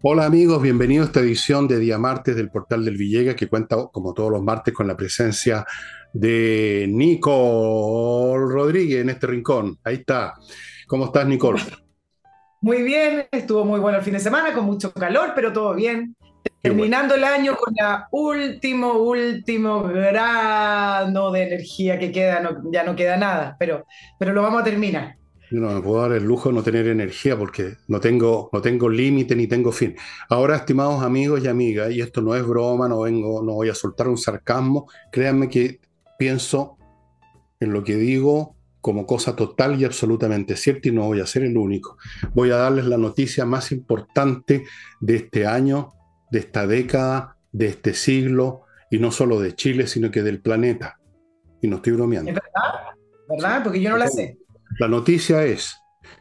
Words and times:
Hola 0.00 0.26
amigos, 0.26 0.62
bienvenidos 0.62 1.06
a 1.06 1.08
esta 1.08 1.20
edición 1.20 1.66
de 1.66 1.80
Día 1.80 1.98
Martes 1.98 2.36
del 2.36 2.52
Portal 2.52 2.84
del 2.84 2.96
Villega 2.96 3.34
que 3.34 3.48
cuenta 3.48 3.88
como 3.92 4.14
todos 4.14 4.30
los 4.30 4.40
martes 4.40 4.72
con 4.72 4.86
la 4.86 4.96
presencia 4.96 5.66
de 6.12 6.86
Nicole 6.88 8.46
Rodríguez 8.48 9.00
en 9.00 9.10
este 9.10 9.26
rincón. 9.26 9.76
Ahí 9.82 9.96
está. 9.96 10.34
¿Cómo 10.86 11.06
estás 11.06 11.26
Nicole? 11.26 11.60
Muy 12.60 12.84
bien, 12.84 13.26
estuvo 13.32 13.64
muy 13.64 13.80
bueno 13.80 13.98
el 13.98 14.04
fin 14.04 14.12
de 14.12 14.20
semana 14.20 14.52
con 14.52 14.66
mucho 14.66 14.92
calor, 14.92 15.32
pero 15.34 15.52
todo 15.52 15.74
bien. 15.74 16.14
Terminando 16.62 17.16
el 17.16 17.24
año 17.24 17.56
con 17.56 17.74
la 17.76 18.06
último, 18.12 18.92
último 18.92 19.82
grano 19.82 21.32
de 21.32 21.42
energía 21.42 21.98
que 21.98 22.12
queda, 22.12 22.40
ya 22.70 22.84
no 22.84 22.94
queda 22.94 23.16
nada, 23.16 23.56
pero, 23.58 23.84
pero 24.16 24.32
lo 24.32 24.42
vamos 24.42 24.60
a 24.60 24.64
terminar. 24.64 25.17
No 25.50 25.72
me 25.72 25.80
puedo 25.80 26.02
dar 26.02 26.12
el 26.12 26.24
lujo 26.24 26.50
de 26.50 26.54
no 26.56 26.62
tener 26.62 26.86
energía 26.88 27.38
porque 27.38 27.76
no 27.88 28.00
tengo, 28.00 28.50
no 28.52 28.60
tengo 28.60 28.88
límite 28.88 29.34
ni 29.34 29.46
tengo 29.46 29.72
fin. 29.72 29.96
Ahora, 30.28 30.56
estimados 30.56 31.02
amigos 31.02 31.42
y 31.42 31.48
amigas, 31.48 31.90
y 31.90 32.00
esto 32.00 32.20
no 32.20 32.34
es 32.34 32.46
broma, 32.46 32.88
no 32.88 33.00
vengo, 33.00 33.42
no 33.42 33.54
voy 33.54 33.70
a 33.70 33.74
soltar 33.74 34.08
un 34.08 34.18
sarcasmo, 34.18 34.90
créanme 35.10 35.48
que 35.48 35.80
pienso 36.18 36.76
en 37.60 37.72
lo 37.72 37.82
que 37.82 37.96
digo 37.96 38.56
como 38.80 39.06
cosa 39.06 39.34
total 39.34 39.80
y 39.80 39.84
absolutamente 39.84 40.56
cierta 40.56 40.88
y 40.88 40.92
no 40.92 41.06
voy 41.06 41.20
a 41.20 41.26
ser 41.26 41.42
el 41.44 41.56
único. 41.56 41.98
Voy 42.34 42.50
a 42.50 42.56
darles 42.56 42.86
la 42.86 42.96
noticia 42.96 43.44
más 43.44 43.72
importante 43.72 44.64
de 45.00 45.16
este 45.16 45.46
año, 45.46 45.92
de 46.30 46.38
esta 46.40 46.66
década, 46.66 47.36
de 47.52 47.66
este 47.66 47.94
siglo, 47.94 48.62
y 48.90 48.98
no 48.98 49.10
solo 49.10 49.40
de 49.40 49.54
Chile, 49.54 49.86
sino 49.86 50.10
que 50.10 50.22
del 50.22 50.40
planeta. 50.40 50.98
Y 51.60 51.68
no 51.68 51.76
estoy 51.76 51.94
bromeando. 51.94 52.30
¿Es 52.30 52.36
verdad? 52.36 52.78
¿Verdad? 53.28 53.64
Porque 53.64 53.80
yo 53.80 53.90
no 53.90 53.98
la 53.98 54.08
sé. 54.08 54.38
La 54.76 54.88
noticia 54.88 55.44
es 55.44 55.76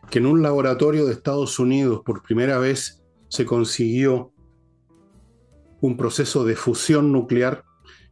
que 0.09 0.19
en 0.19 0.25
un 0.25 0.41
laboratorio 0.41 1.05
de 1.05 1.13
Estados 1.13 1.59
Unidos 1.59 2.01
por 2.05 2.23
primera 2.23 2.57
vez 2.57 3.03
se 3.29 3.45
consiguió 3.45 4.31
un 5.81 5.97
proceso 5.97 6.45
de 6.45 6.55
fusión 6.55 7.11
nuclear 7.11 7.63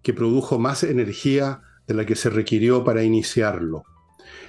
que 0.04 0.14
produjo 0.14 0.60
más 0.60 0.84
energía 0.84 1.62
de 1.88 1.94
la 1.96 2.06
que 2.06 2.16
se 2.16 2.30
requirió 2.30 2.84
para 2.84 3.04
iniciarlo. 3.04 3.84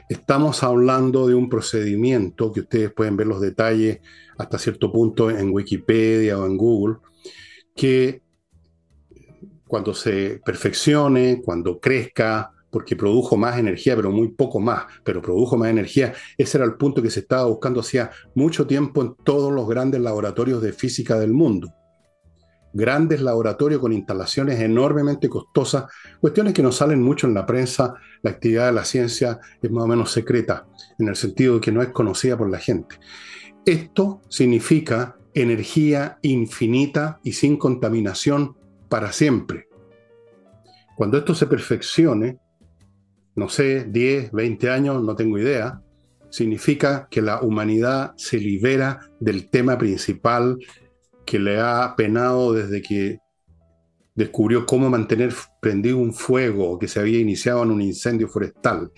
Estamos 0.08 0.62
hablando 0.62 1.26
de 1.26 1.34
un 1.34 1.48
procedimiento 1.48 2.52
que 2.52 2.60
ustedes 2.60 2.92
pueden 2.92 3.16
ver 3.16 3.26
los 3.26 3.40
detalles 3.40 4.00
hasta 4.38 4.58
cierto 4.58 4.92
punto 4.92 5.30
en 5.30 5.50
Wikipedia 5.50 6.38
o 6.38 6.46
en 6.46 6.56
Google, 6.56 6.98
que 7.74 8.22
cuando 9.66 9.94
se 9.94 10.40
perfeccione, 10.44 11.42
cuando 11.44 11.80
crezca, 11.80 12.52
porque 12.76 12.94
produjo 12.94 13.38
más 13.38 13.58
energía, 13.58 13.96
pero 13.96 14.10
muy 14.10 14.28
poco 14.28 14.60
más, 14.60 14.84
pero 15.02 15.22
produjo 15.22 15.56
más 15.56 15.70
energía. 15.70 16.12
Ese 16.36 16.58
era 16.58 16.66
el 16.66 16.74
punto 16.74 17.00
que 17.00 17.08
se 17.08 17.20
estaba 17.20 17.46
buscando 17.46 17.80
hacía 17.80 18.10
mucho 18.34 18.66
tiempo 18.66 19.00
en 19.00 19.14
todos 19.24 19.50
los 19.50 19.66
grandes 19.66 20.02
laboratorios 20.02 20.60
de 20.60 20.74
física 20.74 21.18
del 21.18 21.32
mundo. 21.32 21.72
Grandes 22.74 23.22
laboratorios 23.22 23.80
con 23.80 23.94
instalaciones 23.94 24.60
enormemente 24.60 25.26
costosas, 25.30 25.84
cuestiones 26.20 26.52
que 26.52 26.62
no 26.62 26.70
salen 26.70 27.00
mucho 27.00 27.26
en 27.26 27.32
la 27.32 27.46
prensa. 27.46 27.94
La 28.20 28.32
actividad 28.32 28.66
de 28.66 28.72
la 28.72 28.84
ciencia 28.84 29.40
es 29.62 29.70
más 29.70 29.84
o 29.84 29.86
menos 29.86 30.12
secreta, 30.12 30.66
en 30.98 31.08
el 31.08 31.16
sentido 31.16 31.54
de 31.54 31.60
que 31.62 31.72
no 31.72 31.80
es 31.80 31.88
conocida 31.92 32.36
por 32.36 32.50
la 32.50 32.58
gente. 32.58 32.96
Esto 33.64 34.20
significa 34.28 35.16
energía 35.32 36.18
infinita 36.20 37.20
y 37.24 37.32
sin 37.32 37.56
contaminación 37.56 38.54
para 38.90 39.12
siempre. 39.12 39.66
Cuando 40.94 41.16
esto 41.16 41.34
se 41.34 41.46
perfeccione, 41.46 42.38
no 43.36 43.48
sé, 43.48 43.84
10, 43.84 44.32
20 44.32 44.70
años, 44.70 45.02
no 45.02 45.14
tengo 45.14 45.38
idea, 45.38 45.82
significa 46.30 47.06
que 47.10 47.22
la 47.22 47.42
humanidad 47.42 48.14
se 48.16 48.38
libera 48.38 49.00
del 49.20 49.48
tema 49.48 49.78
principal 49.78 50.58
que 51.24 51.38
le 51.38 51.60
ha 51.60 51.94
penado 51.96 52.52
desde 52.52 52.82
que 52.82 53.18
descubrió 54.14 54.64
cómo 54.64 54.88
mantener 54.88 55.34
prendido 55.60 55.98
un 55.98 56.14
fuego 56.14 56.78
que 56.78 56.88
se 56.88 56.98
había 56.98 57.20
iniciado 57.20 57.62
en 57.62 57.70
un 57.70 57.82
incendio 57.82 58.28
forestal. 58.28 58.90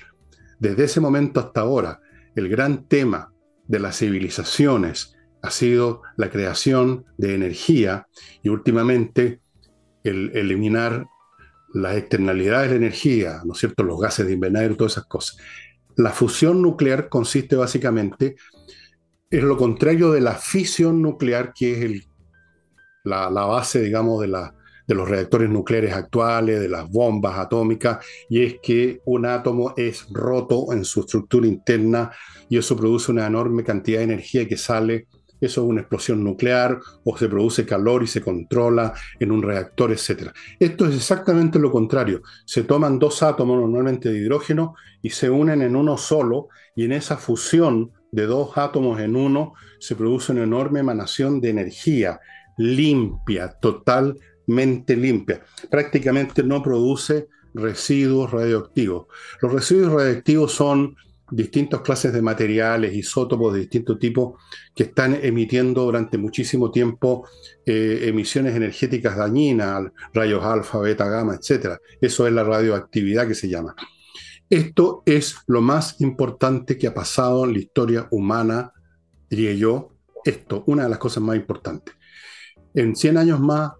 Desde 0.60 0.84
ese 0.84 1.00
momento 1.00 1.40
hasta 1.40 1.60
ahora, 1.60 2.00
el 2.36 2.48
gran 2.48 2.86
tema 2.86 3.32
de 3.66 3.80
las 3.80 3.98
civilizaciones 3.98 5.16
ha 5.42 5.50
sido 5.50 6.02
la 6.16 6.30
creación 6.30 7.04
de 7.16 7.34
energía 7.34 8.06
y 8.42 8.48
últimamente 8.48 9.40
el 10.04 10.30
eliminar 10.36 11.06
las 11.82 11.96
externalidades 11.96 12.70
de 12.70 12.78
la 12.78 12.86
energía, 12.86 13.40
¿no 13.44 13.52
es 13.52 13.58
cierto?, 13.58 13.82
los 13.82 14.00
gases 14.00 14.26
de 14.26 14.32
invernadero, 14.32 14.76
todas 14.76 14.92
esas 14.92 15.06
cosas. 15.06 15.38
La 15.96 16.10
fusión 16.10 16.62
nuclear 16.62 17.08
consiste 17.08 17.56
básicamente 17.56 18.36
en 19.30 19.48
lo 19.48 19.56
contrario 19.56 20.10
de 20.10 20.20
la 20.20 20.34
fisión 20.34 21.02
nuclear, 21.02 21.52
que 21.54 21.72
es 21.72 21.78
el, 21.84 22.04
la, 23.04 23.28
base, 23.28 23.82
digamos, 23.82 24.20
de, 24.20 24.28
la, 24.28 24.54
de 24.86 24.94
los 24.94 25.08
reactores 25.08 25.50
nucleares 25.50 25.92
actuales, 25.92 26.60
de 26.60 26.68
las 26.68 26.88
bombas 26.88 27.38
atómicas, 27.38 28.04
y 28.28 28.44
es 28.44 28.56
que 28.62 29.00
un 29.04 29.26
átomo 29.26 29.74
es 29.76 30.06
roto 30.10 30.72
en 30.72 30.84
su 30.84 31.00
estructura 31.00 31.46
interna 31.46 32.10
y 32.48 32.56
eso 32.58 32.76
produce 32.76 33.12
una 33.12 33.26
enorme 33.26 33.64
cantidad 33.64 33.98
de 33.98 34.04
energía 34.04 34.48
que 34.48 34.56
sale 34.56 35.06
eso 35.40 35.62
es 35.62 35.68
una 35.68 35.80
explosión 35.80 36.24
nuclear 36.24 36.78
o 37.04 37.16
se 37.16 37.28
produce 37.28 37.64
calor 37.64 38.02
y 38.02 38.06
se 38.06 38.20
controla 38.20 38.92
en 39.18 39.30
un 39.30 39.42
reactor, 39.42 39.92
etc. 39.92 40.30
Esto 40.58 40.86
es 40.86 40.96
exactamente 40.96 41.58
lo 41.58 41.70
contrario. 41.70 42.22
Se 42.44 42.64
toman 42.64 42.98
dos 42.98 43.22
átomos 43.22 43.60
normalmente 43.60 44.10
de 44.10 44.18
hidrógeno 44.18 44.74
y 45.02 45.10
se 45.10 45.30
unen 45.30 45.62
en 45.62 45.76
uno 45.76 45.96
solo 45.96 46.48
y 46.74 46.84
en 46.84 46.92
esa 46.92 47.16
fusión 47.16 47.92
de 48.10 48.26
dos 48.26 48.56
átomos 48.56 49.00
en 49.00 49.16
uno 49.16 49.54
se 49.78 49.94
produce 49.94 50.32
una 50.32 50.44
enorme 50.44 50.80
emanación 50.80 51.40
de 51.40 51.50
energía 51.50 52.20
limpia, 52.56 53.50
totalmente 53.60 54.96
limpia. 54.96 55.42
Prácticamente 55.70 56.42
no 56.42 56.62
produce 56.62 57.28
residuos 57.54 58.30
radioactivos. 58.30 59.06
Los 59.40 59.52
residuos 59.52 59.92
radioactivos 59.92 60.52
son 60.52 60.96
distintas 61.30 61.80
clases 61.80 62.12
de 62.12 62.22
materiales, 62.22 62.94
isótopos 62.94 63.52
de 63.52 63.60
distintos 63.60 63.98
tipos 63.98 64.40
que 64.74 64.84
están 64.84 65.18
emitiendo 65.22 65.84
durante 65.84 66.18
muchísimo 66.18 66.70
tiempo 66.70 67.28
eh, 67.64 68.00
emisiones 68.04 68.54
energéticas 68.54 69.16
dañinas, 69.16 69.90
rayos 70.12 70.44
alfa, 70.44 70.78
beta, 70.78 71.08
gamma, 71.08 71.34
etc. 71.34 71.78
Eso 72.00 72.26
es 72.26 72.32
la 72.32 72.44
radioactividad 72.44 73.26
que 73.26 73.34
se 73.34 73.48
llama. 73.48 73.74
Esto 74.50 75.02
es 75.04 75.36
lo 75.46 75.60
más 75.60 76.00
importante 76.00 76.78
que 76.78 76.86
ha 76.86 76.94
pasado 76.94 77.44
en 77.44 77.52
la 77.52 77.58
historia 77.58 78.08
humana, 78.10 78.72
diría 79.28 79.52
yo, 79.52 79.94
esto, 80.24 80.64
una 80.66 80.84
de 80.84 80.88
las 80.88 80.98
cosas 80.98 81.22
más 81.22 81.36
importantes. 81.36 81.94
En 82.74 82.96
100 82.96 83.18
años 83.18 83.40
más, 83.40 83.72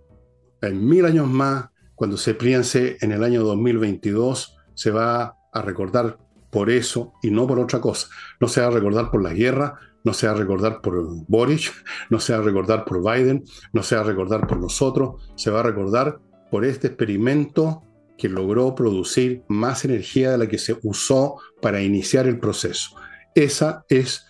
en 0.60 0.86
mil 0.86 1.04
años 1.04 1.28
más, 1.28 1.66
cuando 1.94 2.16
se 2.16 2.34
piense 2.34 2.96
en 3.00 3.12
el 3.12 3.24
año 3.24 3.42
2022, 3.44 4.56
se 4.74 4.90
va 4.90 5.36
a 5.52 5.62
recordar 5.62 6.18
por 6.50 6.70
eso 6.70 7.12
y 7.22 7.30
no 7.30 7.46
por 7.46 7.58
otra 7.58 7.80
cosa. 7.80 8.08
No 8.40 8.48
se 8.48 8.60
va 8.60 8.68
a 8.68 8.70
recordar 8.70 9.10
por 9.10 9.22
la 9.22 9.32
guerra, 9.32 9.78
no 10.04 10.12
se 10.14 10.26
va 10.26 10.32
a 10.32 10.36
recordar 10.36 10.80
por 10.80 11.04
Boris, 11.26 11.72
no 12.10 12.20
se 12.20 12.32
va 12.32 12.40
a 12.40 12.42
recordar 12.42 12.84
por 12.84 13.02
Biden, 13.02 13.44
no 13.72 13.82
se 13.82 13.96
va 13.96 14.02
a 14.02 14.04
recordar 14.04 14.46
por 14.46 14.58
nosotros, 14.58 15.22
se 15.36 15.50
va 15.50 15.60
a 15.60 15.64
recordar 15.64 16.18
por 16.50 16.64
este 16.64 16.88
experimento 16.88 17.82
que 18.16 18.28
logró 18.28 18.74
producir 18.74 19.44
más 19.48 19.84
energía 19.84 20.32
de 20.32 20.38
la 20.38 20.48
que 20.48 20.58
se 20.58 20.76
usó 20.82 21.36
para 21.62 21.80
iniciar 21.80 22.26
el 22.26 22.38
proceso. 22.38 22.96
Esa 23.34 23.84
es 23.88 24.26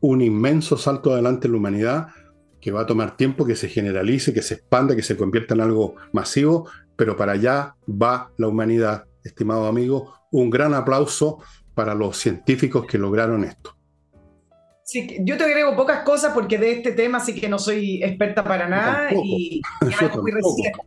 un 0.00 0.20
inmenso 0.20 0.76
salto 0.76 1.12
adelante 1.12 1.46
en 1.46 1.52
la 1.52 1.58
humanidad 1.58 2.08
que 2.60 2.72
va 2.72 2.82
a 2.82 2.86
tomar 2.86 3.16
tiempo 3.16 3.44
que 3.44 3.54
se 3.54 3.68
generalice, 3.68 4.34
que 4.34 4.42
se 4.42 4.54
expanda, 4.54 4.96
que 4.96 5.02
se 5.02 5.16
convierta 5.16 5.54
en 5.54 5.60
algo 5.60 5.94
masivo, 6.12 6.68
pero 6.96 7.16
para 7.16 7.32
allá 7.32 7.76
va 7.88 8.32
la 8.36 8.48
humanidad, 8.48 9.04
estimado 9.28 9.66
amigo. 9.66 10.14
Un 10.30 10.50
gran 10.50 10.74
aplauso 10.74 11.38
para 11.74 11.94
los 11.94 12.16
científicos 12.16 12.86
que 12.86 12.98
lograron 12.98 13.44
esto. 13.44 13.76
Sí, 14.84 15.18
yo 15.20 15.36
te 15.36 15.44
agrego 15.44 15.76
pocas 15.76 16.02
cosas 16.02 16.32
porque 16.32 16.56
de 16.56 16.72
este 16.72 16.92
tema 16.92 17.20
sí 17.20 17.34
que 17.34 17.48
no 17.48 17.58
soy 17.58 18.02
experta 18.02 18.42
para 18.42 18.66
nada 18.66 19.10
y, 19.12 19.60
muy 20.20 20.32
reciente. 20.32 20.80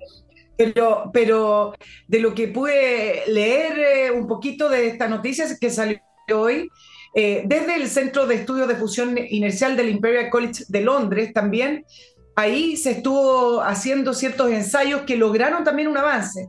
Pero, 0.58 1.12
pero 1.14 1.74
de 2.08 2.20
lo 2.20 2.34
que 2.34 2.48
pude 2.48 3.24
leer 3.28 3.80
eh, 3.80 4.12
un 4.12 4.28
poquito 4.28 4.70
de 4.70 4.88
esta 4.88 5.08
noticia 5.08 5.46
que 5.60 5.70
salió 5.70 6.00
hoy, 6.34 6.70
eh, 7.14 7.44
desde 7.46 7.76
el 7.76 7.88
Centro 7.88 8.26
de 8.26 8.36
Estudios 8.36 8.68
de 8.68 8.76
Fusión 8.76 9.16
Inercial 9.18 9.78
del 9.78 9.90
Imperial 9.90 10.30
College 10.30 10.66
de 10.68 10.82
Londres 10.82 11.32
también, 11.34 11.86
ahí 12.36 12.78
se 12.78 12.92
estuvo 12.92 13.62
haciendo 13.62 14.14
ciertos 14.14 14.52
ensayos 14.52 15.02
que 15.02 15.18
lograron 15.18 15.64
también 15.64 15.88
un 15.88 15.98
avance. 15.98 16.48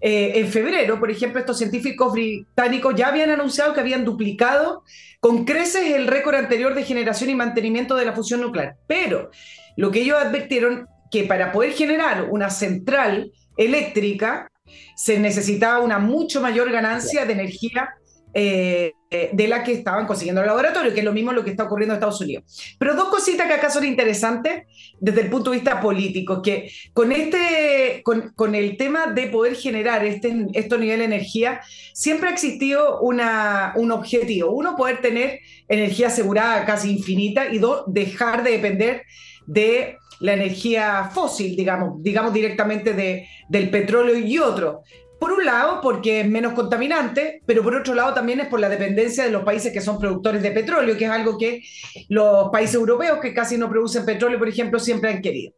Eh, 0.00 0.32
en 0.36 0.48
febrero, 0.48 1.00
por 1.00 1.10
ejemplo, 1.10 1.40
estos 1.40 1.58
científicos 1.58 2.12
británicos 2.12 2.94
ya 2.94 3.08
habían 3.08 3.30
anunciado 3.30 3.74
que 3.74 3.80
habían 3.80 4.04
duplicado 4.04 4.84
con 5.20 5.44
creces 5.44 5.92
el 5.92 6.06
récord 6.06 6.36
anterior 6.36 6.74
de 6.74 6.84
generación 6.84 7.30
y 7.30 7.34
mantenimiento 7.34 7.96
de 7.96 8.04
la 8.04 8.12
fusión 8.12 8.40
nuclear. 8.40 8.76
Pero 8.86 9.30
lo 9.76 9.90
que 9.90 10.02
ellos 10.02 10.18
advirtieron 10.18 10.86
que 11.10 11.24
para 11.24 11.52
poder 11.52 11.72
generar 11.72 12.28
una 12.30 12.50
central 12.50 13.32
eléctrica 13.56 14.48
se 14.94 15.18
necesitaba 15.18 15.80
una 15.80 15.98
mucho 15.98 16.40
mayor 16.40 16.70
ganancia 16.70 17.24
de 17.24 17.32
energía 17.32 17.90
eh, 18.34 18.92
de 19.10 19.48
la 19.48 19.64
que 19.64 19.72
estaban 19.72 20.06
consiguiendo 20.06 20.42
el 20.42 20.46
laboratorio, 20.46 20.92
que 20.92 21.00
es 21.00 21.04
lo 21.04 21.12
mismo 21.12 21.32
lo 21.32 21.42
que 21.42 21.50
está 21.50 21.64
ocurriendo 21.64 21.94
en 21.94 21.98
Estados 21.98 22.20
Unidos. 22.20 22.76
Pero 22.78 22.94
dos 22.94 23.08
cositas 23.08 23.46
que 23.46 23.54
acá 23.54 23.70
son 23.70 23.84
interesantes 23.84 24.64
desde 25.00 25.22
el 25.22 25.30
punto 25.30 25.50
de 25.50 25.56
vista 25.56 25.80
político, 25.80 26.42
que 26.42 26.70
con, 26.92 27.12
este, 27.12 28.02
con, 28.04 28.54
el 28.54 28.76
tema 28.76 29.06
de 29.06 29.28
poder 29.28 29.54
generar 29.54 30.04
este, 30.04 30.32
niveles 30.32 30.98
de 30.98 31.04
energía, 31.04 31.60
siempre 31.94 32.28
ha 32.28 32.32
existido 32.32 33.00
una, 33.00 33.72
un 33.76 33.92
objetivo. 33.92 34.50
Uno, 34.50 34.76
poder 34.76 35.00
tener 35.00 35.40
energía 35.68 36.08
asegurada 36.08 36.64
casi 36.64 36.90
infinita 36.90 37.52
y 37.52 37.58
dos, 37.58 37.84
dejar 37.86 38.42
de 38.42 38.52
depender 38.52 39.02
de 39.46 39.96
la 40.20 40.34
energía 40.34 41.10
fósil, 41.14 41.56
digamos, 41.56 42.02
digamos 42.02 42.32
directamente 42.32 42.92
de, 42.92 43.26
del 43.48 43.70
petróleo 43.70 44.16
y 44.18 44.38
otro. 44.38 44.82
Por 45.18 45.32
un 45.32 45.44
lado, 45.44 45.80
porque 45.80 46.20
es 46.20 46.28
menos 46.28 46.52
contaminante, 46.52 47.42
pero 47.44 47.62
por 47.62 47.74
otro 47.74 47.94
lado 47.94 48.14
también 48.14 48.40
es 48.40 48.48
por 48.48 48.60
la 48.60 48.68
dependencia 48.68 49.24
de 49.24 49.30
los 49.30 49.42
países 49.42 49.72
que 49.72 49.80
son 49.80 49.98
productores 49.98 50.42
de 50.42 50.52
petróleo, 50.52 50.96
que 50.96 51.06
es 51.06 51.10
algo 51.10 51.36
que 51.36 51.62
los 52.08 52.50
países 52.50 52.76
europeos 52.76 53.18
que 53.20 53.34
casi 53.34 53.58
no 53.58 53.68
producen 53.68 54.04
petróleo, 54.04 54.38
por 54.38 54.48
ejemplo, 54.48 54.78
siempre 54.78 55.10
han 55.10 55.20
querido. 55.20 55.52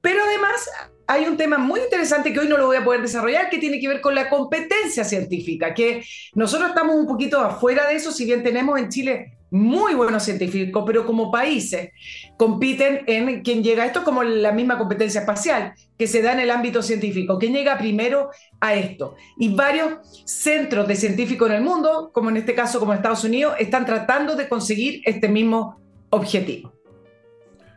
Pero 0.00 0.22
además 0.22 0.70
hay 1.06 1.24
un 1.24 1.36
tema 1.36 1.58
muy 1.58 1.80
interesante 1.80 2.32
que 2.32 2.40
hoy 2.40 2.48
no 2.48 2.58
lo 2.58 2.66
voy 2.66 2.76
a 2.76 2.84
poder 2.84 3.02
desarrollar, 3.02 3.48
que 3.50 3.58
tiene 3.58 3.80
que 3.80 3.88
ver 3.88 4.00
con 4.00 4.14
la 4.14 4.28
competencia 4.28 5.04
científica, 5.04 5.74
que 5.74 6.02
nosotros 6.34 6.70
estamos 6.70 6.96
un 6.96 7.06
poquito 7.06 7.40
afuera 7.40 7.86
de 7.88 7.94
eso, 7.94 8.12
si 8.12 8.24
bien 8.24 8.42
tenemos 8.42 8.78
en 8.78 8.88
Chile 8.88 9.35
muy 9.50 9.94
buenos 9.94 10.22
científicos, 10.22 10.84
pero 10.86 11.06
como 11.06 11.30
países 11.30 11.90
compiten 12.36 13.02
en 13.06 13.42
quien 13.42 13.62
llega. 13.62 13.86
Esto 13.86 14.00
es 14.00 14.04
como 14.04 14.22
la 14.22 14.52
misma 14.52 14.78
competencia 14.78 15.20
espacial 15.20 15.74
que 15.98 16.06
se 16.06 16.22
da 16.22 16.32
en 16.32 16.40
el 16.40 16.50
ámbito 16.50 16.82
científico. 16.82 17.38
¿Quién 17.38 17.52
llega 17.52 17.78
primero 17.78 18.30
a 18.60 18.74
esto? 18.74 19.14
Y 19.38 19.54
varios 19.54 20.24
centros 20.24 20.88
de 20.88 20.96
científicos 20.96 21.48
en 21.48 21.56
el 21.56 21.62
mundo, 21.62 22.10
como 22.12 22.30
en 22.30 22.38
este 22.38 22.54
caso 22.54 22.80
como 22.80 22.92
Estados 22.92 23.24
Unidos, 23.24 23.54
están 23.58 23.86
tratando 23.86 24.36
de 24.36 24.48
conseguir 24.48 25.02
este 25.04 25.28
mismo 25.28 25.80
objetivo. 26.10 26.72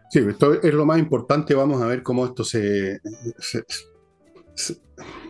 Sí, 0.09 0.19
esto 0.27 0.61
es 0.61 0.73
lo 0.73 0.85
más 0.85 0.97
importante. 0.97 1.53
Vamos 1.53 1.81
a 1.81 1.85
ver 1.85 2.01
cómo 2.01 2.25
esto 2.25 2.43
se 2.43 2.99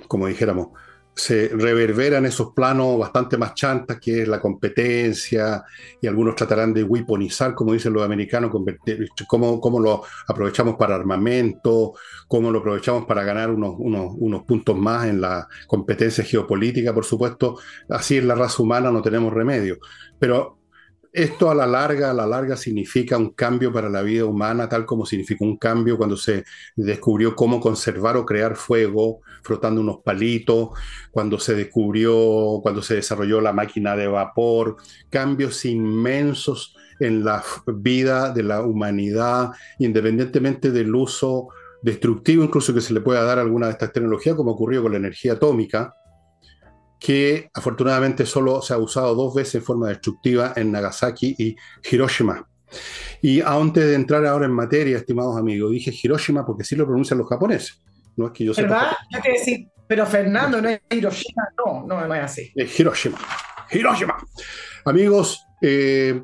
como 0.10 0.28
dijéramos, 0.28 0.70
se 1.14 1.50
reverberan 1.50 2.26
esos 2.26 2.54
planos 2.54 2.98
bastante 2.98 3.38
más 3.38 3.54
chantas, 3.54 4.00
que 4.00 4.22
es 4.22 4.28
la 4.28 4.40
competencia, 4.40 5.64
y 6.02 6.08
algunos 6.08 6.36
tratarán 6.36 6.74
de 6.74 6.84
weaponizar, 6.84 7.54
como 7.54 7.74
dicen 7.74 7.94
los 7.94 8.04
americanos, 8.04 8.52
cómo, 9.28 9.60
cómo 9.60 9.80
lo 9.80 10.04
aprovechamos 10.28 10.76
para 10.76 10.96
armamento, 10.96 11.94
cómo 12.28 12.52
lo 12.52 12.60
aprovechamos 12.60 13.06
para 13.06 13.24
ganar 13.24 13.50
unos, 13.52 13.76
unos, 13.78 14.14
unos 14.18 14.44
puntos 14.44 14.78
más 14.78 15.08
en 15.08 15.20
la 15.20 15.48
competencia 15.68 16.24
geopolítica, 16.24 16.94
por 16.94 17.06
supuesto. 17.06 17.60
Así 17.90 18.18
es 18.18 18.24
la 18.24 18.36
raza 18.36 18.64
humana, 18.64 18.92
no 18.92 19.02
tenemos 19.02 19.34
remedio. 19.34 19.80
Pero 20.20 20.59
esto 21.12 21.50
a 21.50 21.56
la 21.56 21.66
larga, 21.66 22.12
a 22.12 22.14
la 22.14 22.28
larga 22.28 22.56
significa 22.56 23.18
un 23.18 23.32
cambio 23.32 23.72
para 23.72 23.90
la 23.90 24.02
vida 24.02 24.26
humana, 24.26 24.70
tal 24.70 24.86
como 24.86 25.06
significó 25.06 25.46
un 25.46 25.58
cambio 25.58 25.98
cuando 25.98 26.16
se 26.16 26.44
descubrió 26.76 27.36
cómo 27.36 27.60
conservar 27.60 28.18
o 28.18 28.26
crear 28.26 28.56
fuego 28.56 29.22
frotando 29.44 29.82
unos 29.82 30.00
palitos, 30.04 30.70
cuando 31.12 31.40
se 31.40 31.56
descubrió, 31.56 32.60
cuando 32.62 32.82
se 32.82 32.96
desarrolló 32.96 33.42
la 33.42 33.54
máquina 33.54 33.96
de 33.96 34.08
vapor, 34.08 34.78
cambios 35.10 35.66
inmensos 35.66 36.76
en 37.00 37.24
la 37.24 37.44
vida 37.68 38.32
de 38.32 38.44
la 38.44 38.62
humanidad, 38.62 39.52
independientemente 39.80 40.72
del 40.72 40.94
uso 40.94 41.48
destructivo 41.82 42.44
incluso 42.44 42.74
que 42.74 42.82
se 42.82 42.94
le 42.94 43.02
pueda 43.02 43.24
dar 43.24 43.40
alguna 43.40 43.68
de 43.68 43.74
estas 43.74 43.94
tecnologías, 43.94 44.36
como 44.36 44.52
ocurrió 44.52 44.82
con 44.82 44.92
la 44.92 44.98
energía 44.98 45.34
atómica, 45.34 45.96
que 47.00 47.50
afortunadamente 47.54 48.26
solo 48.26 48.62
se 48.62 48.74
ha 48.74 48.78
usado 48.78 49.16
dos 49.16 49.34
veces 49.34 49.56
en 49.56 49.64
forma 49.64 49.88
destructiva 49.88 50.54
en 50.56 50.72
Nagasaki 50.72 51.36
y 51.38 51.56
Hiroshima. 51.90 52.46
Y 53.22 53.42
antes 53.42 53.86
de 53.86 53.96
entrar 53.96 54.26
ahora 54.26 54.46
en 54.46 54.52
materia, 54.52 54.98
estimados 54.98 55.38
amigos, 55.38 55.72
dije 55.72 55.94
Hiroshima 56.04 56.46
porque 56.46 56.64
sí 56.64 56.76
lo 56.76 56.86
pronuncian 56.86 57.18
los 57.18 57.28
japoneses. 57.28 57.82
No 58.18 58.28
es 58.28 58.32
que 58.34 58.44
yo 58.44 58.54
¿Verdad? 58.54 58.92
Yo 59.12 59.22
te 59.22 59.32
decir, 59.32 59.68
pero 59.88 60.06
Fernando, 60.06 60.62
no 60.62 60.70
es 60.70 60.82
Hiroshima, 60.90 61.44
no, 61.58 61.86
no, 61.88 62.06
no 62.06 62.14
es 62.14 62.24
así. 62.24 62.52
Es 62.54 62.80
Hiroshima. 62.80 63.18
Hiroshima. 63.72 64.18
Amigos, 64.86 65.42
eh, 65.62 66.22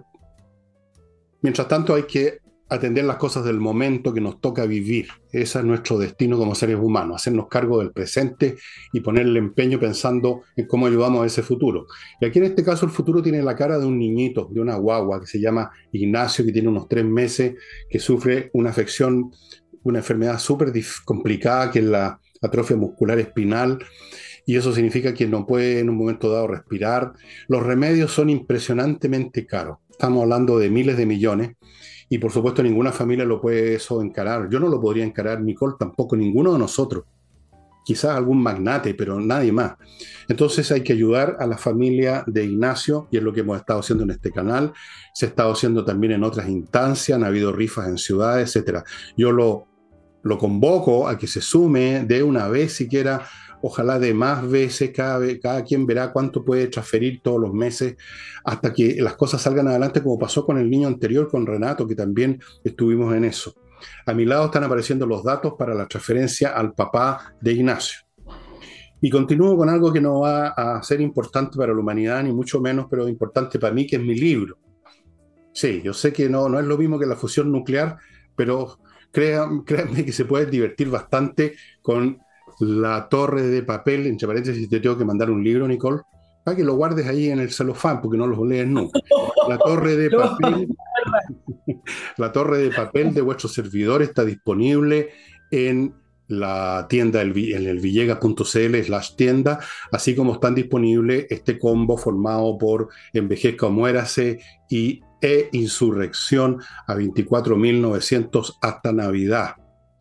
mientras 1.42 1.68
tanto 1.68 1.96
hay 1.96 2.04
que 2.04 2.40
atender 2.68 3.06
las 3.06 3.18
cosas 3.18 3.46
del 3.46 3.60
momento 3.60 4.14
que 4.14 4.22
nos 4.22 4.42
toca 4.42 4.66
vivir. 4.66 5.08
Ese 5.32 5.60
es 5.60 5.66
nuestro 5.66 5.98
destino 5.98 6.38
como 6.38 6.56
seres 6.56 6.78
humanos, 6.78 7.18
hacernos 7.18 7.48
cargo 7.48 7.80
del 7.80 7.92
presente 7.92 8.56
y 8.92 9.02
ponerle 9.02 9.40
empeño 9.40 9.80
pensando 9.80 10.42
en 10.56 10.66
cómo 10.68 10.88
ayudamos 10.88 11.24
a 11.24 11.26
ese 11.28 11.44
futuro. 11.44 11.86
Y 12.20 12.26
aquí 12.26 12.40
en 12.40 12.46
este 12.46 12.64
caso 12.64 12.86
el 12.86 12.92
futuro 12.92 13.22
tiene 13.22 13.44
la 13.44 13.56
cara 13.56 13.78
de 13.78 13.86
un 13.86 14.00
niñito, 14.00 14.50
de 14.52 14.62
una 14.62 14.76
guagua 14.76 15.20
que 15.22 15.28
se 15.28 15.40
llama 15.40 15.72
Ignacio, 15.92 16.44
que 16.44 16.52
tiene 16.52 16.70
unos 16.70 16.88
tres 16.88 17.06
meses, 17.06 17.56
que 17.90 18.00
sufre 18.00 18.50
una 18.54 18.72
afección, 18.72 19.32
una 19.84 20.00
enfermedad 20.00 20.40
súper 20.40 20.72
complicada 21.04 21.70
que 21.70 21.80
es 21.80 21.86
la 21.86 22.20
atrofia 22.42 22.76
muscular 22.76 23.20
espinal. 23.20 23.80
Y 24.48 24.56
eso 24.56 24.74
significa 24.74 25.14
que 25.14 25.28
no 25.28 25.46
puede 25.48 25.80
en 25.80 25.90
un 25.90 25.98
momento 25.98 26.32
dado 26.32 26.48
respirar. 26.48 27.14
Los 27.48 27.64
remedios 27.64 28.12
son 28.12 28.30
impresionantemente 28.30 29.46
caros. 29.48 29.80
Estamos 29.90 30.22
hablando 30.22 30.60
de 30.60 30.70
miles 30.70 30.98
de 30.98 31.06
millones 31.08 31.56
y 32.10 32.18
por 32.18 32.32
supuesto 32.32 32.62
ninguna 32.62 32.92
familia 32.92 33.26
lo 33.26 33.42
puede 33.42 33.76
eso 33.76 34.02
encarar. 34.02 34.50
Yo 34.50 34.60
no 34.60 34.68
lo 34.68 34.80
podría 34.80 35.04
encarar, 35.04 35.42
Nicole 35.42 35.76
tampoco, 35.80 36.16
ninguno 36.16 36.54
de 36.54 36.60
nosotros. 36.60 37.06
Quizás 37.84 38.16
algún 38.16 38.42
magnate, 38.42 38.96
pero 38.96 39.20
nadie 39.20 39.52
más. 39.52 39.76
Entonces 40.28 40.72
hay 40.72 40.82
que 40.82 40.94
ayudar 40.94 41.38
a 41.40 41.46
la 41.46 41.58
familia 41.58 42.24
de 42.26 42.44
Ignacio 42.44 43.08
y 43.12 43.18
es 43.18 43.24
lo 43.24 43.32
que 43.32 43.42
hemos 43.42 43.58
estado 43.58 43.80
haciendo 43.80 44.04
en 44.04 44.12
este 44.12 44.32
canal. 44.32 44.74
Se 45.14 45.26
ha 45.26 45.30
estado 45.30 45.52
haciendo 45.52 45.86
también 45.86 46.14
en 46.14 46.24
otras 46.24 46.50
instancias, 46.50 47.16
han 47.16 47.24
habido 47.24 47.52
rifas 47.52 47.88
en 47.88 47.98
ciudades, 47.98 48.56
etc. 48.56 48.80
Yo 49.16 49.32
lo, 49.32 49.68
lo 50.24 50.38
convoco 50.40 51.08
a 51.08 51.18
que 51.18 51.28
se 51.28 51.42
sume 51.42 52.06
de 52.06 52.24
una 52.24 52.48
vez 52.48 52.74
siquiera 52.74 53.28
ojalá 53.68 53.98
de 53.98 54.14
más 54.14 54.48
veces, 54.48 54.92
cada, 54.92 55.20
cada 55.40 55.64
quien 55.64 55.88
verá 55.88 56.14
cuánto 56.14 56.46
puede 56.46 56.68
transferir 56.68 57.22
todos 57.24 57.42
los 57.42 57.52
meses 57.52 57.96
hasta 58.44 58.72
que 58.72 59.02
las 59.02 59.16
cosas 59.16 59.42
salgan 59.42 59.68
adelante, 59.68 60.04
como 60.04 60.20
pasó 60.20 60.46
con 60.46 60.60
el 60.60 60.70
niño 60.70 60.88
anterior, 60.88 61.28
con 61.28 61.48
Renato, 61.48 61.88
que 61.88 61.96
también 61.96 62.40
estuvimos 62.64 63.16
en 63.16 63.26
eso. 63.26 63.56
A 64.06 64.14
mi 64.14 64.24
lado 64.24 64.46
están 64.46 64.64
apareciendo 64.66 65.08
los 65.08 65.24
datos 65.24 65.56
para 65.58 65.74
la 65.74 65.88
transferencia 65.88 66.50
al 66.50 66.74
papá 66.74 67.34
de 67.42 67.54
Ignacio. 67.54 68.02
Y 69.02 69.10
continúo 69.10 69.58
con 69.58 69.68
algo 69.68 69.92
que 69.92 70.00
no 70.00 70.20
va 70.20 70.50
a 70.50 70.84
ser 70.84 71.02
importante 71.02 71.58
para 71.58 71.74
la 71.74 71.80
humanidad, 71.80 72.22
ni 72.22 72.32
mucho 72.32 72.62
menos, 72.62 72.86
pero 72.88 73.10
importante 73.10 73.58
para 73.58 73.74
mí, 73.74 73.88
que 73.88 73.96
es 73.96 74.02
mi 74.04 74.14
libro. 74.14 74.60
Sí, 75.54 75.82
yo 75.84 75.92
sé 75.92 76.14
que 76.14 76.30
no, 76.30 76.50
no 76.50 76.60
es 76.60 76.68
lo 76.68 76.78
mismo 76.78 77.00
que 77.00 77.08
la 77.08 77.16
fusión 77.16 77.52
nuclear, 77.52 77.98
pero 78.36 78.78
créanme, 79.12 79.64
créanme 79.66 80.06
que 80.06 80.12
se 80.12 80.26
puede 80.26 80.46
divertir 80.46 80.92
bastante 80.92 81.56
con 81.82 82.20
la 82.60 83.08
torre 83.10 83.44
de 83.44 83.64
papel, 83.64 84.08
entre 84.08 84.28
paréntesis, 84.28 84.70
te 84.70 84.80
tengo 84.80 84.98
que 84.98 85.06
mandar 85.06 85.30
un 85.30 85.44
libro, 85.44 85.68
Nicole, 85.68 86.02
para 86.44 86.56
que 86.56 86.64
lo 86.64 86.76
guardes 86.76 87.08
ahí 87.08 87.30
en 87.30 87.40
el 87.40 87.52
celofán, 87.52 88.02
porque 88.02 88.18
no 88.18 88.28
lo 88.28 88.46
lees 88.46 88.68
nunca. 88.68 89.00
La 89.48 89.58
torre 89.58 89.96
de 89.96 90.10
papel, 90.18 90.68
la 92.18 92.32
torre 92.32 92.60
de 92.60 92.72
papel 92.72 93.14
de 93.14 93.22
vuestro 93.22 93.50
servidor 93.50 94.02
está 94.02 94.24
disponible 94.24 95.10
en 95.52 95.94
la 96.28 96.88
tienda, 96.90 97.22
en 97.22 97.68
el 97.68 97.80
villegas.cl 97.80 98.84
slash 98.84 99.16
tienda, 99.16 99.60
así 99.92 100.16
como 100.16 100.34
están 100.34 100.56
disponibles 100.56 101.28
este 101.30 101.60
combo 101.60 101.98
formado 101.98 102.58
por 102.58 102.90
Envejezca 103.14 103.68
o 103.68 103.70
Muérase 103.70 104.40
y 104.70 105.02
E 105.22 105.50
Insurrección 105.52 106.60
a 106.88 106.96
24.900 106.96 108.58
hasta 108.62 108.92
Navidad 108.92 109.56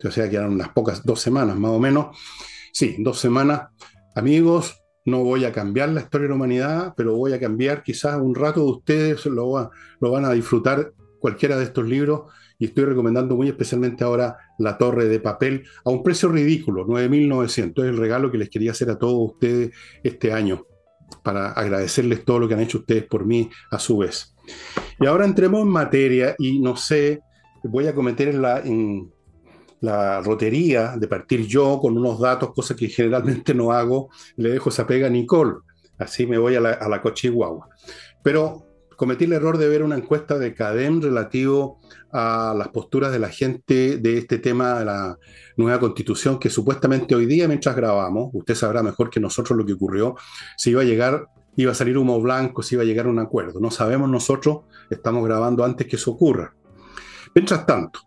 o 0.05 0.11
sea, 0.11 0.29
quedaron 0.29 0.53
unas 0.53 0.69
pocas, 0.69 1.03
dos 1.03 1.19
semanas 1.21 1.57
más 1.57 1.71
o 1.71 1.79
menos. 1.79 2.17
Sí, 2.71 2.95
dos 2.99 3.19
semanas. 3.19 3.69
Amigos, 4.15 4.81
no 5.05 5.23
voy 5.23 5.45
a 5.45 5.51
cambiar 5.51 5.89
la 5.89 6.01
historia 6.01 6.23
de 6.23 6.29
la 6.29 6.35
humanidad, 6.35 6.93
pero 6.97 7.15
voy 7.15 7.33
a 7.33 7.39
cambiar 7.39 7.83
quizás 7.83 8.19
un 8.19 8.35
rato 8.35 8.61
de 8.61 8.71
ustedes, 8.71 9.25
lo, 9.27 9.69
lo 9.99 10.11
van 10.11 10.25
a 10.25 10.31
disfrutar 10.31 10.93
cualquiera 11.19 11.57
de 11.57 11.63
estos 11.65 11.87
libros 11.87 12.31
y 12.57 12.65
estoy 12.65 12.85
recomendando 12.85 13.35
muy 13.35 13.47
especialmente 13.47 14.03
ahora 14.03 14.37
La 14.57 14.77
Torre 14.77 15.07
de 15.07 15.19
Papel 15.19 15.65
a 15.83 15.89
un 15.89 16.03
precio 16.03 16.29
ridículo, 16.29 16.85
9.900. 16.85 17.83
Es 17.83 17.89
el 17.89 17.97
regalo 17.97 18.31
que 18.31 18.37
les 18.37 18.49
quería 18.49 18.71
hacer 18.71 18.89
a 18.89 18.97
todos 18.97 19.31
ustedes 19.33 19.71
este 20.03 20.31
año 20.31 20.65
para 21.23 21.51
agradecerles 21.51 22.23
todo 22.25 22.39
lo 22.39 22.47
que 22.47 22.53
han 22.53 22.61
hecho 22.61 22.79
ustedes 22.79 23.03
por 23.03 23.25
mí 23.25 23.49
a 23.71 23.79
su 23.79 23.97
vez. 23.97 24.35
Y 24.99 25.05
ahora 25.05 25.25
entremos 25.25 25.61
en 25.61 25.69
materia 25.69 26.35
y 26.37 26.59
no 26.59 26.77
sé, 26.77 27.21
voy 27.63 27.87
a 27.87 27.95
cometer 27.95 28.33
la, 28.35 28.61
la 29.81 30.21
rotería 30.21 30.95
de 30.97 31.07
partir 31.07 31.45
yo 31.45 31.79
con 31.79 31.97
unos 31.97 32.19
datos, 32.19 32.53
cosa 32.53 32.75
que 32.75 32.87
generalmente 32.87 33.53
no 33.53 33.71
hago, 33.71 34.09
le 34.37 34.49
dejo 34.49 34.69
esa 34.69 34.87
pega 34.87 35.07
a 35.07 35.09
Nicole, 35.09 35.55
así 35.97 36.25
me 36.25 36.37
voy 36.37 36.55
a 36.55 36.61
la, 36.61 36.71
a 36.71 36.89
la 36.89 37.01
cochiguagua. 37.01 37.69
Pero 38.23 38.65
cometí 38.95 39.25
el 39.25 39.33
error 39.33 39.57
de 39.57 39.67
ver 39.67 39.83
una 39.83 39.97
encuesta 39.97 40.39
de 40.39 40.53
CADEM 40.53 41.01
relativo 41.01 41.79
a 42.11 42.55
las 42.57 42.69
posturas 42.69 43.11
de 43.11 43.19
la 43.19 43.29
gente 43.29 43.97
de 43.97 44.17
este 44.17 44.39
tema 44.39 44.79
de 44.79 44.85
la 44.85 45.17
nueva 45.57 45.79
constitución, 45.79 46.39
que 46.39 46.49
supuestamente 46.49 47.13
hoy 47.13 47.25
día, 47.25 47.47
mientras 47.47 47.75
grabamos, 47.75 48.29
usted 48.33 48.55
sabrá 48.55 48.81
mejor 48.81 49.09
que 49.09 49.19
nosotros 49.19 49.57
lo 49.57 49.65
que 49.65 49.73
ocurrió, 49.73 50.15
se 50.57 50.69
iba 50.69 50.81
a 50.81 50.85
llegar 50.85 51.27
iba 51.57 51.71
a 51.71 51.75
salir 51.75 51.97
humo 51.97 52.19
blanco, 52.21 52.61
si 52.61 52.75
iba 52.75 52.83
a 52.83 52.85
llegar 52.85 53.05
a 53.05 53.09
un 53.09 53.19
acuerdo. 53.19 53.59
No 53.59 53.71
sabemos 53.71 54.09
nosotros, 54.09 54.63
estamos 54.89 55.23
grabando 55.25 55.63
antes 55.63 55.87
que 55.87 55.95
eso 55.95 56.11
ocurra. 56.11 56.53
Mientras 57.33 57.65
tanto, 57.65 57.99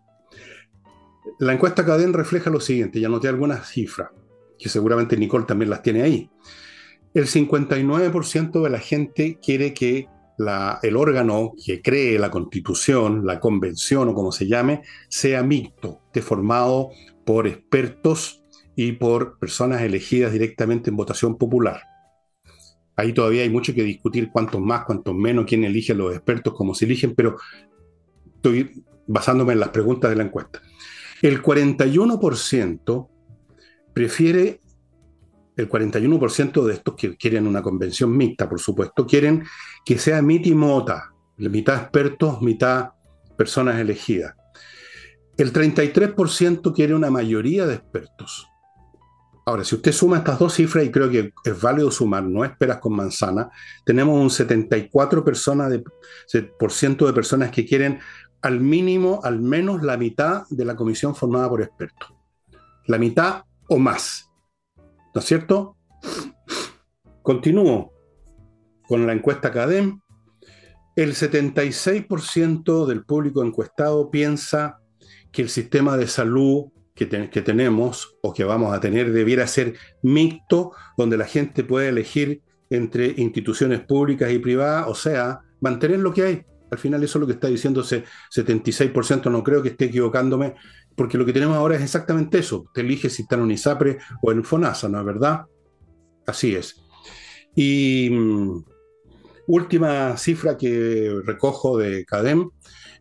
la 1.39 1.53
encuesta 1.53 1.85
Cadén 1.85 2.13
refleja 2.13 2.49
lo 2.49 2.59
siguiente, 2.59 2.99
ya 2.99 3.09
noté 3.09 3.27
algunas 3.27 3.67
cifras, 3.69 4.09
que 4.57 4.69
seguramente 4.69 5.17
Nicole 5.17 5.45
también 5.45 5.69
las 5.69 5.81
tiene 5.81 6.01
ahí. 6.01 6.29
El 7.13 7.27
59% 7.27 8.61
de 8.61 8.69
la 8.69 8.79
gente 8.79 9.39
quiere 9.41 9.73
que 9.73 10.07
el 10.83 10.95
órgano 10.95 11.53
que 11.63 11.81
cree 11.81 12.17
la 12.17 12.31
constitución, 12.31 13.25
la 13.25 13.39
convención 13.39 14.07
o 14.09 14.13
como 14.13 14.31
se 14.31 14.47
llame, 14.47 14.83
sea 15.09 15.43
mixto, 15.43 16.01
esté 16.05 16.21
formado 16.21 16.91
por 17.25 17.47
expertos 17.47 18.43
y 18.75 18.93
por 18.93 19.37
personas 19.37 19.81
elegidas 19.81 20.31
directamente 20.31 20.89
en 20.89 20.95
votación 20.95 21.37
popular. 21.37 21.81
Ahí 22.95 23.11
todavía 23.13 23.43
hay 23.43 23.49
mucho 23.49 23.73
que 23.73 23.83
discutir, 23.83 24.29
cuántos 24.31 24.61
más, 24.61 24.85
cuántos 24.85 25.15
menos, 25.15 25.45
quién 25.45 25.63
elige 25.63 25.93
a 25.93 25.95
los 25.95 26.13
expertos, 26.13 26.53
cómo 26.53 26.73
se 26.73 26.85
eligen, 26.85 27.15
pero 27.15 27.37
estoy 28.35 28.83
basándome 29.07 29.53
en 29.53 29.59
las 29.59 29.69
preguntas 29.69 30.09
de 30.09 30.15
la 30.15 30.23
encuesta. 30.23 30.61
El 31.21 31.41
41% 31.41 33.09
prefiere, 33.93 34.61
el 35.57 35.69
41% 35.69 36.65
de 36.65 36.73
estos 36.73 36.95
que 36.95 37.17
quieren 37.17 37.47
una 37.47 37.61
convención 37.61 38.15
mixta, 38.15 38.47
por 38.47 38.59
supuesto, 38.59 39.05
quieren 39.05 39.43
que 39.83 39.97
sea 39.97 40.21
miti 40.21 40.53
mota, 40.53 41.13
mitad 41.37 41.81
expertos, 41.81 42.41
mitad 42.41 42.91
personas 43.37 43.79
elegidas. 43.79 44.35
El 45.37 45.53
33% 45.53 46.73
quiere 46.73 46.93
una 46.93 47.09
mayoría 47.09 47.65
de 47.65 47.75
expertos. 47.75 48.45
Ahora, 49.45 49.63
si 49.63 49.73
usted 49.73 49.91
suma 49.91 50.17
estas 50.17 50.37
dos 50.37 50.53
cifras, 50.53 50.85
y 50.85 50.91
creo 50.91 51.09
que 51.09 51.33
es 51.43 51.61
válido 51.61 51.89
sumar, 51.89 52.23
no 52.23 52.45
esperas 52.45 52.77
con 52.77 52.95
manzana, 52.95 53.49
tenemos 53.83 54.15
un 54.15 54.29
74% 54.29 55.23
personas 55.23 55.71
de, 55.71 55.83
de 56.33 57.13
personas 57.13 57.49
que 57.49 57.65
quieren 57.65 57.99
al 58.41 58.59
mínimo, 58.59 59.19
al 59.23 59.39
menos 59.39 59.83
la 59.83 59.97
mitad 59.97 60.43
de 60.49 60.65
la 60.65 60.75
comisión 60.75 61.15
formada 61.15 61.49
por 61.49 61.61
expertos. 61.61 62.13
La 62.85 62.97
mitad 62.97 63.43
o 63.67 63.77
más. 63.77 64.29
¿No 65.13 65.21
es 65.21 65.25
cierto? 65.25 65.77
Continúo 67.21 67.91
con 68.87 69.05
la 69.05 69.13
encuesta 69.13 69.51
CADEM. 69.51 70.01
El 70.95 71.13
76% 71.13 72.85
del 72.85 73.05
público 73.05 73.43
encuestado 73.43 74.09
piensa 74.09 74.79
que 75.31 75.43
el 75.43 75.49
sistema 75.49 75.97
de 75.97 76.07
salud 76.07 76.71
que, 76.95 77.07
que, 77.29 77.41
tenemos 77.41 78.17
o 78.21 78.33
que 78.33 78.43
vamos 78.43 78.73
a 78.73 78.79
tener 78.79 79.13
debiera 79.13 79.47
ser 79.47 79.75
mixto, 80.01 80.71
donde 80.97 81.17
la 81.17 81.25
gente 81.25 81.63
puede 81.63 81.89
elegir 81.89 82.41
entre 82.69 83.13
instituciones 83.17 83.79
públicas 83.81 84.31
y 84.31 84.39
privadas, 84.39 84.87
o 84.87 84.95
sea, 84.95 85.41
mantener 85.61 85.99
lo 85.99 86.13
que 86.13 86.23
hay. 86.23 86.45
Al 86.71 86.77
final 86.77 87.03
eso 87.03 87.17
es 87.17 87.21
lo 87.21 87.27
que 87.27 87.33
está 87.33 87.47
diciendo 87.47 87.81
ese 87.81 88.03
76%, 88.31 89.29
no 89.31 89.43
creo 89.43 89.61
que 89.61 89.69
esté 89.69 89.85
equivocándome, 89.85 90.55
porque 90.95 91.17
lo 91.17 91.25
que 91.25 91.33
tenemos 91.33 91.57
ahora 91.57 91.75
es 91.75 91.81
exactamente 91.81 92.39
eso. 92.39 92.69
Te 92.73 92.81
eliges 92.81 93.13
si 93.13 93.23
está 93.23 93.35
en 93.35 93.51
ISAPRE 93.51 93.97
o 94.21 94.31
en 94.31 94.43
FONASA, 94.43 94.89
¿no 94.89 94.99
es 94.99 95.05
verdad? 95.05 95.45
Así 96.25 96.55
es. 96.55 96.81
Y 97.55 98.09
mm, 98.11 98.63
última 99.47 100.15
cifra 100.17 100.57
que 100.57 101.21
recojo 101.25 101.77
de 101.77 102.05
CADEM, 102.05 102.49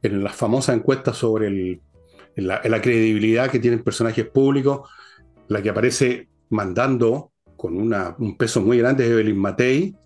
en 0.03 0.23
las 0.23 0.35
famosas 0.35 0.77
encuestas 0.77 1.17
sobre 1.17 1.81
la, 2.37 2.81
credibilidad 2.81 3.51
que 3.51 3.59
tienen 3.59 3.83
personajes 3.83 4.27
públicos, 4.27 4.89
la 5.49 5.63
que 5.63 5.71
aparece 5.71 6.29
mandando 6.51 7.33
con 7.57 7.77
un 7.77 8.37
peso 8.37 8.61
muy 8.63 8.79
grande 8.79 9.05
es 9.05 9.11
Evelyn 9.11 9.37
Matei, 9.37 9.97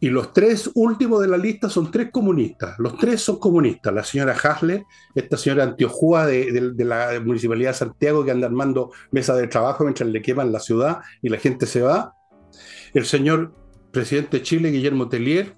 y 0.00 0.10
los 0.10 0.32
tres 0.32 0.68
últimos 0.74 1.20
de 1.20 1.28
la 1.28 1.36
lista 1.36 1.68
son 1.68 1.90
tres 1.90 2.10
comunistas. 2.10 2.76
Los 2.78 2.98
tres 2.98 3.20
son 3.20 3.38
comunistas. 3.38 3.94
La 3.94 4.02
señora 4.02 4.32
Hasler, 4.34 4.84
esta 5.14 5.36
señora 5.36 5.62
Antiojúa 5.62 6.26
de, 6.26 6.74
la 6.78 7.20
Municipalidad 7.24 7.70
de 7.70 7.74
Santiago 7.74 8.24
que 8.24 8.32
anda 8.32 8.48
armando 8.48 8.90
mesas 9.12 9.38
de 9.38 9.46
trabajo 9.46 9.84
mientras 9.84 10.08
le 10.08 10.20
queman 10.20 10.50
la 10.50 10.60
ciudad 10.60 10.98
y 11.22 11.28
la 11.28 11.38
gente 11.38 11.66
se 11.66 11.82
va. 11.82 12.14
El 12.94 13.06
señor 13.06 13.54
presidente 13.92 14.38
de 14.38 14.42
Chile, 14.42 14.70
Guillermo 14.70 15.08
Tellier, 15.08 15.56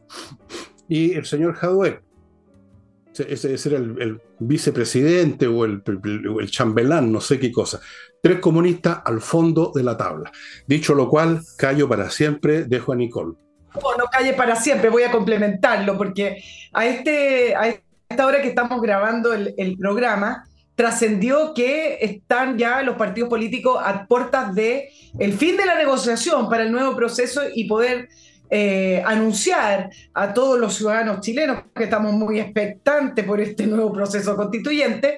y 0.89 1.13
el 1.15 1.25
señor 1.25 1.55
Jadue. 1.55 2.03
Ese, 3.17 3.55
era 3.69 3.79
el, 3.79 4.21
vicepresidente 4.41 5.47
o 5.47 5.65
el, 5.65 5.83
el 6.41 6.51
chambelán, 6.51 7.11
no 7.11 7.21
sé 7.21 7.39
qué 7.39 7.51
cosa. 7.51 7.81
Tres 8.21 8.41
comunistas 8.41 8.99
al 9.05 9.21
fondo 9.21 9.73
de 9.75 9.85
la 9.85 9.97
tabla. 9.97 10.31
Dicho 10.67 10.95
lo 10.95 11.09
cual, 11.09 11.41
callo 11.57 11.89
para 11.89 12.11
siempre, 12.11 12.65
dejo 12.65 12.93
a 12.93 12.97
Nicole 12.97 13.44
no 13.75 14.07
calle 14.07 14.35
para 14.35 14.57
siempre, 14.57 14.91
voy 14.91 15.03
a 15.03 15.11
complementarlo, 15.11 15.97
porque 15.97 16.43
a, 16.73 16.87
este, 16.87 17.55
a 17.55 17.69
esta 18.09 18.27
hora 18.27 18.41
que 18.41 18.49
estamos 18.49 18.81
grabando 18.81 19.33
el, 19.33 19.77
programa, 19.79 20.45
trascendió 20.75 21.55
que 21.55 21.99
están 22.01 22.59
ya 22.59 22.83
los 22.83 22.97
partidos 22.97 23.29
políticos 23.29 23.81
a 23.85 24.07
puertas 24.07 24.55
de 24.55 24.91
el 25.19 25.33
fin 25.35 25.57
de 25.57 25.67
la 25.67 25.77
negociación 25.77 26.49
para 26.49 26.65
el 26.65 26.73
nuevo 26.73 26.97
proceso 26.97 27.43
y 27.55 27.69
poder 27.69 28.09
eh, 28.51 29.03
anunciar 29.07 29.91
a 30.13 30.35
todos 30.35 30.59
los 30.59 30.75
ciudadanos 30.75 31.21
chilenos 31.21 31.63
que 31.75 31.85
estamos 31.85 32.13
muy 32.13 32.41
expectantes 32.41 33.25
por 33.25 33.41
este 33.41 33.67
nuevo 33.67 33.93
proceso 33.93 34.37
constituyente 34.37 35.17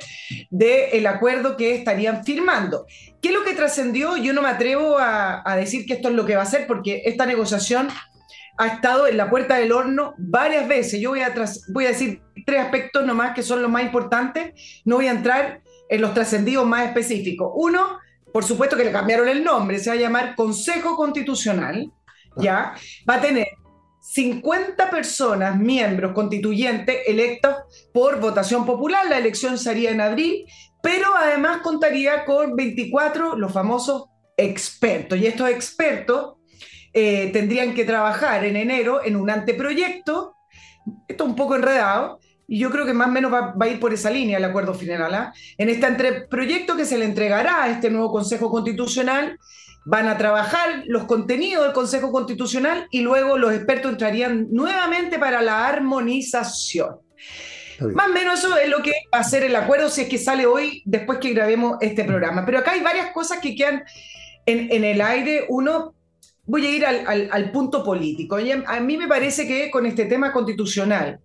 del 0.51 0.89
el 0.93 1.07
acuerdo 1.07 1.57
que 1.57 1.75
estarían 1.75 2.25
firmando. 2.25 2.87
¿Qué 3.21 3.29
es 3.29 3.35
lo 3.35 3.45
que 3.45 3.55
trascendió? 3.55 4.17
Yo 4.17 4.33
no 4.33 4.43
me 4.43 4.49
atrevo 4.49 4.99
a, 4.99 5.43
a 5.45 5.57
decir 5.57 5.87
que 5.87 5.95
esto 5.95 6.09
es 6.09 6.15
lo 6.15 6.25
que 6.25 6.37
va 6.37 6.43
a 6.43 6.47
ser 6.47 6.67
porque 6.67 7.03
esta 7.07 7.27
negociación 7.27 7.89
ha 8.59 8.67
estado 8.67 9.07
en 9.07 9.17
la 9.17 9.29
puerta 9.29 9.57
del 9.57 9.73
horno 9.73 10.15
varias 10.19 10.67
veces. 10.69 11.01
Yo 11.01 11.11
voy 11.11 11.21
a, 11.21 11.35
voy 11.73 11.87
a 11.87 11.89
decir 11.89 12.23
tres 12.45 12.61
aspectos 12.61 13.05
nomás 13.05 13.35
que 13.35 13.43
son 13.43 13.63
los 13.63 13.71
más 13.71 13.83
importantes. 13.83 14.83
No 14.85 14.97
voy 14.97 15.09
a 15.09 15.13
entrar 15.13 15.63
en 15.89 16.01
los 16.01 16.15
trascendidos 16.15 16.67
más 16.67 16.87
específicos. 16.87 17.53
Uno, 17.55 17.99
por 18.33 18.45
supuesto 18.45 18.77
que 18.77 18.85
le 18.85 18.93
cambiaron 18.93 19.29
el 19.29 19.45
nombre, 19.45 19.79
se 19.79 19.91
va 19.91 19.97
a 19.97 19.99
llamar 19.99 20.35
Consejo 20.35 20.97
Constitucional, 20.97 21.91
¿ya? 22.37 22.75
Va 23.09 23.15
a 23.15 23.21
tener 23.21 23.47
50 24.01 24.89
personas, 24.89 25.59
miembros 25.59 26.13
constituyentes 26.13 26.97
electos 27.07 27.57
por 27.93 28.21
votación 28.21 28.65
popular. 28.65 29.07
La 29.09 29.19
elección 29.19 29.59
sería 29.59 29.91
en 29.91 30.01
abril, 30.01 30.47
pero 30.83 31.09
además 31.17 31.59
contaría 31.63 32.25
con 32.25 32.55
24, 32.55 33.37
los 33.37 33.53
famosos 33.53 34.05
expertos. 34.37 35.19
Y 35.19 35.27
estos 35.27 35.51
expertos 35.51 36.36
eh, 36.99 37.29
tendrían 37.31 37.75
que 37.75 37.85
trabajar 37.85 38.47
en 38.47 38.57
enero 38.57 39.05
en 39.05 39.17
un 39.17 39.29
anteproyecto, 39.29 40.35
esto 41.07 41.27
un 41.27 41.37
poco 41.37 41.55
enredado, 41.55 42.21
y 42.49 42.59
yo 42.59 42.71
creo 42.71 42.87
que 42.87 42.95
más 42.95 43.09
o 43.09 43.11
menos 43.11 43.31
va, 43.31 43.55
a 43.61 43.69
ir 43.69 43.79
por 43.79 43.93
esa 43.93 44.09
línea 44.09 44.39
el 44.39 44.45
acuerdo 44.47 44.73
final. 44.73 45.15
¿ah? 45.15 45.35
En 45.59 45.69
este 45.69 45.85
anteproyecto 45.85 46.75
que 46.75 46.87
se 46.87 46.97
le 46.97 47.05
entregará 47.05 47.65
a 47.65 47.69
este 47.69 47.91
nuevo 47.91 48.11
Consejo 48.11 48.51
Constitucional, 48.51 49.39
van 49.85 50.09
a 50.09 50.17
trabajar 50.17 50.85
los 50.87 51.05
contenidos 51.05 51.65
del 51.65 51.75
Consejo 51.75 52.11
Constitucional 52.11 52.87
y 52.91 53.01
luego 53.01 53.37
los 53.37 53.53
expertos 53.53 53.93
entrarían 53.93 54.47
nuevamente 54.51 55.19
para 55.19 55.43
la 55.43 55.69
armonización. 55.69 56.97
Más 57.93 58.09
o 58.09 58.13
menos 58.15 58.39
eso 58.39 58.57
es 58.57 58.71
lo 58.71 58.83
que 58.83 58.93
va 59.15 59.19
a 59.19 59.25
ser 59.25 59.45
el 59.45 59.55
acuerdo 59.55 59.91
si 59.91 60.01
es 60.01 60.09
que 60.09 60.17
sale 60.17 60.47
hoy 60.47 60.83
después 60.87 61.19
que 61.19 61.35
grabemos 61.35 61.77
este 61.83 62.05
programa. 62.05 62.47
Pero 62.47 62.61
acá 62.61 62.71
hay 62.71 62.81
varias 62.81 63.13
cosas 63.13 63.41
que 63.41 63.55
quedan 63.55 63.85
en, 64.47 64.73
en 64.73 64.83
el 64.83 65.03
aire. 65.03 65.45
Uno, 65.51 65.96
voy 66.47 66.67
a 66.67 66.71
ir 66.71 66.87
al, 66.87 67.51
punto 67.53 67.85
político. 67.85 68.37
A 68.67 68.81
mí 68.81 68.97
me 68.97 69.09
parece 69.09 69.47
que 69.47 69.71
con 69.71 69.87
este 69.87 70.07
tema 70.07 70.33
constitucional, 70.33 71.21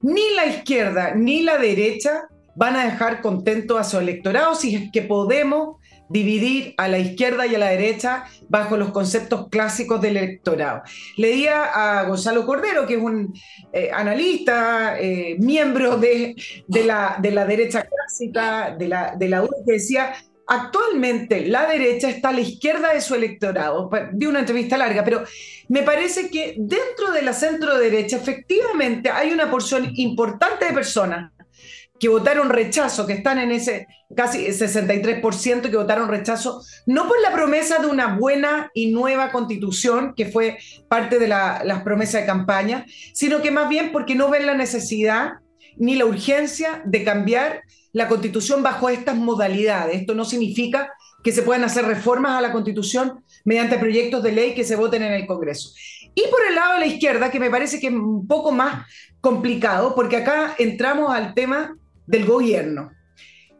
ni 0.00 0.34
la 0.34 0.46
izquierda 0.46 1.14
ni 1.14 1.42
la 1.42 1.56
derecha 1.56 2.28
van 2.56 2.76
a 2.76 2.84
dejar 2.84 3.20
contento 3.20 3.78
a 3.78 3.84
su 3.84 3.98
electorado 3.98 4.54
si 4.54 4.74
es 4.74 4.92
que 4.92 5.02
podemos 5.02 5.78
dividir 6.08 6.74
a 6.76 6.88
la 6.88 6.98
izquierda 6.98 7.46
y 7.46 7.54
a 7.54 7.58
la 7.58 7.70
derecha 7.70 8.24
bajo 8.48 8.76
los 8.76 8.90
conceptos 8.90 9.48
clásicos 9.48 10.00
del 10.00 10.18
electorado. 10.18 10.82
Leía 11.16 11.64
a 11.64 12.04
Gonzalo 12.04 12.44
Cordero, 12.44 12.86
que 12.86 12.94
es 12.94 13.02
un 13.02 13.32
eh, 13.72 13.90
analista, 13.92 15.00
eh, 15.00 15.36
miembro 15.40 15.96
de, 15.96 16.36
la, 16.68 17.16
de, 17.20 17.30
la, 17.30 17.46
derecha 17.46 17.82
clásica, 17.82 18.76
de 18.76 18.88
la, 18.88 19.16
de 19.16 19.28
la 19.28 19.42
que 19.66 19.72
decía, 19.72 20.12
Actualmente 20.46 21.46
la 21.46 21.66
derecha 21.66 22.10
está 22.10 22.28
a 22.28 22.32
la 22.32 22.40
izquierda 22.40 22.92
de 22.92 23.00
su 23.00 23.14
electorado. 23.14 23.90
Vi 24.12 24.26
una 24.26 24.40
entrevista 24.40 24.76
larga, 24.76 25.02
pero 25.04 25.24
me 25.68 25.82
parece 25.82 26.28
que 26.28 26.54
dentro 26.58 27.12
de 27.12 27.22
la 27.22 27.32
centro 27.32 27.78
derecha 27.78 28.16
efectivamente 28.16 29.10
hay 29.10 29.32
una 29.32 29.50
porción 29.50 29.90
importante 29.94 30.66
de 30.66 30.72
personas 30.72 31.32
que 31.98 32.08
votaron 32.08 32.50
rechazo, 32.50 33.06
que 33.06 33.14
están 33.14 33.38
en 33.38 33.52
ese 33.52 33.86
casi 34.14 34.46
63% 34.46 35.70
que 35.70 35.76
votaron 35.76 36.08
rechazo, 36.08 36.60
no 36.86 37.08
por 37.08 37.20
la 37.20 37.32
promesa 37.32 37.78
de 37.78 37.86
una 37.86 38.16
buena 38.16 38.70
y 38.74 38.90
nueva 38.90 39.30
constitución, 39.30 40.14
que 40.14 40.26
fue 40.26 40.58
parte 40.88 41.18
de 41.18 41.28
las 41.28 41.82
promesas 41.82 42.20
de 42.20 42.26
campaña, 42.26 42.84
sino 43.14 43.40
que 43.40 43.50
más 43.50 43.68
bien 43.68 43.92
porque 43.92 44.14
no 44.14 44.28
ven 44.28 44.46
la 44.46 44.54
necesidad 44.54 45.34
ni 45.76 45.96
la 45.96 46.04
urgencia 46.04 46.82
de 46.84 47.04
cambiar 47.04 47.62
la 47.94 48.08
constitución 48.08 48.62
bajo 48.62 48.90
estas 48.90 49.16
modalidades. 49.16 50.00
Esto 50.00 50.14
no 50.14 50.24
significa 50.26 50.92
que 51.22 51.32
se 51.32 51.42
puedan 51.42 51.64
hacer 51.64 51.86
reformas 51.86 52.36
a 52.36 52.42
la 52.42 52.52
constitución 52.52 53.24
mediante 53.44 53.78
proyectos 53.78 54.22
de 54.22 54.32
ley 54.32 54.54
que 54.54 54.64
se 54.64 54.76
voten 54.76 55.02
en 55.02 55.12
el 55.12 55.26
Congreso. 55.26 55.70
Y 56.14 56.22
por 56.28 56.40
el 56.46 56.56
lado 56.56 56.74
de 56.74 56.80
la 56.80 56.86
izquierda, 56.86 57.30
que 57.30 57.40
me 57.40 57.50
parece 57.50 57.80
que 57.80 57.86
es 57.86 57.92
un 57.92 58.26
poco 58.26 58.52
más 58.52 58.86
complicado, 59.20 59.94
porque 59.94 60.16
acá 60.16 60.54
entramos 60.58 61.14
al 61.14 61.34
tema 61.34 61.78
del 62.06 62.26
gobierno. 62.26 62.90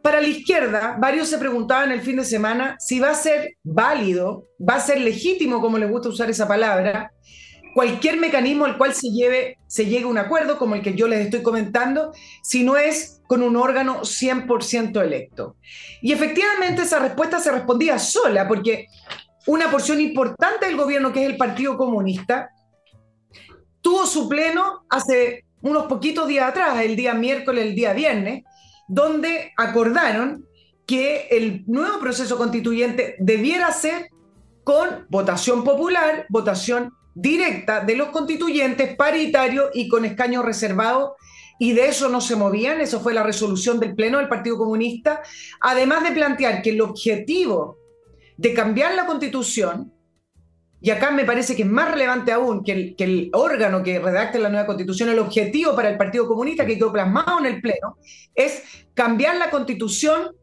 Para 0.03 0.21
la 0.21 0.27
izquierda, 0.27 0.97
varios 0.99 1.29
se 1.29 1.39
preguntaban 1.39 1.91
el 1.91 2.01
fin 2.01 2.17
de 2.17 2.25
semana 2.25 2.75
si 2.77 2.99
va 2.99 3.11
a 3.11 3.15
ser 3.15 3.55
válido, 3.63 4.49
va 4.61 4.75
a 4.75 4.79
ser 4.79 4.99
legítimo, 5.01 5.61
como 5.61 5.77
les 5.77 5.89
gusta 5.89 6.09
usar 6.09 6.29
esa 6.29 6.47
palabra, 6.47 7.11
cualquier 7.73 8.17
mecanismo 8.17 8.65
al 8.65 8.77
cual 8.77 8.93
se, 8.93 9.09
lleve, 9.09 9.57
se 9.67 9.85
llegue 9.85 10.03
a 10.03 10.07
un 10.07 10.17
acuerdo, 10.17 10.57
como 10.57 10.75
el 10.75 10.81
que 10.81 10.93
yo 10.93 11.07
les 11.07 11.25
estoy 11.25 11.41
comentando, 11.41 12.11
si 12.43 12.63
no 12.63 12.77
es 12.77 13.14
con 13.27 13.41
un 13.41 13.55
órgano 13.55 14.01
100% 14.01 15.01
electo. 15.03 15.55
Y 16.01 16.11
efectivamente 16.11 16.83
esa 16.83 16.99
respuesta 16.99 17.39
se 17.39 17.51
respondía 17.51 17.97
sola, 17.99 18.47
porque 18.47 18.87
una 19.47 19.69
porción 19.69 19.99
importante 19.99 20.65
del 20.65 20.77
gobierno, 20.77 21.11
que 21.11 21.23
es 21.23 21.29
el 21.29 21.37
Partido 21.37 21.77
Comunista, 21.77 22.49
tuvo 23.81 24.05
su 24.05 24.27
pleno 24.27 24.85
hace 24.89 25.45
unos 25.61 25.85
poquitos 25.85 26.27
días 26.27 26.49
atrás, 26.49 26.79
el 26.81 26.95
día 26.95 27.13
miércoles, 27.13 27.65
el 27.65 27.75
día 27.75 27.93
viernes, 27.93 28.43
donde 28.87 29.51
acordaron 29.57 30.45
que 30.85 31.27
el 31.31 31.63
nuevo 31.65 31.99
proceso 31.99 32.37
constituyente 32.37 33.15
debiera 33.19 33.71
ser 33.71 34.09
con 34.63 35.05
votación 35.09 35.63
popular, 35.63 36.25
votación 36.29 36.93
directa 37.15 37.79
de 37.79 37.95
los 37.95 38.09
constituyentes, 38.09 38.95
paritario 38.95 39.69
y 39.73 39.87
con 39.87 40.05
escaños 40.05 40.45
reservados, 40.45 41.11
y 41.59 41.73
de 41.73 41.87
eso 41.87 42.09
no 42.09 42.21
se 42.21 42.35
movían, 42.35 42.81
eso 42.81 42.99
fue 42.99 43.13
la 43.13 43.23
resolución 43.23 43.79
del 43.79 43.95
Pleno 43.95 44.17
del 44.17 44.27
Partido 44.27 44.57
Comunista, 44.57 45.21
además 45.61 46.03
de 46.03 46.11
plantear 46.11 46.61
que 46.61 46.71
el 46.71 46.81
objetivo 46.81 47.77
de 48.37 48.53
cambiar 48.53 48.95
la 48.95 49.05
constitución, 49.05 49.93
y 50.81 50.89
acá 50.91 51.09
me 51.11 51.23
parece 51.23 51.55
que 51.55 51.63
es 51.63 51.69
más 51.69 51.89
relevante 51.89 52.31
aún 52.31 52.63
que 52.63 52.93
el, 52.97 53.29
órgano 53.33 53.81
que 53.81 53.97
redacte 53.99 54.37
la 54.37 54.49
nueva 54.49 54.67
constitución, 54.67 55.09
el 55.09 55.19
objetivo 55.19 55.75
para 55.75 55.89
el 55.89 55.97
Partido 55.97 56.27
Comunista 56.27 56.65
que 56.65 56.75
quedó 56.75 56.91
plasmado 56.91 57.39
en 57.39 57.45
el 57.45 57.61
Pleno, 57.61 57.97
es 58.35 58.85
cambiar 58.93 59.37
la 59.37 59.49
constitución 59.49 60.35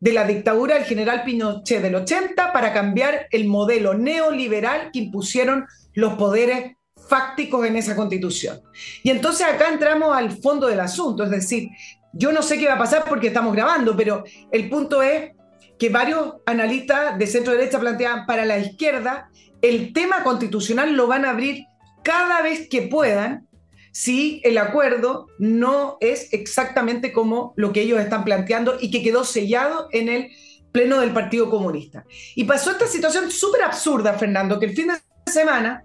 de 0.00 0.12
la 0.12 0.24
dictadura 0.24 0.74
del 0.74 0.84
general 0.84 1.22
Pinochet 1.24 1.80
del 1.80 1.94
80 1.94 2.52
para 2.52 2.72
cambiar 2.72 3.26
el 3.30 3.46
modelo 3.46 3.94
neoliberal 3.94 4.90
que 4.92 4.98
impusieron 4.98 5.66
los 5.92 6.14
poderes 6.14 6.76
fácticos 7.08 7.66
en 7.66 7.76
esa 7.76 7.96
constitución. 7.96 8.60
Y 9.02 9.10
entonces 9.10 9.46
acá 9.46 9.68
entramos 9.68 10.16
al 10.16 10.30
fondo 10.30 10.66
del 10.66 10.80
asunto, 10.80 11.24
es 11.24 11.30
decir, 11.30 11.68
yo 12.12 12.32
no 12.32 12.42
sé 12.42 12.58
qué 12.58 12.66
va 12.66 12.74
a 12.74 12.78
pasar 12.78 13.04
porque 13.08 13.28
estamos 13.28 13.54
grabando, 13.54 13.96
pero 13.96 14.24
el 14.52 14.68
punto 14.68 15.02
es 15.02 15.32
que 15.78 15.88
varios 15.88 16.34
analistas 16.46 17.18
de 17.18 17.26
centro 17.26 17.52
derecha 17.52 17.80
plantean 17.80 18.26
para 18.26 18.44
la 18.44 18.58
izquierda 18.58 19.28
el 19.64 19.94
tema 19.94 20.22
constitucional 20.22 20.92
lo 20.92 21.06
van 21.06 21.24
a 21.24 21.30
abrir 21.30 21.64
cada 22.02 22.42
vez 22.42 22.68
que 22.68 22.82
puedan 22.82 23.48
si 23.92 24.42
el 24.44 24.58
acuerdo 24.58 25.28
no 25.38 25.96
es 26.00 26.32
exactamente 26.34 27.12
como 27.12 27.54
lo 27.56 27.72
que 27.72 27.80
ellos 27.80 27.98
están 27.98 28.24
planteando 28.24 28.76
y 28.78 28.90
que 28.90 29.02
quedó 29.02 29.24
sellado 29.24 29.88
en 29.92 30.10
el 30.10 30.30
pleno 30.70 31.00
del 31.00 31.12
Partido 31.12 31.48
Comunista. 31.48 32.04
Y 32.34 32.44
pasó 32.44 32.72
esta 32.72 32.86
situación 32.86 33.30
súper 33.30 33.62
absurda, 33.62 34.12
Fernando, 34.14 34.58
que 34.58 34.66
el 34.66 34.74
fin 34.74 34.88
de 34.88 35.32
semana, 35.32 35.80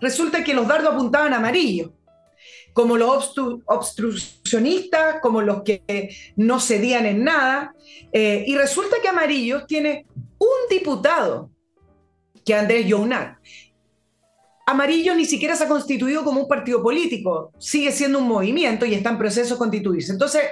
resulta 0.00 0.44
que 0.44 0.54
los 0.54 0.66
dardos 0.66 0.92
apuntaban 0.92 1.32
amarillo, 1.34 1.92
como 2.74 2.96
los 2.96 3.32
obstruccionistas, 3.66 5.20
como 5.22 5.40
los 5.40 5.62
que 5.62 6.10
no 6.36 6.60
cedían 6.60 7.06
en 7.06 7.24
nada, 7.24 7.72
eh, 8.12 8.44
y 8.46 8.56
resulta 8.56 8.96
que 9.00 9.08
Amarillo 9.08 9.64
tiene 9.64 10.06
un 10.38 10.68
diputado, 10.68 11.50
que 12.44 12.54
Andrés 12.54 12.86
Younar. 12.86 13.38
Amarillo 14.66 15.14
ni 15.14 15.24
siquiera 15.24 15.54
se 15.54 15.64
ha 15.64 15.68
constituido 15.68 16.24
como 16.24 16.40
un 16.40 16.48
partido 16.48 16.82
político, 16.82 17.52
sigue 17.58 17.92
siendo 17.92 18.18
un 18.18 18.26
movimiento 18.26 18.84
y 18.86 18.94
está 18.94 19.10
en 19.10 19.18
proceso 19.18 19.54
de 19.54 19.58
constituirse. 19.58 20.10
Entonces, 20.10 20.42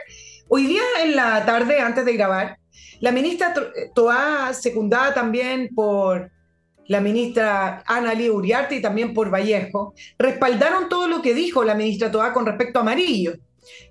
hoy 0.49 0.67
día 0.67 0.83
en 1.03 1.17
la 1.17 1.45
tarde, 1.45 1.81
antes 1.81 2.05
de 2.05 2.13
grabar, 2.13 2.57
la 3.01 3.11
ministra 3.11 3.53
Toá, 3.95 4.53
secundada 4.55 5.13
también 5.13 5.71
por 5.75 6.31
la 6.89 7.01
ministra 7.01 7.83
Ana 7.87 8.15
Lía 8.15 8.33
Uriarte 8.33 8.77
y 8.77 8.83
también 8.83 9.15
por 9.15 9.33
Vallejo, 9.33 9.95
respaldaron 10.19 10.89
todo 10.89 11.09
lo 11.09 11.23
que 11.23 11.35
dijo 11.35 11.65
la 11.65 11.75
ministra 11.75 12.11
Toá 12.11 12.33
con 12.33 12.47
respecto 12.47 12.79
a 12.79 12.83
Amarillo, 12.83 13.35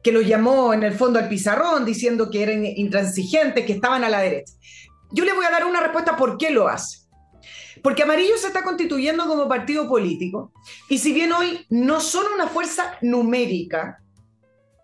que 0.04 0.12
lo 0.12 0.22
llamó 0.22 0.74
en 0.74 0.84
el 0.84 0.94
fondo 0.94 1.20
al 1.20 1.30
pizarrón 1.30 1.86
diciendo 1.86 2.30
que 2.30 2.44
eran 2.44 2.66
intransigentes, 2.66 3.66
que 3.66 3.74
estaban 3.74 4.04
a 4.04 4.10
la 4.10 4.20
derecha. 4.20 4.54
Yo 5.12 5.26
le 5.26 5.34
voy 5.34 5.46
a 5.46 5.52
dar 5.52 5.66
una 5.66 5.82
respuesta 5.82 6.16
por 6.16 6.38
qué 6.38 6.52
lo 6.52 6.68
hace. 6.68 7.00
Porque 7.82 8.04
Amarillo 8.04 8.38
se 8.38 8.48
está 8.48 8.64
constituyendo 8.64 9.26
como 9.26 9.48
partido 9.48 9.88
político 9.88 10.52
y 10.88 11.00
si 11.00 11.14
bien 11.14 11.32
hoy 11.32 11.66
no 11.70 12.00
son 12.00 12.26
una 12.34 12.48
fuerza 12.48 12.98
numérica, 13.02 14.04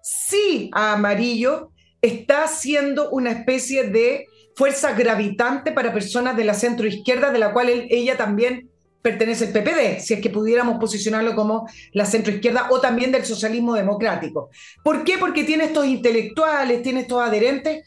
sí 0.02 0.72
a 0.74 0.94
Amarillo 0.94 1.72
está 2.02 2.48
siendo 2.48 3.12
una 3.12 3.32
especie 3.32 3.84
de 3.84 4.26
fuerza 4.58 4.94
gravitante 4.94 5.72
para 5.72 5.94
personas 5.94 6.36
de 6.36 6.44
la 6.44 6.56
centro 6.56 6.88
izquierda, 6.88 7.30
de 7.30 7.38
la 7.38 7.54
cual 7.54 7.70
ella 7.70 8.18
también 8.18 8.72
pertenece 9.04 9.46
el 9.46 9.52
PPD, 9.52 10.00
si 10.02 10.16
es 10.16 10.20
que 10.20 10.32
pudiéramos 10.32 10.80
posicionarlo 10.80 11.36
como 11.36 11.70
la 11.94 12.06
centro 12.06 12.34
izquierda 12.34 12.68
o 12.72 12.82
también 12.82 13.12
del 13.12 13.24
socialismo 13.24 13.76
democrático. 13.76 14.50
¿Por 14.84 15.04
qué? 15.04 15.20
Porque 15.20 15.44
tiene 15.44 15.66
estos 15.66 15.86
intelectuales, 15.86 16.82
tiene 16.82 17.02
estos 17.02 17.22
adherentes 17.22 17.86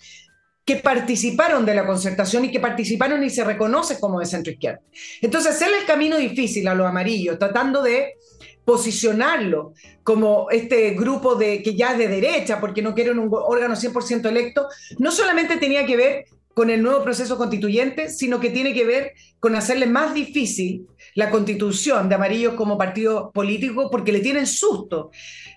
que 0.65 0.77
participaron 0.77 1.67
de 1.67 1.75
la 1.75 1.85
concertación 1.85 2.45
y 2.45 2.53
que 2.53 2.61
participaron 2.61 3.25
y 3.25 3.31
se 3.31 3.43
reconoce 3.43 3.99
como 3.99 4.21
de 4.21 4.27
centro 4.27 4.53
izquierda. 4.53 4.81
Entonces, 5.21 5.57
hacerle 5.57 5.79
el 5.79 5.87
camino 5.87 6.19
difícil 6.19 6.69
a 6.69 6.75
los 6.77 6.87
amarillos, 6.87 7.37
tratando 7.37 7.83
de 7.83 8.15
posicionarlo 8.65 9.73
como 10.05 10.49
este 10.51 10.91
grupo 10.91 11.35
de, 11.35 11.65
que 11.65 11.75
ya 11.75 11.93
es 11.93 11.99
de 11.99 12.07
derecha, 12.07 12.61
porque 12.61 12.81
no 12.81 12.95
quieren 12.95 13.19
un 13.19 13.29
órgano 13.33 13.75
100% 13.75 14.29
electo, 14.29 14.69
no 14.99 15.11
solamente 15.11 15.57
tenía 15.57 15.85
que 15.85 15.97
ver 15.97 16.25
con 16.61 16.69
el 16.69 16.83
nuevo 16.83 17.03
proceso 17.03 17.39
constituyente, 17.39 18.11
sino 18.11 18.39
que 18.39 18.51
tiene 18.51 18.75
que 18.75 18.85
ver 18.85 19.15
con 19.39 19.57
hacerle 19.57 19.87
más 19.87 20.13
difícil 20.13 20.87
la 21.15 21.31
constitución 21.31 22.07
de 22.07 22.17
Amarillo 22.17 22.55
como 22.55 22.77
partido 22.77 23.31
político 23.33 23.89
porque 23.91 24.13
le 24.13 24.21
tienen 24.21 24.47
susto. 24.47 25.11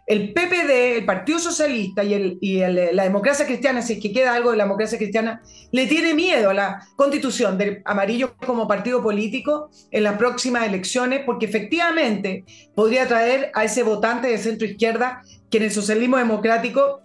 El 0.07 0.31
PPD, 0.31 0.99
el 0.99 1.05
Partido 1.05 1.39
Socialista 1.39 2.05
y, 2.05 2.37
y 2.39 2.59
la 2.59 3.03
democracia 3.03 3.45
cristiana, 3.45 3.81
si 3.81 3.93
es 3.93 3.99
que 3.99 4.13
queda 4.13 4.33
algo 4.33 4.51
de 4.51 4.55
la 4.55 4.63
democracia 4.63 4.97
cristiana, 4.97 5.41
le 5.73 5.87
tiene 5.87 6.13
miedo 6.13 6.51
a 6.51 6.53
la 6.53 6.87
constitución 6.95 7.57
de 7.57 7.81
Amarillo 7.83 8.37
como 8.37 8.65
partido 8.65 9.03
político 9.03 9.71
en 9.91 10.03
las 10.03 10.15
próximas 10.15 10.65
elecciones 10.65 11.23
porque 11.25 11.47
efectivamente 11.47 12.45
podría 12.75 13.09
traer 13.09 13.51
a 13.55 13.65
ese 13.65 13.83
votante 13.83 14.29
de 14.29 14.37
centro 14.37 14.65
izquierda 14.65 15.21
que 15.51 15.57
en 15.57 15.63
el 15.63 15.71
socialismo 15.71 16.15
democrático 16.15 17.01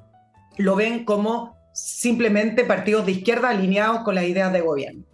lo 0.56 0.76
ven 0.76 1.04
como 1.04 1.58
simplemente 1.78 2.64
partidos 2.64 3.06
de 3.06 3.12
izquierda 3.12 3.50
alineados 3.50 4.00
con 4.02 4.14
las 4.14 4.24
ideas 4.24 4.52
de 4.52 4.60
gobierno. 4.60 5.04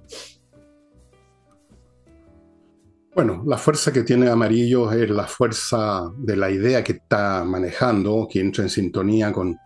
Bueno, 3.14 3.44
la 3.46 3.58
fuerza 3.58 3.92
que 3.92 4.02
tiene 4.02 4.28
Amarillo 4.28 4.90
es 4.90 5.08
la 5.08 5.28
fuerza 5.28 6.10
de 6.16 6.36
la 6.36 6.50
idea 6.50 6.82
que 6.82 6.94
está 6.94 7.44
manejando, 7.44 8.26
que 8.28 8.40
entra 8.40 8.64
en 8.64 8.70
sintonía 8.70 9.32
con, 9.32 9.56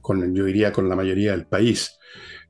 con, 0.00 0.32
yo 0.32 0.44
diría, 0.44 0.72
con 0.72 0.88
la 0.88 0.94
mayoría 0.94 1.32
del 1.32 1.46
país. 1.46 1.98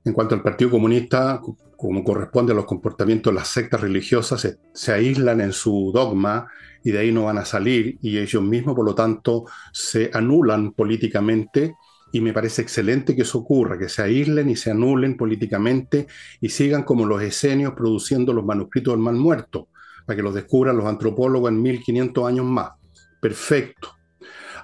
En 0.05 0.13
cuanto 0.13 0.35
al 0.35 0.43
Partido 0.43 0.71
Comunista, 0.71 1.41
como 1.75 2.05
corresponde 2.05 2.53
a 2.53 2.57
los 2.57 2.67
comportamientos 2.67 3.33
de 3.33 3.39
las 3.39 3.49
sectas 3.49 3.81
religiosas, 3.81 4.43
se, 4.43 4.59
se, 4.75 4.93
aíslan 4.93 5.41
en 5.41 5.55
su 5.55 5.91
dogma 5.95 6.47
y 6.85 6.91
de 6.91 6.99
ahí 6.99 7.13
no 7.13 7.25
van 7.25 7.39
a 7.39 7.47
salir 7.47 7.99
y 8.03 8.19
ellos 8.19 8.43
mismos, 8.43 8.75
por 8.75 8.85
lo 8.85 8.95
tanto, 8.95 9.47
se 9.73 10.11
anulan 10.13 10.73
políticamente 10.73 11.77
y 12.13 12.21
me 12.21 12.35
parece 12.35 12.61
excelente 12.61 13.17
que 13.17 13.23
eso 13.23 13.39
ocurra, 13.39 13.79
que 13.79 13.89
se 13.89 14.03
aíslen 14.03 14.51
y 14.51 14.57
se 14.57 14.71
anulen 14.71 15.17
políticamente 15.17 16.07
y 16.41 16.51
sigan 16.51 16.83
como 16.83 17.07
los 17.07 17.23
esenios 17.23 17.73
produciendo 17.73 18.35
los 18.35 18.45
manuscritos 18.45 18.93
del 18.93 19.03
mal 19.03 19.17
muerto, 19.17 19.69
para 20.05 20.17
que 20.17 20.23
los 20.23 20.35
descubran 20.35 20.77
los 20.77 20.87
antropólogos 20.87 21.51
en 21.51 21.63
1500 21.63 22.29
años 22.29 22.45
más. 22.45 22.73
Perfecto. 23.21 23.97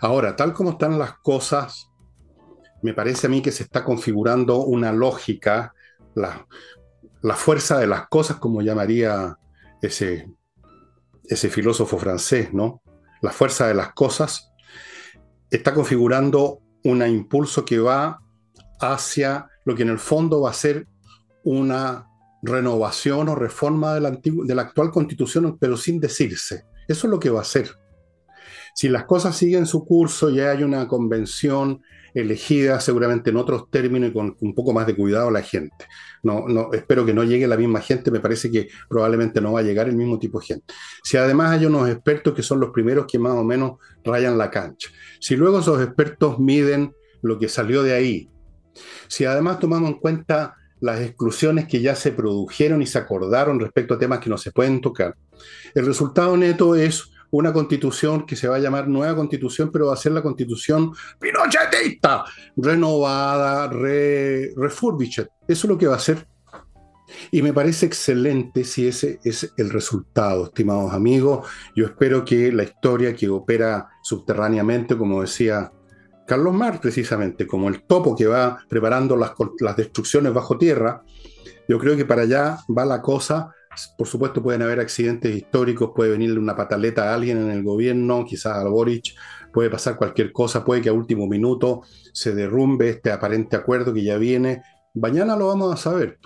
Ahora, 0.01 0.37
tal 0.37 0.53
como 0.53 0.73
están 0.73 0.99
las 0.99 1.19
cosas, 1.19 1.89
me 2.83 2.93
parece 2.93 3.27
a 3.27 3.31
mí 3.31 3.41
que 3.41 3.51
se 3.51 3.63
está 3.63 3.83
configurando 3.83 4.59
una 4.65 4.93
lógica, 4.93 5.73
la, 6.15 6.47
la 7.23 7.35
fuerza 7.35 7.79
de 7.79 7.87
las 7.87 8.09
cosas, 8.09 8.37
como 8.37 8.61
llamaría 8.61 9.39
ese, 9.81 10.29
ese 11.25 11.49
filósofo 11.49 11.97
francés, 11.99 12.53
¿no? 12.53 12.83
La 13.23 13.31
fuerza 13.31 13.67
de 13.67 13.75
las 13.75 13.95
cosas 13.95 14.53
está 15.51 15.73
configurando 15.73 16.61
un 16.85 17.07
impulso 17.07 17.65
que 17.65 17.79
va 17.79 18.21
hacia 18.81 19.49
lo 19.65 19.75
que 19.75 19.83
en 19.83 19.91
el 19.91 19.99
fondo 19.99 20.41
va 20.41 20.51
a 20.51 20.55
ser 20.55 20.87
una 21.45 22.07
renovación 22.43 23.29
o 23.29 23.35
reforma 23.35 23.95
de 23.95 24.01
la, 24.01 24.11
de 24.11 24.55
la 24.55 24.63
actual 24.63 24.91
constitución, 24.91 25.59
pero 25.59 25.77
sin 25.77 26.01
decirse. 26.01 26.65
Eso 26.87 27.07
es 27.07 27.11
lo 27.11 27.19
que 27.19 27.31
va 27.31 27.41
a 27.41 27.45
ser. 27.45 27.71
Si 28.79 28.89
las 28.89 29.07
cosas 29.07 29.37
siguen 29.37 29.67
su 29.67 29.85
curso, 29.85 30.31
ya 30.31 30.53
hay 30.53 30.63
una 30.63 30.87
convención 30.87 31.83
elegida 32.15 32.79
seguramente 32.79 33.31
en 33.31 33.37
otros 33.37 33.69
términos 33.73 34.11
y 34.11 34.13
con 34.13 34.37
un 34.39 34.55
poco 34.55 34.73
más 34.73 34.87
de 34.87 34.95
cuidado 34.95 35.33
la 35.33 35.43
gente. 35.43 35.85
No, 36.23 36.47
no, 36.47 36.73
espero 36.73 37.05
que 37.05 37.13
no 37.13 37.25
llegue 37.25 37.49
la 37.49 37.57
misma 37.57 37.81
gente, 37.81 38.13
me 38.13 38.21
parece 38.21 38.53
que 38.53 38.69
probablemente 38.89 39.41
no 39.41 39.55
va 39.55 39.59
a 39.59 39.63
llegar 39.65 39.89
el 39.89 39.97
mismo 39.97 40.17
tipo 40.21 40.39
de 40.39 40.47
gente. 40.47 40.75
Si 41.03 41.17
además 41.17 41.51
hay 41.51 41.67
unos 41.67 41.91
expertos 41.91 42.35
que 42.35 42.45
son 42.45 42.61
los 42.61 42.71
primeros 42.71 43.07
que 43.11 43.19
más 43.19 43.33
o 43.33 43.43
menos 43.43 43.79
rayan 44.05 44.39
la 44.39 44.49
cancha, 44.49 44.91
si 45.19 45.35
luego 45.35 45.59
esos 45.59 45.83
expertos 45.83 46.39
miden 46.39 46.95
lo 47.21 47.37
que 47.37 47.49
salió 47.49 47.83
de 47.83 47.95
ahí, 47.95 48.31
si 49.09 49.25
además 49.25 49.59
tomamos 49.59 49.91
en 49.91 49.99
cuenta 49.99 50.55
las 50.79 51.01
exclusiones 51.01 51.67
que 51.67 51.81
ya 51.81 51.97
se 51.97 52.13
produjeron 52.13 52.81
y 52.81 52.87
se 52.87 52.99
acordaron 52.99 53.59
respecto 53.59 53.95
a 53.95 53.99
temas 53.99 54.21
que 54.21 54.31
no 54.31 54.39
se 54.39 54.53
pueden 54.53 54.81
tocar, 54.81 55.17
el 55.75 55.85
resultado 55.85 56.37
neto 56.37 56.77
es 56.77 57.11
una 57.31 57.53
constitución 57.53 58.25
que 58.27 58.37
se 58.37 58.49
va 58.49 58.57
a 58.57 58.61
llamar 58.61 58.89
nueva 58.89 59.15
constitución, 59.15 59.71
pero 59.73 59.87
va 59.87 59.95
a 59.95 59.97
ser 59.97 60.13
la 60.13 60.23
constitución 60.23 60.93
pinochetista, 61.19 62.25
renovada, 62.57 63.69
re, 63.69 64.53
refurbished. 64.57 65.27
Eso 65.47 65.67
es 65.67 65.69
lo 65.69 65.79
que 65.79 65.87
va 65.87 65.97
a 65.97 66.01
ser. 66.01 66.27
Y 67.31 67.43
me 67.43 67.53
parece 67.53 67.87
excelente 67.87 68.65
si 68.65 68.87
ese 68.87 69.19
es 69.25 69.53
el 69.57 69.71
resultado, 69.71 70.47
estimados 70.47 70.93
amigos. 70.93 71.47
Yo 71.75 71.87
espero 71.87 72.25
que 72.25 72.53
la 72.53 72.65
historia 72.65 73.15
que 73.15 73.29
opera 73.29 73.89
subterráneamente, 74.03 74.97
como 74.97 75.23
decía 75.23 75.73
Carlos 76.27 76.53
Marx 76.53 76.81
precisamente, 76.81 77.47
como 77.47 77.69
el 77.69 77.83
topo 77.85 78.15
que 78.15 78.27
va 78.27 78.59
preparando 78.69 79.17
las, 79.17 79.33
las 79.61 79.77
destrucciones 79.77 80.33
bajo 80.35 80.59
tierra, 80.59 81.03
yo 81.69 81.79
creo 81.79 81.97
que 81.97 82.05
para 82.05 82.23
allá 82.23 82.59
va 82.77 82.85
la 82.85 83.01
cosa 83.01 83.55
por 83.97 84.07
supuesto, 84.07 84.43
pueden 84.43 84.63
haber 84.63 84.81
accidentes 84.81 85.35
históricos, 85.35 85.93
puede 85.95 86.11
venirle 86.11 86.39
una 86.39 86.57
pataleta 86.57 87.11
a 87.11 87.15
alguien 87.15 87.39
en 87.39 87.51
el 87.51 87.63
gobierno, 87.63 88.25
quizás 88.25 88.57
a 88.57 88.69
Boric, 88.69 89.15
puede 89.53 89.71
pasar 89.71 89.97
cualquier 89.97 90.33
cosa, 90.33 90.65
puede 90.65 90.83
que 90.83 90.89
a 90.89 90.93
último 90.93 91.27
minuto 91.27 91.83
se 92.13 92.35
derrumbe 92.35 92.91
este 92.91 93.13
aparente 93.13 93.57
acuerdo 93.57 93.93
que 93.93 94.03
ya 94.03 94.17
viene. 94.17 94.63
Mañana 94.95 95.37
lo 95.37 95.49
vamos 95.49 95.73
a 95.73 95.77
saber. 95.77 96.19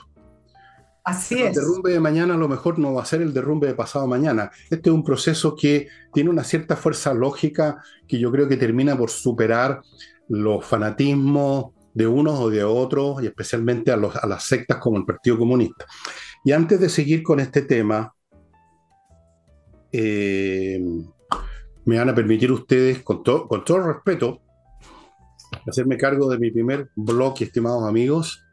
Así 1.04 1.34
es. 1.34 1.56
El 1.56 1.62
derrumbe 1.62 1.92
de 1.92 2.00
mañana 2.00 2.34
a 2.34 2.38
lo 2.38 2.48
mejor 2.48 2.78
no 2.78 2.94
va 2.94 3.02
a 3.02 3.06
ser 3.06 3.22
el 3.22 3.34
derrumbe 3.34 3.66
de 3.66 3.74
pasado 3.74 4.06
mañana. 4.06 4.50
Este 4.70 4.88
es 4.90 4.94
un 4.94 5.02
proceso 5.02 5.56
que 5.56 5.88
tiene 6.12 6.30
una 6.30 6.44
cierta 6.44 6.76
fuerza 6.76 7.12
lógica 7.12 7.82
que 8.06 8.18
yo 8.18 8.30
creo 8.30 8.48
que 8.48 8.56
termina 8.56 8.96
por 8.96 9.10
superar 9.10 9.82
los 10.28 10.64
fanatismos 10.64 11.72
de 11.94 12.06
unos 12.06 12.38
o 12.38 12.50
de 12.50 12.64
otros 12.64 13.22
y 13.22 13.26
especialmente 13.26 13.90
a, 13.90 13.96
los, 13.96 14.16
a 14.16 14.26
las 14.26 14.44
sectas 14.44 14.78
como 14.78 14.96
el 14.98 15.04
Partido 15.04 15.38
Comunista. 15.38 15.86
Y 16.44 16.52
antes 16.52 16.80
de 16.80 16.88
seguir 16.88 17.22
con 17.22 17.40
este 17.40 17.62
tema, 17.62 18.14
eh, 19.92 20.80
me 21.84 21.98
van 21.98 22.08
a 22.08 22.14
permitir 22.14 22.50
ustedes, 22.50 23.02
con, 23.02 23.22
con 23.22 23.64
todo 23.64 23.92
respeto, 23.92 24.40
hacerme 25.66 25.96
cargo 25.96 26.28
de 26.28 26.38
mi 26.38 26.50
primer 26.50 26.90
blog, 26.96 27.34
estimados 27.40 27.88
amigos, 27.88 28.44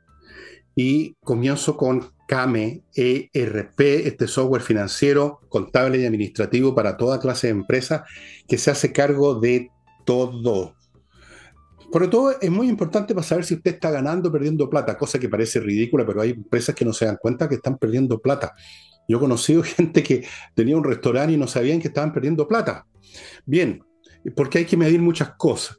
y 0.76 1.16
comienzo 1.24 1.76
con 1.76 2.12
CAME 2.28 2.84
ERP, 2.96 3.80
este 3.80 4.28
software 4.28 4.62
financiero, 4.62 5.42
contable 5.50 6.00
y 6.00 6.06
administrativo 6.06 6.76
para 6.76 6.96
toda 6.96 7.20
clase 7.20 7.48
de 7.48 7.52
empresas 7.52 8.04
que 8.48 8.58
se 8.58 8.72
hace 8.72 8.94
cargo 8.94 9.40
de 9.40 9.72
todo. 10.06 10.76
Sobre 11.92 12.08
todo 12.08 12.40
es 12.40 12.52
muy 12.52 12.70
importante 12.70 13.14
para 13.14 13.26
saber 13.26 13.46
si 13.46 13.56
usted 13.56 13.76
está 13.76 13.90
ganando 13.90 14.30
o 14.30 14.32
perdiendo 14.32 14.70
plata, 14.70 14.98
cosa 14.98 15.20
que 15.20 15.30
parece 15.30 15.60
ridícula, 15.60 16.06
pero 16.06 16.22
hay 16.22 16.32
empresas 16.32 16.76
que 16.76 16.86
no 16.86 16.94
se 16.94 17.06
dan 17.06 17.18
cuenta 17.20 17.50
que 17.50 17.56
están 17.56 17.78
perdiendo 17.78 18.20
plata. 18.20 18.54
Yo 19.08 19.18
he 19.18 19.20
conocido 19.20 19.64
gente 19.64 20.04
que 20.04 20.26
tenía 20.54 20.78
un 20.78 20.84
restaurante 20.84 21.34
y 21.34 21.38
no 21.38 21.48
sabían 21.48 21.82
que 21.82 21.88
estaban 21.88 22.14
perdiendo 22.14 22.48
plata. 22.48 22.86
Bien, 23.46 23.84
porque 24.36 24.60
hay 24.60 24.66
que 24.66 24.78
medir 24.78 25.02
muchas 25.02 25.32
cosas. 25.36 25.78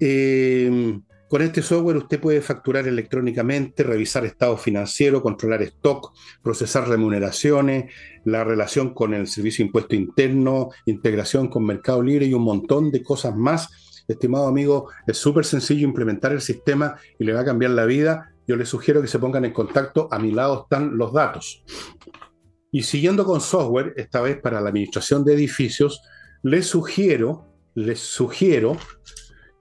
Eh, 0.00 1.00
con 1.28 1.42
este 1.42 1.60
software 1.60 1.98
usted 1.98 2.20
puede 2.20 2.40
facturar 2.40 2.88
electrónicamente, 2.88 3.82
revisar 3.82 4.24
estado 4.24 4.56
financiero, 4.56 5.22
controlar 5.22 5.60
stock, 5.62 6.14
procesar 6.42 6.88
remuneraciones, 6.88 7.92
la 8.24 8.44
relación 8.44 8.94
con 8.94 9.12
el 9.12 9.26
servicio 9.26 9.62
de 9.62 9.66
impuesto 9.66 9.94
interno, 9.94 10.70
integración 10.86 11.48
con 11.48 11.66
Mercado 11.66 12.02
Libre 12.02 12.24
y 12.24 12.32
un 12.32 12.44
montón 12.44 12.90
de 12.90 13.02
cosas 13.02 13.36
más 13.36 13.68
estimado 14.08 14.48
amigo, 14.48 14.90
es 15.06 15.18
súper 15.18 15.44
sencillo 15.44 15.86
implementar 15.86 16.32
el 16.32 16.40
sistema 16.40 16.96
y 17.18 17.24
le 17.24 17.32
va 17.32 17.40
a 17.40 17.44
cambiar 17.44 17.72
la 17.72 17.84
vida. 17.84 18.32
Yo 18.46 18.56
les 18.56 18.68
sugiero 18.68 19.02
que 19.02 19.08
se 19.08 19.18
pongan 19.18 19.44
en 19.44 19.52
contacto. 19.52 20.08
A 20.10 20.18
mi 20.18 20.32
lado 20.32 20.62
están 20.62 20.96
los 20.96 21.12
datos. 21.12 21.62
Y 22.72 22.82
siguiendo 22.82 23.24
con 23.24 23.40
software, 23.40 23.94
esta 23.96 24.20
vez 24.20 24.40
para 24.40 24.60
la 24.60 24.70
administración 24.70 25.24
de 25.24 25.34
edificios, 25.34 26.02
les 26.42 26.66
sugiero, 26.66 27.46
les 27.74 27.98
sugiero 27.98 28.76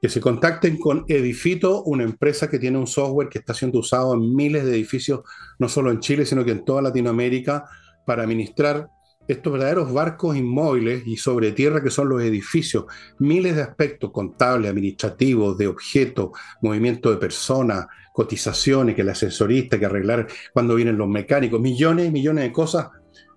que 0.02 0.10
se 0.10 0.22
contacten 0.22 0.78
con 0.78 1.06
Edifito, 1.08 1.84
una 1.84 2.04
empresa 2.04 2.50
que 2.50 2.60
tiene 2.60 2.78
un 2.78 2.88
software 2.88 3.30
que 3.30 3.40
está 3.40 3.54
siendo 3.54 3.80
usado 3.80 4.14
en 4.14 4.36
miles 4.36 4.64
de 4.64 4.72
edificios, 4.72 5.22
no 5.58 5.68
solo 5.68 5.92
en 5.92 6.00
Chile, 6.00 6.26
sino 6.26 6.46
que 6.46 6.52
en 6.52 6.64
toda 6.64 6.82
Latinoamérica, 6.82 7.66
para 8.06 8.24
administrar 8.24 8.88
estos 9.28 9.54
verdaderos 9.54 9.92
barcos 9.92 10.36
inmóviles 10.36 11.06
y 11.06 11.18
sobre 11.18 11.52
tierra 11.52 11.84
que 11.84 11.90
son 11.90 12.10
los 12.10 12.22
edificios, 12.22 12.86
miles 13.20 13.56
de 13.56 13.64
aspectos 13.64 14.12
contables, 14.12 14.72
administrativos, 14.72 15.58
de 15.58 15.68
objetos, 15.68 16.30
movimiento 16.62 17.12
de 17.12 17.18
personas, 17.18 17.88
cotizaciones, 18.14 18.96
que 18.96 19.02
el 19.02 19.10
ascensorista, 19.10 19.78
que 19.78 19.86
arreglar 19.86 20.28
cuando 20.54 20.76
vienen 20.76 20.98
los 20.98 21.08
mecánicos, 21.08 21.60
millones 21.60 22.08
y 22.08 22.12
millones 22.12 22.46
de 22.46 22.52
cosas, 22.52 22.88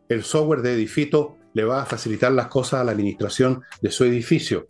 el 0.09 0.23
software 0.23 0.63
de 0.63 0.75
edificio 0.75 1.37
le 1.53 1.65
va 1.65 1.83
a 1.83 1.87
facilitar 1.87 2.33
las 2.33 2.47
cosas 2.47 2.81
a 2.81 2.85
la 2.85 2.93
administración 2.93 3.63
de 3.83 3.91
su 3.91 4.05
edificio. 4.05 4.67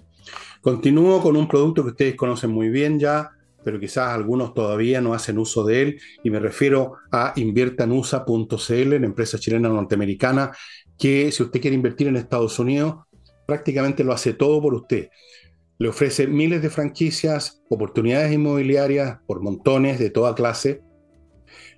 Continúo 0.61 1.23
con 1.23 1.37
un 1.37 1.49
producto 1.49 1.83
que 1.83 1.91
ustedes 1.91 2.17
conocen 2.17 2.51
muy 2.51 2.69
bien 2.69 2.99
ya, 2.99 3.31
pero 3.63 3.79
quizás 3.79 4.09
algunos 4.09 4.55
todavía 4.55 5.01
no 5.01 5.15
hacen 5.15 5.39
uso 5.39 5.65
de 5.65 5.83
él, 5.83 6.01
y 6.25 6.31
me 6.31 6.41
refiero 6.41 6.95
a 7.13 7.33
inviertanusa.cl, 7.37 8.89
la 8.89 9.07
empresa 9.07 9.39
chilena 9.39 9.69
norteamericana 9.69 10.51
que 11.01 11.33
si 11.33 11.43
usted 11.43 11.61
quiere 11.61 11.75
invertir 11.75 12.09
en 12.09 12.17
Estados 12.17 12.59
Unidos, 12.59 12.97
prácticamente 13.47 14.05
lo 14.05 14.13
hace 14.13 14.35
todo 14.35 14.61
por 14.61 14.75
usted. 14.75 15.09
Le 15.79 15.89
ofrece 15.89 16.27
miles 16.27 16.61
de 16.61 16.69
franquicias, 16.69 17.63
oportunidades 17.71 18.31
inmobiliarias 18.33 19.19
por 19.27 19.41
montones 19.41 19.99
de 19.99 20.11
toda 20.11 20.35
clase. 20.35 20.83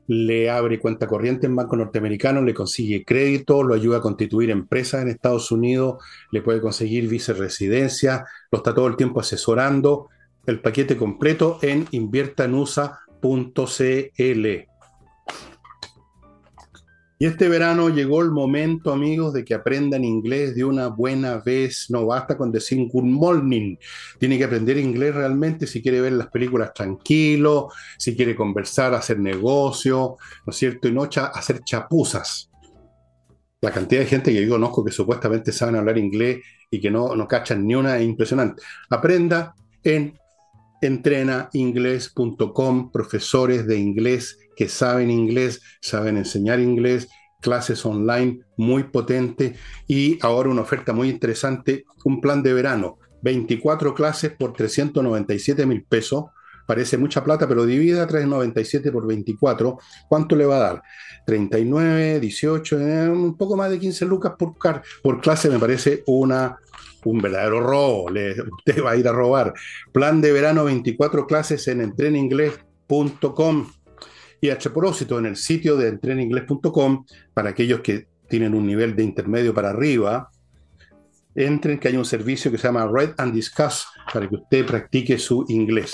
Le 0.08 0.50
abre 0.50 0.80
cuenta 0.80 1.06
corriente 1.06 1.46
en 1.46 1.54
banco 1.54 1.76
norteamericano, 1.76 2.42
le 2.42 2.52
consigue 2.52 3.04
crédito, 3.04 3.62
lo 3.62 3.74
ayuda 3.74 3.98
a 3.98 4.02
constituir 4.02 4.50
empresas 4.50 5.02
en 5.02 5.08
Estados 5.08 5.52
Unidos, 5.52 6.02
le 6.32 6.42
puede 6.42 6.61
conseguir 6.61 7.08
viceresidencia, 7.08 8.24
lo 8.50 8.58
está 8.58 8.74
todo 8.74 8.88
el 8.88 8.96
tiempo 8.96 9.20
asesorando. 9.20 10.08
El 10.46 10.61
paquete 10.61 10.96
completo 10.96 11.61
en 11.62 11.87
inviertanusa.cl. 11.92 14.71
Y 17.22 17.26
este 17.26 17.48
verano 17.48 17.88
llegó 17.88 18.20
el 18.20 18.32
momento, 18.32 18.92
amigos, 18.92 19.32
de 19.32 19.44
que 19.44 19.54
aprendan 19.54 20.04
inglés 20.04 20.56
de 20.56 20.64
una 20.64 20.88
buena 20.88 21.38
vez. 21.38 21.87
No 21.88 22.06
basta 22.06 22.37
con 22.37 22.50
decir 22.50 22.85
good 22.90 23.04
morning. 23.04 23.76
Tiene 24.18 24.37
que 24.37 24.42
aprender 24.42 24.76
inglés 24.76 25.14
realmente 25.14 25.68
si 25.68 25.80
quiere 25.80 26.00
ver 26.00 26.14
las 26.14 26.26
películas 26.30 26.74
tranquilo, 26.74 27.68
si 27.96 28.16
quiere 28.16 28.35
conversar, 28.35 28.92
hacer 28.94 29.20
negocio, 29.20 30.16
¿no 30.44 30.50
es 30.50 30.56
cierto? 30.56 30.88
Y 30.88 30.92
no 30.92 31.04
hacer 31.04 31.62
chapuzas. 31.62 32.50
La 33.61 33.70
cantidad 33.70 34.00
de 34.00 34.08
gente 34.08 34.32
que 34.32 34.44
yo 34.44 34.54
conozco 34.54 34.85
que 34.85 34.90
supuestamente 34.90 35.52
saben 35.52 35.76
hablar 35.76 35.98
inglés 35.98 36.40
y 36.72 36.80
que 36.80 36.90
no, 36.90 37.14
no 37.14 37.28
cachan 37.28 37.64
ni 37.64 37.76
una 37.76 37.98
es 37.98 38.04
impresionante. 38.04 38.64
Aprenda 38.90 39.54
en 39.85 40.18
entrenainglés.com, 40.80 42.90
profesores 42.90 43.64
de 43.68 43.78
inglés 43.78 44.40
que 44.57 44.69
saben 44.69 45.11
inglés, 45.11 45.61
saben 45.81 46.17
enseñar 46.17 46.61
inglés, 46.61 47.09
clases 47.41 47.85
online 47.85 48.41
muy 48.57 48.85
potente 48.85 49.55
y 49.87 50.19
ahora 50.23 50.49
una 50.49 50.62
oferta 50.62 50.93
muy 50.93 51.11
interesante, 51.11 51.85
un 52.05 52.21
plan 52.21 52.43
de 52.43 52.53
verano, 52.53 52.99
24 53.23 53.95
clases 53.95 54.33
por 54.33 54.53
397 54.53 55.67
mil 55.67 55.85
pesos. 55.85 56.25
Parece 56.65 56.97
mucha 56.97 57.25
plata, 57.25 57.49
pero 57.49 57.67
divida 57.67 58.07
397 58.07 58.93
por 58.93 59.07
24. 59.07 59.79
¿Cuánto 60.09 60.37
le 60.37 60.47
va 60.47 60.57
a 60.57 60.61
dar? 60.61 60.83
39, 61.27 62.21
18, 62.21 62.81
eh, 62.81 63.11
un 63.11 63.37
poco 63.37 63.57
más 63.57 63.69
de 63.69 63.81
15 63.81 64.05
lucas 64.07 64.35
por, 64.38 64.55
por 65.03 65.21
clase. 65.21 65.51
Me 65.51 65.59
parece 65.59 66.05
una 66.07 66.57
un 67.05 67.21
verdadero 67.21 67.61
robo, 67.61 68.11
le, 68.11 68.33
usted 68.59 68.83
va 68.83 68.93
a 68.93 68.97
ir 68.97 69.09
a 69.09 69.12
robar. 69.12 69.55
Plan 69.93 70.21
de 70.21 70.33
verano 70.33 70.65
24 70.65 71.27
clases 71.27 71.67
en 71.69 71.81
entreninglés.com. 71.81 73.67
Y 74.42 74.50
a 74.50 74.59
propósito, 74.59 75.20
en 75.20 75.26
el 75.26 75.37
sitio 75.37 75.76
de 75.76 75.87
entreninglés.com, 75.87 77.07
para 77.33 77.50
aquellos 77.50 77.81
que 77.81 78.09
tienen 78.28 78.55
un 78.55 78.66
nivel 78.66 78.96
de 78.96 79.05
intermedio 79.05 79.55
para 79.55 79.70
arriba, 79.70 80.31
entren 81.37 81.78
que 81.78 81.87
hay 81.87 81.96
un 81.96 82.05
servicio 82.05 82.50
que 82.50 82.59
se 82.59 82.66
llama 82.66 82.90
Read 82.92 83.14
and 83.18 83.33
Discuss 83.35 83.87
para 84.12 84.28
que 84.28 84.35
usted 84.35 84.66
practique 84.66 85.16
su 85.16 85.44
inglés. 85.48 85.92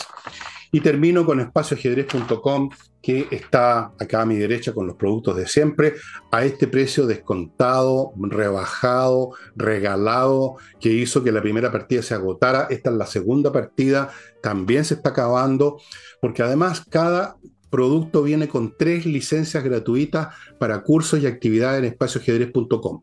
Y 0.72 0.80
termino 0.80 1.26
con 1.26 1.40
espacioajedrez.com, 1.40 2.70
que 3.02 3.28
está 3.30 3.92
acá 4.00 4.22
a 4.22 4.26
mi 4.26 4.36
derecha 4.36 4.72
con 4.72 4.86
los 4.86 4.96
productos 4.96 5.36
de 5.36 5.46
siempre, 5.46 5.96
a 6.32 6.42
este 6.42 6.68
precio 6.68 7.06
descontado, 7.06 8.12
rebajado, 8.16 9.32
regalado, 9.56 10.56
que 10.80 10.88
hizo 10.88 11.22
que 11.22 11.32
la 11.32 11.42
primera 11.42 11.70
partida 11.70 12.00
se 12.00 12.14
agotara. 12.14 12.66
Esta 12.70 12.88
es 12.88 12.96
la 12.96 13.06
segunda 13.06 13.52
partida, 13.52 14.10
también 14.42 14.86
se 14.86 14.94
está 14.94 15.10
acabando, 15.10 15.82
porque 16.22 16.42
además 16.42 16.82
cada 16.88 17.36
producto 17.70 18.22
viene 18.22 18.48
con 18.48 18.74
tres 18.76 19.06
licencias 19.06 19.62
gratuitas 19.62 20.34
para 20.58 20.82
cursos 20.82 21.20
y 21.20 21.26
actividades 21.26 21.80
en 21.80 21.84
espacioajedrez.com. 21.86 23.02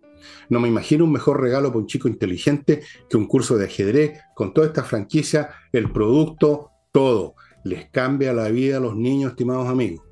No 0.49 0.59
me 0.59 0.67
imagino 0.67 1.05
un 1.05 1.11
mejor 1.11 1.41
regalo 1.41 1.69
para 1.69 1.79
un 1.79 1.87
chico 1.87 2.07
inteligente 2.07 2.83
que 3.09 3.17
un 3.17 3.27
curso 3.27 3.57
de 3.57 3.65
ajedrez 3.65 4.19
con 4.35 4.53
toda 4.53 4.67
esta 4.67 4.83
franquicia, 4.83 5.49
el 5.71 5.91
producto, 5.91 6.71
todo. 6.91 7.35
Les 7.63 7.89
cambia 7.89 8.33
la 8.33 8.49
vida 8.49 8.77
a 8.77 8.79
los 8.79 8.95
niños, 8.95 9.31
estimados 9.31 9.67
amigos. 9.67 10.05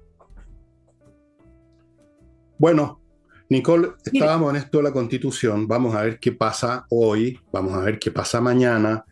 Bueno, 2.57 3.01
Nicole, 3.49 3.89
estábamos 4.03 4.51
en 4.51 4.55
esto 4.55 4.77
de 4.77 4.85
la 4.85 4.93
constitución, 4.93 5.67
vamos 5.67 5.93
a 5.95 6.01
ver 6.01 6.19
qué 6.19 6.31
pasa 6.31 6.85
hoy, 6.89 7.39
vamos 7.51 7.73
a 7.73 7.81
ver 7.81 7.99
qué 7.99 8.09
pasa 8.09 8.41
mañana, 8.41 9.05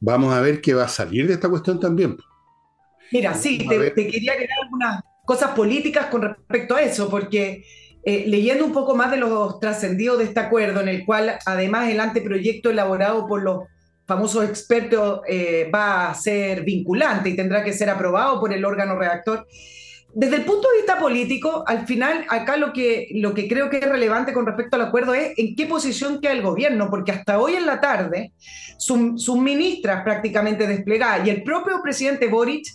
vamos 0.00 0.34
a 0.34 0.40
ver 0.40 0.60
qué 0.60 0.74
va 0.74 0.84
a 0.84 0.88
salir 0.88 1.26
de 1.26 1.34
esta 1.34 1.48
cuestión 1.48 1.78
también. 1.80 2.16
Mira, 3.12 3.34
sí, 3.34 3.58
te, 3.58 3.94
quería 3.94 4.32
agregar 4.32 4.58
algunas 4.62 5.02
cosas 5.24 5.50
políticas 5.50 6.06
con 6.06 6.22
respecto 6.22 6.76
a 6.76 6.82
eso, 6.82 7.08
porque 7.08 7.64
eh, 8.04 8.24
leyendo 8.26 8.64
un 8.64 8.72
poco 8.72 8.94
más 8.94 9.10
de 9.10 9.16
los 9.16 9.58
trascendidos 9.60 10.18
de 10.18 10.24
este 10.24 10.40
acuerdo, 10.40 10.80
en 10.80 10.88
el 10.88 11.04
cual 11.04 11.38
además 11.44 11.88
el 11.88 12.00
anteproyecto 12.00 12.70
elaborado 12.70 13.26
por 13.26 13.42
los 13.42 13.64
famosos 14.06 14.44
expertos 14.44 15.20
eh, 15.28 15.68
va 15.74 16.10
a 16.10 16.14
ser 16.14 16.62
vinculante 16.62 17.30
y 17.30 17.36
tendrá 17.36 17.64
que 17.64 17.72
ser 17.72 17.90
aprobado 17.90 18.38
por 18.38 18.52
el 18.52 18.64
órgano 18.64 18.96
redactor. 18.96 19.46
Desde 20.14 20.36
el 20.36 20.44
punto 20.44 20.68
de 20.70 20.78
vista 20.78 20.98
político, 20.98 21.62
al 21.66 21.86
final, 21.86 22.24
acá 22.30 22.56
lo 22.56 22.72
que, 22.72 23.08
lo 23.16 23.34
que 23.34 23.48
creo 23.48 23.68
que 23.68 23.78
es 23.78 23.86
relevante 23.86 24.32
con 24.32 24.46
respecto 24.46 24.76
al 24.76 24.82
acuerdo 24.82 25.12
es 25.12 25.32
en 25.36 25.54
qué 25.54 25.66
posición 25.66 26.20
queda 26.20 26.32
el 26.32 26.40
gobierno, 26.40 26.88
porque 26.88 27.12
hasta 27.12 27.38
hoy 27.38 27.54
en 27.54 27.66
la 27.66 27.80
tarde, 27.80 28.32
sus 28.78 29.36
ministras 29.36 30.04
prácticamente 30.04 30.66
desplegadas 30.66 31.26
y 31.26 31.30
el 31.30 31.42
propio 31.42 31.82
presidente 31.82 32.28
Boric 32.28 32.66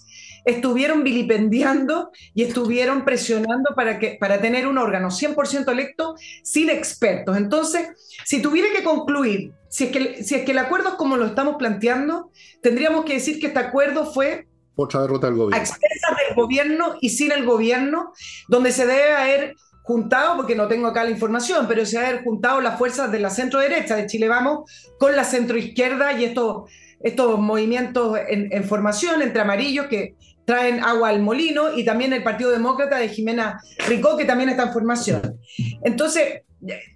estuvieron 0.45 1.03
vilipendiando 1.03 2.11
y 2.33 2.43
estuvieron 2.43 3.05
presionando 3.05 3.73
para, 3.75 3.99
que, 3.99 4.17
para 4.19 4.41
tener 4.41 4.67
un 4.67 4.77
órgano 4.77 5.09
100% 5.09 5.71
electo 5.71 6.15
sin 6.43 6.69
expertos. 6.69 7.37
Entonces, 7.37 7.89
si 8.25 8.41
tuviera 8.41 8.69
que 8.75 8.83
concluir, 8.83 9.53
si 9.69 9.85
es 9.85 9.91
que, 9.91 10.23
si 10.23 10.35
es 10.35 10.43
que 10.43 10.51
el 10.51 10.57
acuerdo 10.57 10.89
es 10.89 10.95
como 10.95 11.17
lo 11.17 11.25
estamos 11.25 11.55
planteando, 11.57 12.31
tendríamos 12.61 13.05
que 13.05 13.13
decir 13.13 13.39
que 13.39 13.47
este 13.47 13.59
acuerdo 13.59 14.11
fue 14.11 14.47
otra 14.75 15.01
derrota 15.01 15.27
del 15.27 15.35
gobierno. 15.35 15.57
A 15.57 15.59
expensas 15.59 16.17
del 16.27 16.35
gobierno 16.35 16.95
y 17.01 17.09
sin 17.09 17.31
el 17.31 17.45
gobierno, 17.45 18.13
donde 18.47 18.71
se 18.71 18.85
debe 18.85 19.11
haber 19.11 19.55
juntado, 19.83 20.37
porque 20.37 20.55
no 20.55 20.67
tengo 20.67 20.87
acá 20.87 21.03
la 21.03 21.09
información, 21.09 21.65
pero 21.67 21.85
se 21.85 21.97
debe 21.97 22.09
haber 22.09 22.23
juntado 22.23 22.61
las 22.61 22.77
fuerzas 22.77 23.11
de 23.11 23.19
la 23.19 23.29
centro 23.29 23.59
derecha 23.59 23.95
de 23.95 24.07
Chile 24.07 24.27
Vamos 24.27 24.69
con 24.97 25.15
la 25.15 25.23
centro 25.23 25.57
izquierda 25.57 26.13
y 26.13 26.25
estos, 26.25 26.71
estos 27.01 27.39
movimientos 27.39 28.17
en, 28.27 28.51
en 28.51 28.63
formación 28.63 29.21
entre 29.21 29.41
amarillos 29.41 29.87
que 29.87 30.15
traen 30.45 30.83
agua 30.83 31.09
al 31.09 31.21
molino 31.21 31.77
y 31.77 31.83
también 31.85 32.13
el 32.13 32.23
Partido 32.23 32.51
Demócrata 32.51 32.97
de 32.97 33.09
Jimena 33.09 33.61
Ricó, 33.87 34.17
que 34.17 34.25
también 34.25 34.49
está 34.49 34.63
en 34.63 34.73
formación. 34.73 35.39
Entonces, 35.83 36.41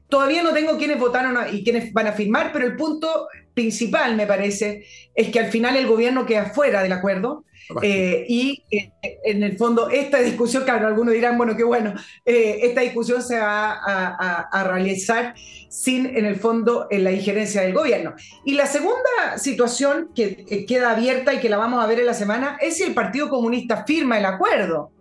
todavía 0.10 0.44
no 0.44 0.54
tengo 0.54 0.78
quiénes 0.78 1.00
votaron 1.00 1.38
y 1.54 1.64
quiénes 1.64 1.92
van 1.94 2.08
a 2.08 2.14
firmar, 2.14 2.52
pero 2.54 2.66
el 2.66 2.76
punto 2.76 3.28
principal, 3.54 4.16
me 4.16 4.28
parece, 4.28 4.86
es 5.14 5.30
que 5.30 5.40
al 5.40 5.52
final 5.52 5.76
el 5.78 5.88
gobierno 5.88 6.26
queda 6.26 6.46
fuera 6.46 6.84
del 6.84 6.92
acuerdo 6.92 7.46
eh, 7.82 8.26
y 8.28 8.64
eh, 8.70 8.92
en 9.24 9.44
el 9.44 9.58
fondo 9.58 9.90
esta 9.90 10.20
discusión, 10.20 10.64
claro, 10.64 10.88
algunos 10.88 11.14
dirán, 11.14 11.38
bueno, 11.38 11.56
qué 11.56 11.64
bueno, 11.64 11.94
eh, 12.24 12.60
esta 12.62 12.82
discusión 12.82 13.24
se 13.24 13.40
va 13.40 13.72
a, 13.74 14.64
realizar 14.66 15.34
sin, 15.70 16.06
en 16.06 16.26
el 16.26 16.36
fondo, 16.36 16.88
la 16.92 17.12
injerencia 17.12 17.62
del 17.62 17.74
gobierno. 17.74 18.14
Y 18.46 18.54
la 18.54 18.68
segunda 18.68 19.38
situación 19.38 20.12
que 20.16 20.66
queda 20.68 20.92
abierta 20.92 21.34
y 21.34 21.40
que 21.40 21.50
la 21.50 21.58
vamos 21.58 21.84
a 21.84 21.88
ver 21.88 22.00
en 22.00 22.06
la 22.06 22.14
semana 22.14 22.58
es 22.62 22.78
si 22.78 22.84
el 22.84 22.94
Partido 22.94 23.30
Comunista 23.30 23.84
firma 23.86 24.18
el 24.18 24.26
acuerdo, 24.26 24.92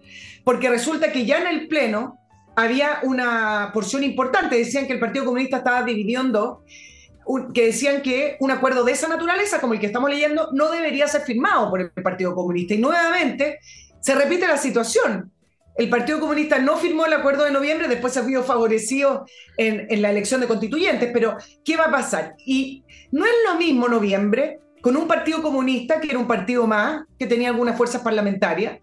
porque 0.42 0.70
resulta 0.70 1.12
que 1.12 1.26
ya 1.26 1.38
en 1.38 1.46
el 1.46 1.68
Pleno 1.68 2.18
había 2.56 3.00
una 3.02 3.70
porción 3.72 4.04
importante, 4.04 4.56
decían 4.56 4.86
que 4.86 4.92
el 4.92 5.00
Partido 5.00 5.24
Comunista 5.24 5.58
estaba 5.58 5.82
dividiendo 5.82 6.62
que 7.54 7.66
decían 7.66 8.02
que 8.02 8.36
un 8.40 8.50
acuerdo 8.50 8.84
de 8.84 8.92
esa 8.92 9.08
naturaleza, 9.08 9.60
como 9.60 9.74
el 9.74 9.80
que 9.80 9.86
estamos 9.86 10.10
leyendo, 10.10 10.50
no 10.52 10.70
debería 10.70 11.08
ser 11.08 11.22
firmado 11.22 11.70
por 11.70 11.80
el 11.80 11.90
Partido 11.90 12.34
Comunista. 12.34 12.74
Y 12.74 12.78
nuevamente 12.78 13.60
se 14.00 14.14
repite 14.14 14.46
la 14.46 14.58
situación. 14.58 15.32
El 15.76 15.88
Partido 15.88 16.20
Comunista 16.20 16.58
no 16.58 16.76
firmó 16.76 17.06
el 17.06 17.14
acuerdo 17.14 17.44
de 17.44 17.50
noviembre, 17.50 17.88
después 17.88 18.12
se 18.12 18.22
vio 18.22 18.42
favorecido 18.42 19.24
en, 19.56 19.86
en 19.88 20.02
la 20.02 20.10
elección 20.10 20.40
de 20.40 20.46
constituyentes, 20.46 21.10
pero 21.12 21.36
¿qué 21.64 21.76
va 21.76 21.84
a 21.84 21.90
pasar? 21.90 22.34
Y 22.44 22.84
no 23.10 23.24
es 23.24 23.32
lo 23.48 23.56
mismo 23.56 23.88
noviembre 23.88 24.60
con 24.80 24.96
un 24.96 25.08
Partido 25.08 25.42
Comunista, 25.42 25.98
que 26.00 26.10
era 26.10 26.18
un 26.18 26.28
partido 26.28 26.66
más, 26.66 27.04
que 27.18 27.26
tenía 27.26 27.48
algunas 27.48 27.76
fuerzas 27.76 28.02
parlamentarias, 28.02 28.80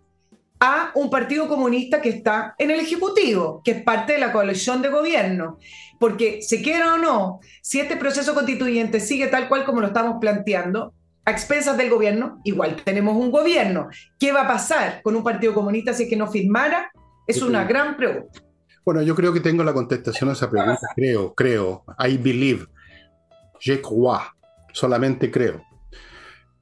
a 0.62 0.91
un 0.95 1.10
Partido 1.10 1.50
Comunista 1.50 2.02
que 2.02 2.10
está 2.10 2.56
en 2.58 2.71
el 2.71 2.80
Ejecutivo, 2.80 3.62
que 3.65 3.71
es 3.71 3.84
parte 3.84 4.13
de 4.13 4.19
la 4.19 4.32
coalición 4.32 4.82
de 4.82 4.89
gobierno 4.89 5.58
porque 6.02 6.41
se 6.41 6.63
quiera 6.63 6.95
o 6.95 6.97
no, 6.97 7.41
si 7.62 7.80
este 7.80 7.95
proceso 7.95 8.34
constituyente 8.34 9.00
sigue 9.00 9.28
tal 9.28 9.47
cual 9.47 9.65
como 9.65 9.82
lo 9.82 9.88
estamos 9.88 10.17
planteando, 10.19 10.95
a 11.24 11.30
expensas 11.30 11.78
del 11.78 11.91
gobierno, 11.91 12.41
igual 12.43 12.78
tenemos 12.84 13.15
un 13.15 13.30
gobierno. 13.30 13.88
¿Qué 14.17 14.32
va 14.32 14.41
a 14.41 14.47
pasar 14.47 15.04
con 15.04 15.15
un 15.15 15.24
partido 15.24 15.54
comunista 15.54 15.93
si 15.93 16.04
es 16.04 16.10
que 16.10 16.15
no 16.15 16.26
firmara? 16.26 16.91
Es 17.28 17.43
una 17.43 17.65
gran 17.65 17.95
pregunta. 17.97 18.41
Bueno, 18.84 19.04
yo 19.04 19.15
creo 19.15 19.32
que 19.32 19.41
tengo 19.41 19.63
la 19.63 19.74
contestación 19.74 20.32
a 20.32 20.34
esa 20.34 20.50
pregunta. 20.50 20.88
Creo, 20.95 21.36
creo. 21.36 21.84
I 22.00 22.17
believe. 22.17 22.65
Je 23.60 23.80
crois. 23.80 24.24
Solamente 24.74 25.30
creo. 25.30 25.62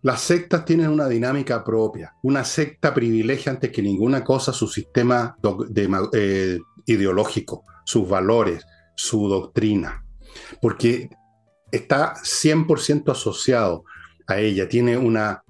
Las 0.01 0.21
sectas 0.21 0.63
tienen 0.63 0.89
una 0.89 1.09
dinámica 1.09 1.63
propia. 1.63 2.13
Una 2.23 2.43
secta 2.45 2.93
privilegia 2.93 3.51
antes 3.51 3.71
que 3.71 3.81
ninguna 3.81 4.23
cosa 4.23 4.53
su 4.53 4.67
sistema 4.67 5.35
eh, 6.13 6.59
ideológico, 6.85 7.63
sus 7.83 8.07
valores, 8.07 8.65
su 8.95 9.27
doctrina, 9.27 10.05
porque 10.61 11.09
está 11.71 12.15
100% 12.15 13.11
asociado 13.11 13.83
a 14.27 14.39
ella, 14.39 14.69
tiene 14.69 14.97
una, 14.97 15.43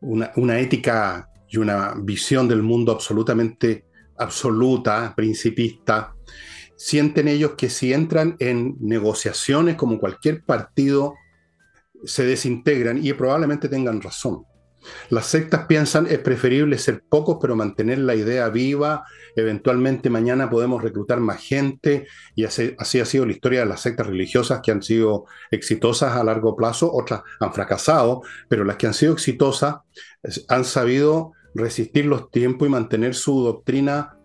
una, 0.00 0.58
ética 0.58 1.28
y 1.48 1.58
una 1.58 1.94
visión 1.96 2.48
del 2.48 2.62
mundo 2.62 2.92
absolutamente 2.92 3.84
absoluta, 4.16 5.12
principista. 5.14 6.14
Sienten 6.76 7.28
ellos 7.28 7.52
que 7.56 7.68
si 7.70 7.92
entran 7.92 8.36
en 8.40 8.76
negociaciones 8.80 9.76
como 9.76 10.00
cualquier 10.00 10.42
partido, 10.44 11.14
se 12.04 12.24
desintegran 12.24 13.04
y 13.04 13.12
probablemente 13.12 13.68
tengan 13.68 14.00
razón. 14.00 14.44
Las 15.10 15.26
sectas 15.26 15.66
piensan 15.66 16.06
es 16.06 16.18
preferible 16.18 16.76
ser 16.78 17.02
pocos 17.08 17.38
pero 17.40 17.54
mantener 17.54 17.98
la 17.98 18.14
idea 18.14 18.48
viva, 18.48 19.04
eventualmente 19.36 20.10
mañana 20.10 20.50
podemos 20.50 20.82
reclutar 20.82 21.20
más 21.20 21.40
gente 21.40 22.06
y 22.34 22.44
así, 22.44 22.74
ha 22.78 23.04
sido 23.04 23.26
la 23.26 23.32
historia 23.32 23.60
de 23.60 23.66
las 23.66 23.80
sectas 23.80 24.06
religiosas 24.06 24.60
que 24.62 24.72
han 24.72 24.82
sido 24.82 25.26
exitosas 25.50 26.16
a 26.16 26.24
largo 26.24 26.56
plazo, 26.56 26.92
otras 26.92 27.22
han 27.40 27.52
fracasado, 27.52 28.22
pero 28.48 28.64
las 28.64 28.76
que 28.76 28.86
han 28.88 28.94
sido 28.94 29.12
exitosas 29.12 29.76
han 30.48 30.64
sabido 30.64 31.32
resistir 31.54 32.06
los 32.06 32.30
tiempos 32.30 32.66
y 32.66 32.70
mantener 32.70 33.14
su 33.14 33.42
doctrina 33.42 34.16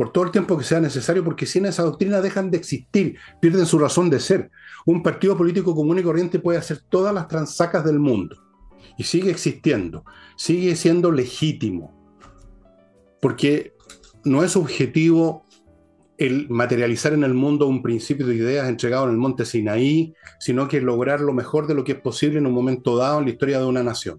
por 0.00 0.12
todo 0.14 0.24
el 0.24 0.30
tiempo 0.30 0.56
que 0.56 0.64
sea 0.64 0.80
necesario, 0.80 1.22
porque 1.22 1.44
sin 1.44 1.66
esa 1.66 1.82
doctrina 1.82 2.22
dejan 2.22 2.50
de 2.50 2.56
existir, 2.56 3.18
pierden 3.38 3.66
su 3.66 3.78
razón 3.78 4.08
de 4.08 4.18
ser. 4.18 4.50
Un 4.86 5.02
partido 5.02 5.36
político 5.36 5.74
común 5.74 5.98
y 5.98 6.02
corriente 6.02 6.38
puede 6.38 6.56
hacer 6.56 6.80
todas 6.88 7.12
las 7.12 7.28
transacas 7.28 7.84
del 7.84 7.98
mundo 7.98 8.34
y 8.96 9.04
sigue 9.04 9.30
existiendo, 9.30 10.06
sigue 10.38 10.74
siendo 10.74 11.12
legítimo, 11.12 11.94
porque 13.20 13.74
no 14.24 14.42
es 14.42 14.56
objetivo 14.56 15.44
el 16.16 16.48
materializar 16.48 17.12
en 17.12 17.22
el 17.22 17.34
mundo 17.34 17.66
un 17.66 17.82
principio 17.82 18.26
de 18.26 18.36
ideas 18.36 18.70
entregado 18.70 19.04
en 19.04 19.10
el 19.10 19.18
monte 19.18 19.44
Sinaí, 19.44 20.14
sino 20.38 20.66
que 20.66 20.80
lograr 20.80 21.20
lo 21.20 21.34
mejor 21.34 21.66
de 21.66 21.74
lo 21.74 21.84
que 21.84 21.92
es 21.92 22.00
posible 22.00 22.38
en 22.38 22.46
un 22.46 22.54
momento 22.54 22.96
dado 22.96 23.18
en 23.18 23.26
la 23.26 23.32
historia 23.32 23.58
de 23.58 23.66
una 23.66 23.82
nación. 23.82 24.18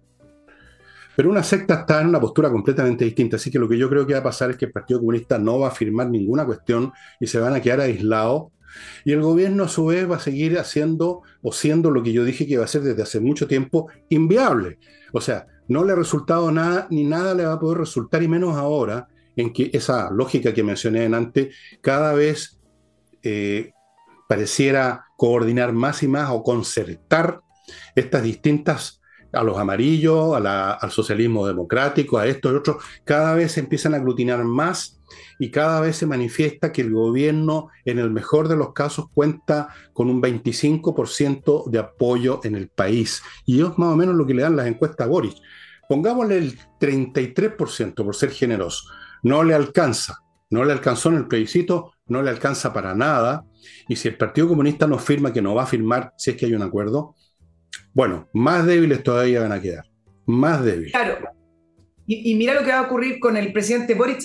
Pero 1.15 1.29
una 1.29 1.43
secta 1.43 1.81
está 1.81 2.01
en 2.01 2.07
una 2.07 2.19
postura 2.19 2.49
completamente 2.49 3.05
distinta, 3.05 3.35
así 3.35 3.51
que 3.51 3.59
lo 3.59 3.67
que 3.67 3.77
yo 3.77 3.89
creo 3.89 4.07
que 4.07 4.13
va 4.13 4.19
a 4.19 4.23
pasar 4.23 4.51
es 4.51 4.57
que 4.57 4.65
el 4.65 4.71
Partido 4.71 4.99
Comunista 4.99 5.37
no 5.37 5.59
va 5.59 5.67
a 5.67 5.71
firmar 5.71 6.09
ninguna 6.09 6.45
cuestión 6.45 6.91
y 7.19 7.27
se 7.27 7.39
van 7.39 7.53
a 7.53 7.61
quedar 7.61 7.81
aislados 7.81 8.51
y 9.03 9.11
el 9.11 9.21
gobierno 9.21 9.65
a 9.65 9.67
su 9.67 9.87
vez 9.87 10.09
va 10.09 10.17
a 10.17 10.19
seguir 10.19 10.57
haciendo 10.57 11.21
o 11.41 11.51
siendo 11.51 11.91
lo 11.91 12.03
que 12.03 12.13
yo 12.13 12.23
dije 12.23 12.45
que 12.45 12.53
iba 12.53 12.63
a 12.63 12.67
ser 12.67 12.81
desde 12.81 13.03
hace 13.03 13.19
mucho 13.19 13.47
tiempo, 13.47 13.89
inviable. 14.09 14.79
O 15.13 15.21
sea, 15.21 15.47
no 15.67 15.83
le 15.83 15.93
ha 15.93 15.95
resultado 15.95 16.51
nada, 16.51 16.87
ni 16.89 17.03
nada 17.03 17.33
le 17.33 17.45
va 17.45 17.53
a 17.53 17.59
poder 17.59 17.79
resultar, 17.79 18.23
y 18.23 18.27
menos 18.27 18.55
ahora, 18.55 19.07
en 19.35 19.53
que 19.53 19.69
esa 19.73 20.09
lógica 20.11 20.53
que 20.53 20.63
mencioné 20.63 21.05
antes 21.05 21.55
cada 21.81 22.13
vez 22.13 22.59
eh, 23.23 23.71
pareciera 24.27 25.05
coordinar 25.17 25.73
más 25.73 26.03
y 26.03 26.07
más 26.07 26.29
o 26.31 26.43
concertar 26.43 27.41
estas 27.95 28.23
distintas 28.23 29.00
a 29.33 29.43
los 29.43 29.57
amarillos, 29.57 30.35
al 30.35 30.91
socialismo 30.91 31.47
democrático, 31.47 32.17
a 32.17 32.27
esto 32.27 32.51
y 32.51 32.55
otro, 32.55 32.79
cada 33.03 33.35
vez 33.35 33.53
se 33.53 33.61
empiezan 33.61 33.93
a 33.93 33.97
aglutinar 33.97 34.43
más 34.43 35.01
y 35.39 35.49
cada 35.49 35.81
vez 35.81 35.97
se 35.97 36.05
manifiesta 36.05 36.71
que 36.71 36.81
el 36.81 36.93
gobierno, 36.93 37.69
en 37.85 37.99
el 37.99 38.11
mejor 38.11 38.47
de 38.47 38.55
los 38.55 38.73
casos, 38.73 39.07
cuenta 39.13 39.69
con 39.93 40.09
un 40.09 40.21
25% 40.21 41.69
de 41.69 41.79
apoyo 41.79 42.39
en 42.43 42.55
el 42.55 42.69
país. 42.69 43.21
Y 43.45 43.61
es 43.61 43.77
más 43.77 43.93
o 43.93 43.95
menos 43.95 44.15
lo 44.15 44.25
que 44.25 44.33
le 44.33 44.43
dan 44.43 44.55
las 44.55 44.67
encuestas 44.67 45.07
a 45.07 45.09
Boris. 45.09 45.35
Pongámosle 45.89 46.37
el 46.37 46.59
33% 46.79 47.95
por 47.95 48.15
ser 48.15 48.31
generoso. 48.31 48.87
No 49.23 49.43
le 49.43 49.53
alcanza. 49.53 50.19
No 50.49 50.65
le 50.65 50.73
alcanzó 50.73 51.09
en 51.09 51.15
el 51.15 51.27
plebiscito, 51.27 51.93
no 52.07 52.21
le 52.21 52.29
alcanza 52.29 52.73
para 52.73 52.93
nada. 52.93 53.45
Y 53.87 53.95
si 53.95 54.09
el 54.09 54.17
Partido 54.17 54.49
Comunista 54.49 54.85
no 54.85 54.99
firma 54.99 55.31
que 55.31 55.41
no 55.41 55.55
va 55.55 55.63
a 55.63 55.67
firmar, 55.67 56.13
si 56.17 56.31
es 56.31 56.37
que 56.37 56.45
hay 56.45 56.53
un 56.53 56.61
acuerdo, 56.61 57.15
bueno, 57.93 58.29
más 58.33 58.65
débiles 58.65 59.03
todavía 59.03 59.41
van 59.41 59.51
a 59.51 59.61
quedar. 59.61 59.85
Más 60.25 60.63
débiles. 60.63 60.91
Claro. 60.91 61.17
Y, 62.07 62.35
mira 62.35 62.53
lo 62.53 62.61
que 62.61 62.71
va 62.71 62.79
a 62.79 62.81
ocurrir 62.81 63.19
con 63.19 63.37
el 63.37 63.53
presidente 63.53 63.93
Boric 63.93 64.21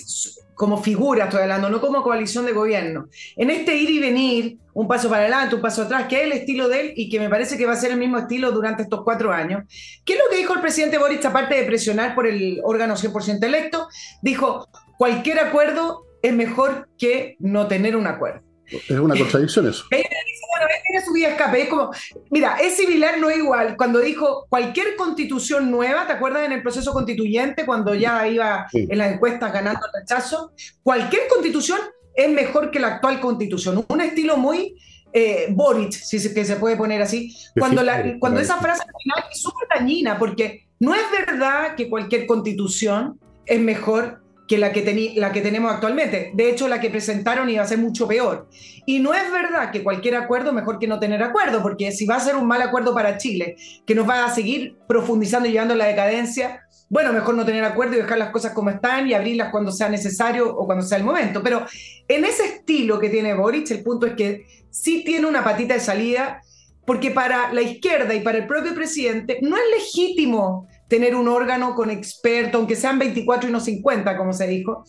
como 0.55 0.81
figura, 0.81 1.25
estoy 1.25 1.43
hablando, 1.43 1.69
no 1.69 1.79
como 1.79 2.01
coalición 2.01 2.45
de 2.45 2.51
gobierno. 2.51 3.07
En 3.35 3.49
este 3.49 3.77
ir 3.77 3.89
y 3.91 3.99
venir, 3.99 4.57
un 4.73 4.87
paso 4.87 5.07
para 5.07 5.21
adelante, 5.21 5.55
un 5.55 5.61
paso 5.61 5.83
atrás, 5.83 6.07
que 6.07 6.17
es 6.17 6.23
el 6.23 6.31
estilo 6.31 6.67
de 6.67 6.81
él 6.81 6.93
y 6.95 7.09
que 7.09 7.19
me 7.19 7.29
parece 7.29 7.57
que 7.57 7.65
va 7.65 7.73
a 7.73 7.77
ser 7.77 7.91
el 7.91 7.97
mismo 7.97 8.17
estilo 8.17 8.51
durante 8.51 8.81
estos 8.81 9.03
cuatro 9.03 9.31
años. 9.31 9.63
¿Qué 10.03 10.13
es 10.13 10.19
lo 10.19 10.29
que 10.29 10.37
dijo 10.37 10.55
el 10.55 10.61
presidente 10.61 10.97
Boric, 10.97 11.23
aparte 11.23 11.55
de 11.55 11.63
presionar 11.63 12.15
por 12.15 12.27
el 12.27 12.59
órgano 12.63 12.95
100% 12.95 13.43
electo? 13.43 13.87
Dijo, 14.23 14.67
cualquier 14.97 15.39
acuerdo 15.39 16.07
es 16.21 16.33
mejor 16.33 16.89
que 16.97 17.37
no 17.39 17.67
tener 17.67 17.95
un 17.95 18.07
acuerdo. 18.07 18.46
Es 18.69 18.89
una 18.91 19.15
contradicción 19.17 19.67
eso. 19.67 19.85
bueno, 19.91 20.67
tiene 20.87 21.05
su 21.05 21.13
vía 21.13 21.29
escape. 21.29 21.63
Es 21.63 21.69
como, 21.69 21.91
mira, 22.29 22.57
es 22.57 22.75
similar, 22.75 23.17
no 23.19 23.31
igual. 23.31 23.75
Cuando 23.77 23.99
dijo 23.99 24.45
cualquier 24.49 24.95
constitución 24.95 25.71
nueva, 25.71 26.07
¿te 26.07 26.13
acuerdas 26.13 26.45
en 26.45 26.51
el 26.51 26.61
proceso 26.61 26.93
constituyente 26.93 27.65
cuando 27.65 27.93
ya 27.95 28.27
iba 28.27 28.67
en 28.73 28.97
las 28.97 29.13
encuestas 29.13 29.53
ganando 29.53 29.79
el 29.85 30.01
rechazo? 30.01 30.51
Cualquier 30.83 31.27
constitución 31.27 31.79
es 32.15 32.29
mejor 32.29 32.71
que 32.71 32.79
la 32.79 32.87
actual 32.87 33.19
constitución. 33.19 33.85
Un 33.87 34.01
estilo 34.01 34.37
muy 34.37 34.75
eh, 35.13 35.47
Boric, 35.49 35.91
si 35.91 36.19
se, 36.19 36.33
que 36.33 36.45
se 36.45 36.57
puede 36.57 36.75
poner 36.75 37.01
así. 37.01 37.35
Cuando, 37.57 37.83
la, 37.83 38.17
cuando 38.19 38.39
esa 38.39 38.57
frase 38.57 38.83
final 39.03 39.23
es 39.31 39.41
súper 39.41 39.67
dañina, 39.73 40.17
porque 40.17 40.67
no 40.79 40.93
es 40.93 41.01
verdad 41.11 41.75
que 41.75 41.89
cualquier 41.89 42.27
constitución 42.27 43.19
es 43.45 43.59
mejor 43.59 44.21
que 44.47 44.57
la 44.57 44.71
que, 44.71 45.13
la 45.15 45.31
que 45.31 45.41
tenemos 45.41 45.71
actualmente. 45.71 46.31
De 46.33 46.49
hecho, 46.49 46.67
la 46.67 46.79
que 46.79 46.89
presentaron 46.89 47.49
iba 47.49 47.63
a 47.63 47.67
ser 47.67 47.77
mucho 47.77 48.07
peor. 48.07 48.47
Y 48.85 48.99
no 48.99 49.13
es 49.13 49.29
verdad 49.31 49.71
que 49.71 49.83
cualquier 49.83 50.15
acuerdo 50.15 50.53
mejor 50.53 50.79
que 50.79 50.87
no 50.87 50.99
tener 50.99 51.21
acuerdo, 51.21 51.61
porque 51.61 51.91
si 51.91 52.05
va 52.05 52.15
a 52.15 52.21
ser 52.21 52.35
un 52.35 52.47
mal 52.47 52.61
acuerdo 52.61 52.93
para 52.93 53.17
Chile, 53.17 53.57
que 53.85 53.93
nos 53.93 54.07
va 54.07 54.25
a 54.25 54.33
seguir 54.33 54.77
profundizando 54.87 55.49
y 55.49 55.51
llevando 55.51 55.75
la 55.75 55.85
decadencia, 55.85 56.61
bueno, 56.89 57.11
mejor 57.11 57.35
no 57.35 57.45
tener 57.45 57.65
acuerdo 57.65 57.95
y 57.95 57.97
dejar 57.97 58.17
las 58.17 58.29
cosas 58.29 58.53
como 58.53 58.69
están 58.69 59.07
y 59.07 59.13
abrirlas 59.13 59.51
cuando 59.51 59.71
sea 59.71 59.89
necesario 59.89 60.55
o 60.55 60.65
cuando 60.65 60.85
sea 60.85 60.97
el 60.97 61.03
momento. 61.03 61.43
Pero 61.43 61.65
en 62.07 62.23
ese 62.23 62.45
estilo 62.45 62.99
que 62.99 63.09
tiene 63.09 63.33
Boric, 63.33 63.69
el 63.71 63.83
punto 63.83 64.05
es 64.05 64.13
que 64.13 64.45
sí 64.69 65.03
tiene 65.03 65.27
una 65.27 65.43
patita 65.43 65.73
de 65.73 65.81
salida, 65.81 66.41
porque 66.85 67.11
para 67.11 67.51
la 67.51 67.61
izquierda 67.61 68.13
y 68.13 68.21
para 68.21 68.37
el 68.37 68.47
propio 68.47 68.73
presidente 68.73 69.39
no 69.41 69.57
es 69.57 69.63
legítimo 69.75 70.69
tener 70.87 71.15
un 71.15 71.27
órgano 71.27 71.75
con 71.75 71.89
expertos, 71.89 72.55
aunque 72.55 72.75
sean 72.75 72.99
24 72.99 73.49
y 73.49 73.51
no 73.51 73.59
50, 73.59 74.17
como 74.17 74.33
se 74.33 74.47
dijo. 74.47 74.83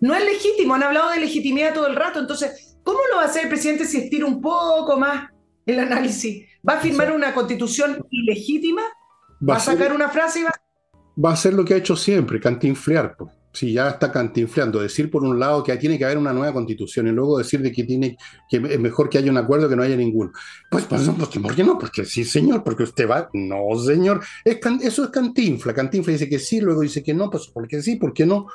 No 0.00 0.14
es 0.14 0.24
legítimo, 0.24 0.74
han 0.74 0.82
hablado 0.82 1.10
de 1.10 1.20
legitimidad 1.20 1.74
todo 1.74 1.86
el 1.86 1.96
rato, 1.96 2.20
entonces, 2.20 2.78
¿cómo 2.82 3.00
lo 3.10 3.16
va 3.16 3.22
a 3.22 3.26
hacer 3.26 3.44
el 3.44 3.48
presidente 3.48 3.84
si 3.84 3.98
estira 3.98 4.26
un 4.26 4.40
poco 4.40 4.98
más 4.98 5.30
el 5.66 5.80
análisis? 5.80 6.46
¿Va 6.66 6.74
a 6.74 6.80
firmar 6.80 7.12
una 7.12 7.34
constitución 7.34 8.04
ilegítima? 8.10 8.82
¿Va, 9.48 9.56
a 9.56 9.60
sacar 9.60 9.92
una 9.92 10.08
frase 10.08 10.40
y 10.40 10.42
va 10.44 10.52
Va 11.22 11.30
a 11.30 11.34
hacer 11.34 11.54
lo 11.54 11.64
que 11.64 11.74
ha 11.74 11.76
hecho 11.76 11.96
siempre, 11.96 12.40
cantinflear. 12.40 13.16
Pues 13.16 13.30
si 13.54 13.72
ya 13.72 13.88
está 13.88 14.10
cantinfleando, 14.10 14.80
decir 14.80 15.10
por 15.10 15.22
un 15.22 15.38
lado 15.38 15.62
que 15.62 15.74
tiene 15.76 15.96
que 15.96 16.04
haber 16.04 16.18
una 16.18 16.32
nueva 16.32 16.52
constitución 16.52 17.06
y 17.06 17.12
luego 17.12 17.38
decir 17.38 17.60
de 17.60 17.70
que 17.70 17.84
tiene 17.84 18.16
que 18.50 18.56
es 18.56 18.80
mejor 18.80 19.08
que 19.08 19.18
haya 19.18 19.30
un 19.30 19.38
acuerdo 19.38 19.68
que 19.68 19.76
no 19.76 19.82
haya 19.84 19.96
ninguno. 19.96 20.32
Pues, 20.68 20.84
pues, 20.86 21.08
pues 21.16 21.28
¿por 21.38 21.54
qué 21.54 21.62
no? 21.62 21.78
Porque 21.78 22.04
sí, 22.04 22.24
señor, 22.24 22.64
porque 22.64 22.82
usted 22.82 23.08
va, 23.08 23.30
no, 23.32 23.78
señor, 23.78 24.22
es 24.44 24.58
eso 24.82 25.04
es 25.04 25.10
cantinfla, 25.10 25.72
cantinfla 25.72 26.12
dice 26.12 26.28
que 26.28 26.40
sí, 26.40 26.60
luego 26.60 26.80
dice 26.80 27.02
que 27.02 27.14
no, 27.14 27.30
pues 27.30 27.46
porque 27.46 27.80
sí, 27.80 27.96
¿por 27.96 28.12
qué 28.12 28.26
no? 28.26 28.48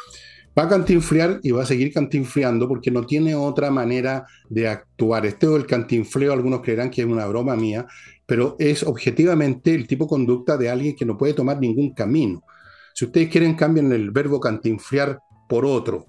Va 0.57 0.63
a 0.63 0.69
cantinflear 0.69 1.39
y 1.43 1.51
va 1.51 1.63
a 1.63 1.65
seguir 1.65 1.93
cantinfleando 1.93 2.67
porque 2.67 2.91
no 2.91 3.05
tiene 3.05 3.35
otra 3.35 3.71
manera 3.71 4.25
de 4.49 4.67
actuar. 4.67 5.25
Este 5.25 5.47
o 5.47 5.55
el 5.55 5.65
cantinfleo, 5.65 6.33
algunos 6.33 6.61
creerán 6.61 6.89
que 6.89 7.01
es 7.01 7.07
una 7.07 7.25
broma 7.27 7.55
mía, 7.55 7.85
pero 8.25 8.57
es 8.59 8.83
objetivamente 8.83 9.73
el 9.73 9.87
tipo 9.87 10.05
de 10.05 10.09
conducta 10.09 10.57
de 10.57 10.69
alguien 10.69 10.95
que 10.95 11.05
no 11.05 11.17
puede 11.17 11.33
tomar 11.33 11.59
ningún 11.61 11.93
camino. 11.93 12.43
Si 12.99 13.05
ustedes 13.05 13.29
quieren, 13.29 13.55
cambien 13.55 13.93
el 13.93 14.11
verbo 14.11 14.41
cantinfriar 14.41 15.19
por 15.47 15.65
otro. 15.65 16.05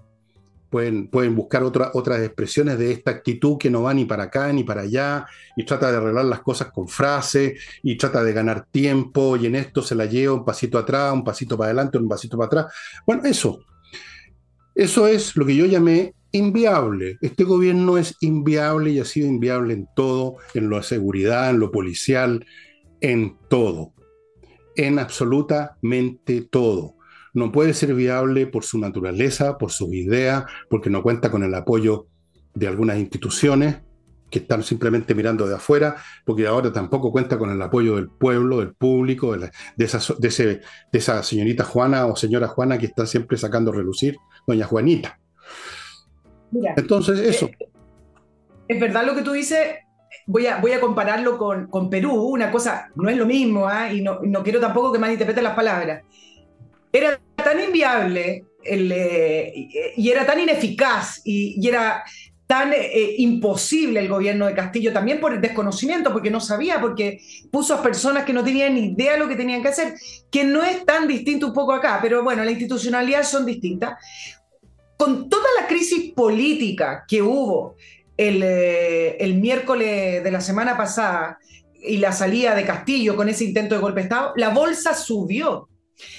Pueden, 0.71 1.07
pueden 1.07 1.37
buscar 1.37 1.63
otras 1.63 2.21
expresiones 2.25 2.81
de 2.81 2.91
esta 2.91 3.13
actitud 3.13 3.59
que 3.59 3.71
no 3.71 3.83
va 3.83 3.95
ni 3.95 4.07
para 4.07 4.25
acá 4.25 4.53
ni 4.53 4.65
para 4.65 4.81
allá 4.81 5.25
y 5.55 5.65
trata 5.65 5.93
de 5.93 5.99
arreglar 5.99 6.25
las 6.25 6.41
cosas 6.41 6.73
con 6.73 6.89
frases 6.89 7.61
y 7.85 7.97
trata 7.97 8.25
de 8.25 8.33
ganar 8.33 8.67
tiempo 8.73 9.37
y 9.37 9.47
en 9.47 9.55
esto 9.55 9.83
se 9.83 9.95
la 9.95 10.07
lleva 10.07 10.35
un 10.35 10.45
pasito 10.45 10.79
atrás, 10.79 11.13
un 11.13 11.23
pasito 11.23 11.57
para 11.57 11.69
adelante, 11.69 11.97
un 11.97 12.09
pasito 12.09 12.37
para 12.37 12.47
atrás. 12.47 12.75
Bueno, 13.07 13.23
eso. 13.25 13.61
Eso 14.75 15.07
es 15.07 15.37
lo 15.37 15.47
que 15.47 15.55
yo 15.55 15.67
llamé 15.67 16.17
inviable. 16.33 17.19
Este 17.21 17.45
gobierno 17.45 17.99
es 17.99 18.17
inviable 18.21 18.91
y 18.91 18.99
ha 18.99 19.05
sido 19.05 19.29
inviable 19.29 19.75
en 19.75 19.87
todo, 19.95 20.39
en 20.55 20.69
la 20.69 20.83
seguridad, 20.83 21.51
en 21.51 21.61
lo 21.61 21.71
policial, 21.71 22.45
en 23.01 23.37
todo 23.49 23.93
en 24.77 24.99
absolutamente 24.99 26.43
todo. 26.43 26.95
No 27.33 27.53
puede 27.53 27.75
ser 27.75 27.95
viable 27.95 28.47
por 28.47 28.65
su 28.65 28.79
naturaleza, 28.79 29.57
por 29.59 29.71
sus 29.71 29.93
ideas, 29.93 30.45
porque 30.69 30.91
no 30.91 31.03
cuenta 31.03 31.31
con 31.31 31.43
el 31.45 31.55
apoyo 31.55 32.07
de 32.55 32.67
algunas 32.67 32.99
instituciones 32.99 33.83
que 34.31 34.39
están 34.39 34.63
simplemente 34.63 35.15
mirando 35.15 35.47
de 35.47 35.57
afuera, 35.57 35.97
porque 36.25 36.47
ahora 36.47 36.73
tampoco 36.73 37.11
cuenta 37.11 37.37
con 37.37 37.51
el 37.51 37.61
apoyo 37.61 37.97
del 37.97 38.09
pueblo, 38.09 38.61
del 38.61 38.75
público, 38.75 39.37
de, 39.37 39.51
esa, 39.79 40.01
de, 40.19 40.61
esa 40.93 41.23
señorita 41.23 41.65
Juana 41.65 42.07
o 42.07 42.17
señora 42.17 42.47
Juana 42.49 42.79
que 42.79 42.87
está 42.87 43.07
siempre 43.07 43.37
sacando 43.37 43.73
a 43.73 43.75
relucir, 43.75 44.17
doña 44.47 44.67
Juanita. 44.67 45.19
Entonces, 46.77 47.19
eso. 47.19 47.47
Eh, 47.47 47.71
es 48.69 48.81
verdad 48.81 49.05
lo 49.05 49.17
que 49.17 49.23
tú 49.23 49.33
dices, 49.33 49.59
voy 50.27 50.47
a, 50.47 50.59
voy 50.59 50.73
a 50.73 50.81
compararlo 50.81 51.39
con, 51.39 51.67
con, 51.69 51.91
Perú, 51.91 52.13
una 52.13 52.51
cosa, 52.51 52.89
no 52.95 53.09
es 53.09 53.17
lo 53.17 53.27
mismo, 53.27 53.67
¿ah? 53.67 53.93
y 53.93 54.01
no, 54.01 54.21
no, 54.23 54.43
quiero 54.43 54.61
tampoco 54.61 54.93
que 54.93 54.99
malinterpreten 54.99 55.45
las 55.45 55.55
palabras. 55.55 56.03
Era 56.93 57.21
tan 57.37 57.61
inviable 57.61 58.45
el, 58.65 58.93
eh, 58.93 59.69
y 59.97 60.11
era 60.11 60.27
tan 60.27 60.41
ineficaz 60.41 61.21
y, 61.25 61.57
y 61.61 61.69
era 61.69 62.05
tan 62.51 62.73
eh, 62.73 63.15
imposible 63.19 64.01
el 64.01 64.09
gobierno 64.09 64.47
de 64.47 64.55
Castillo, 64.55 64.93
también 64.93 65.21
por 65.21 65.33
el 65.33 65.41
desconocimiento, 65.41 66.13
porque 66.13 66.33
no 66.33 66.41
sabía, 66.41 66.81
porque 66.81 67.21
puso 67.49 67.75
a 67.75 67.81
personas 67.81 68.25
que 68.25 68.33
no 68.33 68.43
tenían 68.43 68.75
ni 68.75 68.87
idea 68.87 69.13
de 69.13 69.21
lo 69.21 69.29
que 69.29 69.37
tenían 69.37 69.63
que 69.63 69.69
hacer, 69.69 69.95
que 70.33 70.43
no 70.43 70.65
es 70.65 70.85
tan 70.85 71.07
distinto 71.07 71.47
un 71.47 71.53
poco 71.53 71.73
acá, 71.73 72.01
pero 72.03 72.25
bueno, 72.25 72.43
la 72.43 72.51
institucionalidad 72.51 73.23
son 73.23 73.47
distintas. 73.47 73.99
Con 74.97 75.29
toda 75.29 75.47
la 75.61 75.69
crisis 75.69 76.13
política 76.13 77.05
que 77.07 77.23
hubo 77.23 77.77
eh, 78.23 79.17
el, 79.19 79.37
miércoles 79.37 80.23
de 80.23 80.31
la 80.31 80.43
semana 80.43 80.77
pasada 80.77 81.39
y 81.83 81.97
la 81.97 82.13
salida 82.13 82.55
de 82.55 82.67
Castillo 82.67 83.17
con 83.17 83.31
ese 83.31 83.45
intento 83.45 83.75
de 83.75 83.81
golpe 83.81 84.01
de 84.01 84.05
Estado, 84.05 84.35
la 84.37 84.51
bolsa 84.51 84.95
subió. 84.95 85.71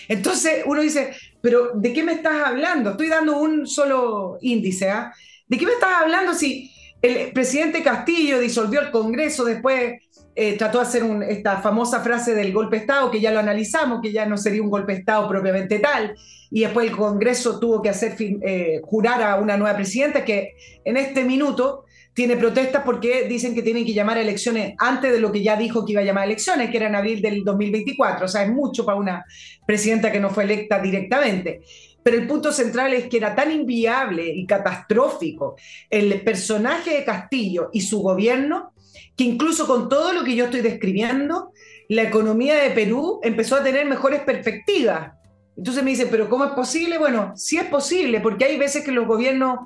Entonces 0.08 0.64
uno 0.66 0.82
dice, 0.82 1.14
pero 1.42 1.74
¿de 1.76 1.94
qué 1.94 2.02
me 2.02 2.14
estás 2.14 2.44
hablando? 2.44 2.92
Estoy 2.92 3.08
dando 3.08 3.38
un 3.38 3.68
solo 3.68 4.40
índice. 4.42 4.90
¿ah? 4.90 5.14
¿De 5.48 5.60
qué 5.60 5.66
me 5.68 5.74
estás 5.74 6.02
hablando 6.02 6.34
si 6.34 6.72
el 7.04 7.32
presidente 7.34 7.84
Castillo 7.84 8.40
disolvió 8.40 8.82
el 8.82 8.90
Congreso, 8.90 9.46
después 9.46 10.02
eh, 10.34 10.58
trató 10.58 10.80
de 10.80 10.86
hacer 10.86 11.04
esta 11.30 11.62
famosa 11.62 12.00
frase 12.00 12.34
del 12.34 12.52
golpe 12.52 12.78
de 12.78 12.82
Estado, 12.82 13.12
que 13.12 13.22
ya 13.22 13.32
lo 13.32 13.40
analizamos, 13.40 14.02
que 14.02 14.12
ya 14.12 14.26
no 14.26 14.38
sería 14.38 14.64
un 14.64 14.72
golpe 14.72 14.94
de 14.94 15.00
Estado 15.00 15.28
propiamente 15.28 15.78
tal, 15.78 16.16
y 16.50 16.62
después 16.62 16.90
el 16.90 16.96
Congreso 16.96 17.60
tuvo 17.60 17.82
que 17.82 17.90
hacer 17.90 18.16
eh, 18.20 18.82
jurar 18.84 19.22
a 19.22 19.36
una 19.36 19.58
nueva 19.58 19.76
presidenta 19.76 20.26
que 20.26 20.54
en 20.84 20.98
este 20.98 21.24
minuto 21.24 21.86
tiene 22.14 22.36
protestas 22.36 22.84
porque 22.84 23.28
dicen 23.28 23.56
que 23.56 23.62
tienen 23.62 23.86
que 23.86 23.94
llamar 23.94 24.18
a 24.18 24.22
elecciones 24.22 24.76
antes 24.78 25.12
de 25.12 25.20
lo 25.20 25.32
que 25.32 25.42
ya 25.42 25.56
dijo 25.56 25.86
que 25.86 25.94
iba 25.94 26.02
a 26.02 26.06
llamar 26.06 26.24
a 26.24 26.26
elecciones, 26.26 26.70
que 26.70 26.78
era 26.78 26.88
en 26.88 26.96
abril 26.96 27.22
del 27.22 27.44
2024. 27.44 28.26
O 28.26 28.28
sea, 28.28 28.44
es 28.44 28.52
mucho 28.52 28.86
para 28.86 28.98
una 28.98 29.26
presidenta 29.66 30.12
que 30.12 30.20
no 30.20 30.30
fue 30.30 30.44
electa 30.44 30.80
directamente. 30.80 31.62
Pero 32.04 32.18
el 32.18 32.28
punto 32.28 32.52
central 32.52 32.94
es 32.94 33.08
que 33.08 33.18
era 33.18 33.36
tan 33.36 33.52
inviable 33.52 34.28
y 34.28 34.46
catastrófico 34.46 35.56
el 35.90 36.22
personaje 36.22 36.96
de 36.96 37.06
Castillo 37.06 37.70
y 37.72 37.82
su 37.82 38.02
gobierno, 38.02 38.74
que 39.16 39.24
incluso 39.24 39.68
con 39.68 39.88
todo 39.88 40.12
lo 40.12 40.24
que 40.24 40.36
yo 40.36 40.46
estoy 40.46 40.62
describiendo, 40.62 41.52
la 41.90 42.04
economía 42.04 42.56
de 42.56 42.72
Perú 42.72 43.20
empezó 43.24 43.56
a 43.56 43.64
tener 43.64 43.86
mejores 43.86 44.22
perspectivas. 44.22 45.12
Entonces 45.56 45.84
me 45.84 45.92
dicen, 45.92 46.08
pero 46.10 46.28
¿cómo 46.30 46.46
es 46.46 46.52
posible? 46.52 46.98
Bueno, 46.98 47.34
sí 47.36 47.58
es 47.58 47.66
posible, 47.66 48.20
porque 48.20 48.46
hay 48.46 48.58
veces 48.58 48.84
que 48.84 48.92
los 48.92 49.06
gobiernos 49.06 49.60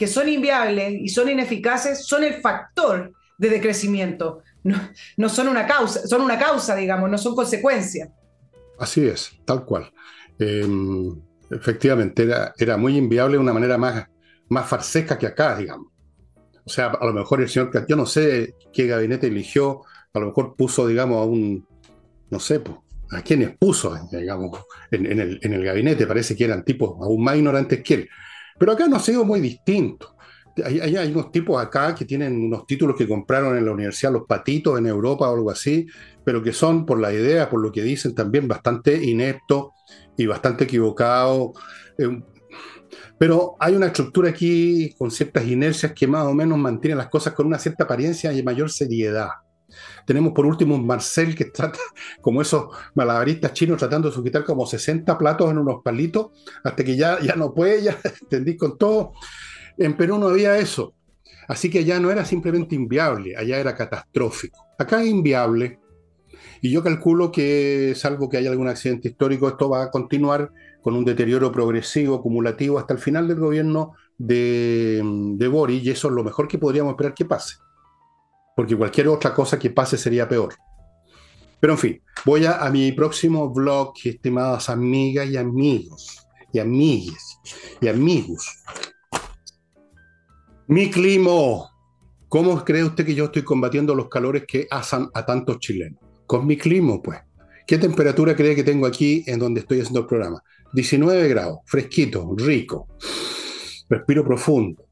que 0.00 0.06
son 0.06 0.30
inviables 0.30 0.94
y 0.98 1.10
son 1.10 1.28
ineficaces 1.28 2.06
son 2.06 2.24
el 2.24 2.40
factor 2.40 3.12
de 3.36 3.50
decrecimiento, 3.50 4.42
no, 4.64 4.80
no 5.18 5.28
son 5.28 5.48
una 5.48 5.66
causa, 5.66 6.06
son 6.06 6.22
una 6.22 6.38
causa, 6.38 6.74
digamos, 6.74 7.10
no 7.10 7.18
son 7.18 7.34
consecuencia. 7.34 8.10
Así 8.78 9.06
es, 9.06 9.30
tal 9.44 9.66
cual. 9.66 9.92
Em, 10.38 11.14
efectivamente, 11.50 12.22
era, 12.22 12.54
era 12.56 12.78
muy 12.78 12.96
inviable 12.96 13.36
de 13.36 13.42
una 13.42 13.52
manera 13.52 13.76
más, 13.76 14.06
más 14.48 14.66
farsesca 14.66 15.18
que 15.18 15.26
acá, 15.26 15.58
digamos. 15.58 15.88
O 16.64 16.70
sea, 16.70 16.86
a 16.86 17.04
lo 17.04 17.12
mejor 17.12 17.42
el 17.42 17.50
señor, 17.50 17.70
yo 17.86 17.94
no 17.94 18.06
sé 18.06 18.54
qué 18.72 18.86
gabinete 18.86 19.26
eligió, 19.26 19.82
a 20.14 20.18
lo 20.18 20.28
mejor 20.28 20.56
puso, 20.56 20.86
digamos, 20.86 21.18
a 21.18 21.24
un, 21.24 21.66
no 22.30 22.40
sé, 22.40 22.62
a 23.10 23.20
quiénes 23.20 23.54
puso, 23.58 23.94
digamos, 24.10 24.60
en, 24.90 25.04
el, 25.04 25.38
en, 25.42 25.52
el, 25.52 25.62
gabinete, 25.62 26.06
parece 26.06 26.34
que 26.34 26.44
eran 26.44 26.64
tipos 26.64 26.96
aún 27.02 27.22
más 27.22 27.36
ignorantes 27.36 27.82
que 27.82 27.94
él. 27.94 28.08
Pero 28.60 28.72
acá 28.72 28.86
no 28.86 28.96
ha 28.96 29.00
sido 29.00 29.24
muy 29.24 29.40
distinto. 29.40 30.14
Hay, 30.62 30.80
hay, 30.80 31.10
unos 31.10 31.32
tipos 31.32 31.60
acá 31.62 31.94
que 31.94 32.04
tienen 32.04 32.44
unos 32.44 32.66
títulos 32.66 32.94
que 32.94 33.08
compraron 33.08 33.56
en 33.56 33.64
la 33.64 33.72
universidad 33.72 34.12
los 34.12 34.26
patitos 34.26 34.78
en 34.78 34.86
Europa 34.86 35.30
o 35.30 35.34
algo 35.34 35.50
así, 35.50 35.86
pero 36.22 36.42
que 36.42 36.52
son, 36.52 36.84
por 36.84 37.00
la 37.00 37.10
idea, 37.10 37.48
por 37.48 37.62
lo 37.62 37.72
que 37.72 37.82
dicen, 37.82 38.14
también 38.14 38.46
bastante 38.46 39.02
ineptos 39.02 39.68
y 40.14 40.26
bastante 40.26 40.64
equivocados. 40.64 41.52
Eh, 41.96 42.22
pero 43.16 43.56
hay 43.58 43.76
una 43.76 43.86
estructura 43.86 44.28
aquí 44.28 44.94
con 44.98 45.10
ciertas 45.10 45.46
inercias 45.46 45.94
que 45.94 46.06
más 46.06 46.26
o 46.26 46.34
menos 46.34 46.58
mantienen 46.58 46.98
las 46.98 47.08
cosas 47.08 47.32
con 47.32 47.46
una 47.46 47.58
cierta 47.58 47.84
apariencia 47.84 48.30
y 48.30 48.42
mayor 48.42 48.70
seriedad. 48.70 49.30
Tenemos 50.06 50.32
por 50.32 50.46
último 50.46 50.74
un 50.74 50.86
Marcel 50.86 51.34
que 51.34 51.44
trata, 51.46 51.78
como 52.20 52.42
esos 52.42 52.66
malabaristas 52.94 53.52
chinos, 53.52 53.78
tratando 53.78 54.08
de 54.08 54.14
sujetar 54.14 54.44
como 54.44 54.66
60 54.66 55.16
platos 55.18 55.50
en 55.50 55.58
unos 55.58 55.82
palitos, 55.82 56.28
hasta 56.64 56.84
que 56.84 56.96
ya, 56.96 57.20
ya 57.20 57.34
no 57.36 57.54
puede, 57.54 57.82
ya 57.82 57.98
entendí 58.22 58.56
con 58.56 58.78
todo. 58.78 59.12
En 59.78 59.96
Perú 59.96 60.18
no 60.18 60.28
había 60.28 60.58
eso. 60.58 60.94
Así 61.48 61.68
que 61.68 61.80
allá 61.80 61.98
no 61.98 62.10
era 62.10 62.24
simplemente 62.24 62.74
inviable, 62.74 63.36
allá 63.36 63.58
era 63.58 63.74
catastrófico. 63.74 64.66
Acá 64.78 65.02
es 65.02 65.08
inviable. 65.08 65.80
Y 66.62 66.70
yo 66.70 66.82
calculo 66.82 67.32
que, 67.32 67.94
salvo 67.96 68.28
que 68.28 68.36
haya 68.36 68.50
algún 68.50 68.68
accidente 68.68 69.08
histórico, 69.08 69.48
esto 69.48 69.68
va 69.68 69.84
a 69.84 69.90
continuar 69.90 70.52
con 70.82 70.94
un 70.94 71.04
deterioro 71.04 71.50
progresivo, 71.50 72.16
acumulativo, 72.16 72.78
hasta 72.78 72.94
el 72.94 73.00
final 73.00 73.26
del 73.26 73.40
gobierno 73.40 73.94
de, 74.16 75.02
de 75.36 75.48
Boris, 75.48 75.82
y 75.82 75.90
eso 75.90 76.08
es 76.08 76.14
lo 76.14 76.22
mejor 76.22 76.46
que 76.46 76.58
podríamos 76.58 76.92
esperar 76.92 77.14
que 77.14 77.24
pase 77.24 77.56
porque 78.60 78.76
cualquier 78.76 79.08
otra 79.08 79.32
cosa 79.32 79.58
que 79.58 79.70
pase 79.70 79.96
sería 79.96 80.28
peor. 80.28 80.54
Pero 81.60 81.72
en 81.72 81.78
fin, 81.78 82.02
voy 82.26 82.44
a, 82.44 82.68
mi 82.68 82.92
próximo 82.92 83.48
blog, 83.48 83.94
estimadas 84.04 84.68
amigas 84.68 85.26
y 85.30 85.38
amigos, 85.38 86.26
y 86.52 86.58
amigues, 86.58 87.38
y 87.80 87.88
amigos. 87.88 88.46
Mi 90.66 90.90
clima. 90.90 91.70
¿Cómo 92.28 92.62
cree 92.62 92.84
usted 92.84 93.06
que 93.06 93.14
yo 93.14 93.24
estoy 93.24 93.44
combatiendo 93.44 93.94
los 93.94 94.10
calores 94.10 94.44
que 94.46 94.66
asan 94.70 95.08
a 95.14 95.24
tantos 95.24 95.58
chilenos? 95.58 95.98
Con 96.26 96.46
mi 96.46 96.58
clima, 96.58 97.00
pues. 97.02 97.18
¿Qué 97.66 97.78
temperatura 97.78 98.36
cree 98.36 98.54
que 98.54 98.62
tengo 98.62 98.86
aquí 98.86 99.24
en 99.26 99.38
donde 99.38 99.60
estoy 99.60 99.80
haciendo 99.80 100.00
el 100.00 100.06
programa? 100.06 100.42
19 100.74 101.28
grados, 101.28 101.60
fresquito, 101.64 102.34
rico. 102.36 102.88
Respiro 103.88 104.22
profundo. 104.22 104.84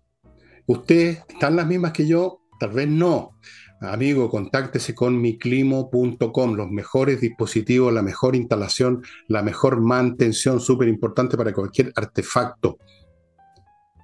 ¿Usted 0.64 1.18
están 1.28 1.54
las 1.54 1.66
mismas 1.66 1.92
que 1.92 2.06
yo? 2.06 2.38
Tal 2.59 2.70
vez 2.70 2.88
no. 2.88 3.36
Amigo, 3.80 4.28
contáctese 4.28 4.92
con 4.94 5.20
miclimo.com, 5.20 6.54
los 6.54 6.68
mejores 6.68 7.20
dispositivos, 7.20 7.92
la 7.92 8.02
mejor 8.02 8.34
instalación, 8.34 9.02
la 9.28 9.42
mejor 9.42 9.80
mantención, 9.80 10.59
súper 10.59 10.88
importante 10.88 11.36
para 11.36 11.52
cualquier 11.52 11.92
artefacto. 11.94 12.78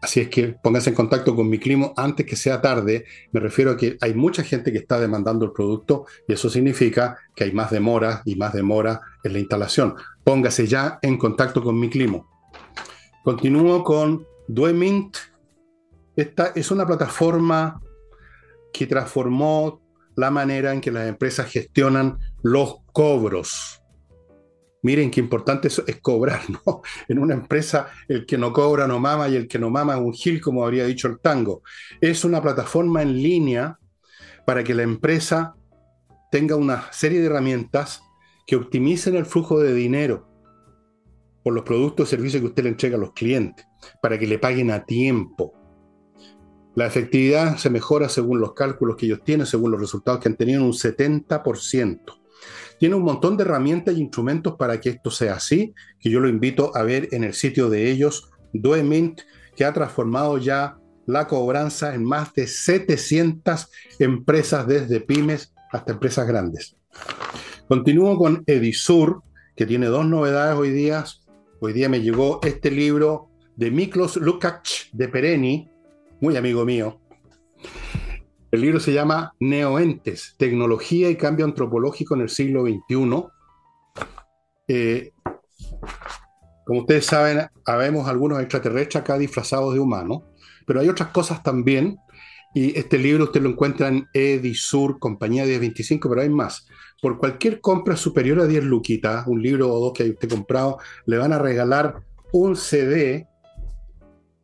Así 0.04 0.20
es 0.20 0.28
que 0.28 0.54
póngase 0.62 0.90
en 0.90 0.96
contacto 0.96 1.34
con 1.34 1.48
Miclimo 1.48 1.94
antes 1.96 2.26
que 2.26 2.36
sea 2.36 2.60
tarde. 2.60 3.06
Me 3.32 3.40
refiero 3.40 3.70
a 3.70 3.76
que 3.78 3.96
hay 4.02 4.12
mucha 4.12 4.42
gente 4.42 4.70
que 4.70 4.76
está 4.76 5.00
demandando 5.00 5.46
el 5.46 5.52
producto 5.52 6.04
y 6.28 6.34
eso 6.34 6.50
significa 6.50 7.16
que 7.34 7.44
hay 7.44 7.52
más 7.52 7.70
demora 7.70 8.20
y 8.26 8.36
más 8.36 8.52
demora 8.52 9.00
en 9.22 9.32
la 9.32 9.38
instalación. 9.38 9.94
Póngase 10.22 10.66
ya 10.66 10.98
en 11.00 11.16
contacto 11.16 11.62
con 11.62 11.80
Miclimo. 11.80 12.28
Continúo 13.24 13.82
con 13.82 14.26
Duemint. 14.46 15.16
Esta 16.16 16.52
es 16.54 16.70
una 16.70 16.86
plataforma 16.86 17.80
que 18.74 18.88
transformó 18.88 19.80
la 20.16 20.32
manera 20.32 20.72
en 20.72 20.80
que 20.80 20.90
las 20.90 21.06
empresas 21.08 21.48
gestionan 21.48 22.18
los 22.42 22.78
cobros. 22.92 23.80
Miren 24.82 25.12
qué 25.12 25.20
importante 25.20 25.68
eso 25.68 25.84
es 25.86 26.00
cobrar, 26.00 26.42
¿no? 26.50 26.82
En 27.08 27.20
una 27.20 27.34
empresa 27.34 27.88
el 28.08 28.26
que 28.26 28.36
no 28.36 28.52
cobra 28.52 28.86
no 28.86 28.98
mama 28.98 29.28
y 29.28 29.36
el 29.36 29.46
que 29.46 29.60
no 29.60 29.70
mama 29.70 29.94
es 29.94 30.00
un 30.00 30.12
gil, 30.12 30.40
como 30.40 30.64
habría 30.64 30.84
dicho 30.84 31.06
el 31.06 31.20
tango. 31.20 31.62
Es 32.00 32.24
una 32.24 32.42
plataforma 32.42 33.00
en 33.00 33.14
línea 33.14 33.78
para 34.44 34.64
que 34.64 34.74
la 34.74 34.82
empresa 34.82 35.54
tenga 36.32 36.56
una 36.56 36.92
serie 36.92 37.20
de 37.20 37.26
herramientas 37.26 38.02
que 38.46 38.56
optimicen 38.56 39.14
el 39.14 39.24
flujo 39.24 39.60
de 39.60 39.72
dinero 39.72 40.28
por 41.44 41.54
los 41.54 41.62
productos 41.62 42.08
o 42.08 42.10
servicios 42.10 42.40
que 42.40 42.48
usted 42.48 42.64
le 42.64 42.70
entrega 42.70 42.96
a 42.96 43.00
los 43.00 43.12
clientes, 43.12 43.64
para 44.02 44.18
que 44.18 44.26
le 44.26 44.38
paguen 44.38 44.70
a 44.70 44.84
tiempo, 44.84 45.52
la 46.74 46.86
efectividad 46.86 47.56
se 47.56 47.70
mejora 47.70 48.08
según 48.08 48.40
los 48.40 48.52
cálculos 48.54 48.96
que 48.96 49.06
ellos 49.06 49.20
tienen, 49.24 49.46
según 49.46 49.70
los 49.70 49.80
resultados 49.80 50.20
que 50.20 50.28
han 50.28 50.36
tenido, 50.36 50.60
en 50.60 50.66
un 50.66 50.72
70%. 50.72 52.00
Tiene 52.78 52.96
un 52.96 53.02
montón 53.02 53.36
de 53.36 53.44
herramientas 53.44 53.96
y 53.96 54.00
instrumentos 54.00 54.56
para 54.56 54.80
que 54.80 54.90
esto 54.90 55.10
sea 55.10 55.34
así, 55.34 55.72
que 56.00 56.10
yo 56.10 56.20
lo 56.20 56.28
invito 56.28 56.76
a 56.76 56.82
ver 56.82 57.08
en 57.12 57.24
el 57.24 57.34
sitio 57.34 57.70
de 57.70 57.90
ellos, 57.90 58.30
Doemint, 58.52 59.20
que 59.56 59.64
ha 59.64 59.72
transformado 59.72 60.38
ya 60.38 60.76
la 61.06 61.26
cobranza 61.28 61.94
en 61.94 62.04
más 62.04 62.34
de 62.34 62.46
700 62.46 63.68
empresas, 63.98 64.66
desde 64.66 65.00
pymes 65.00 65.54
hasta 65.70 65.92
empresas 65.92 66.26
grandes. 66.26 66.76
Continúo 67.68 68.16
con 68.18 68.42
Edisur, 68.46 69.22
que 69.56 69.66
tiene 69.66 69.86
dos 69.86 70.06
novedades 70.06 70.58
hoy 70.58 70.70
día. 70.70 71.04
Hoy 71.60 71.72
día 71.72 71.88
me 71.88 72.00
llegó 72.00 72.40
este 72.42 72.70
libro 72.70 73.30
de 73.56 73.70
Miklos 73.70 74.16
Lukács 74.16 74.88
de 74.92 75.08
Pereni, 75.08 75.70
muy 76.24 76.38
amigo 76.38 76.64
mío. 76.64 76.98
El 78.50 78.62
libro 78.62 78.80
se 78.80 78.94
llama 78.94 79.34
Neoentes, 79.40 80.34
Tecnología 80.38 81.10
y 81.10 81.16
Cambio 81.16 81.44
Antropológico 81.44 82.14
en 82.14 82.22
el 82.22 82.30
siglo 82.30 82.62
XXI. 82.62 83.24
Eh, 84.68 85.12
como 86.64 86.80
ustedes 86.80 87.04
saben, 87.04 87.46
habemos 87.66 88.08
algunos 88.08 88.40
extraterrestres 88.40 89.02
acá 89.02 89.18
disfrazados 89.18 89.74
de 89.74 89.80
humanos, 89.80 90.22
pero 90.66 90.80
hay 90.80 90.88
otras 90.88 91.10
cosas 91.10 91.42
también. 91.42 91.98
Y 92.54 92.78
este 92.78 92.96
libro 92.96 93.24
usted 93.24 93.42
lo 93.42 93.50
encuentra 93.50 93.88
en 93.88 94.06
Edisur, 94.14 94.98
compañía 94.98 95.44
1025, 95.44 96.08
pero 96.08 96.22
hay 96.22 96.30
más. 96.30 96.66
Por 97.02 97.18
cualquier 97.18 97.60
compra 97.60 97.96
superior 97.96 98.40
a 98.40 98.46
10 98.46 98.64
luquitas, 98.64 99.26
un 99.26 99.42
libro 99.42 99.70
o 99.70 99.78
dos 99.78 99.92
que 99.92 100.08
usted 100.08 100.30
comprado, 100.30 100.78
le 101.04 101.18
van 101.18 101.34
a 101.34 101.38
regalar 101.38 101.96
un 102.32 102.56
CD 102.56 103.28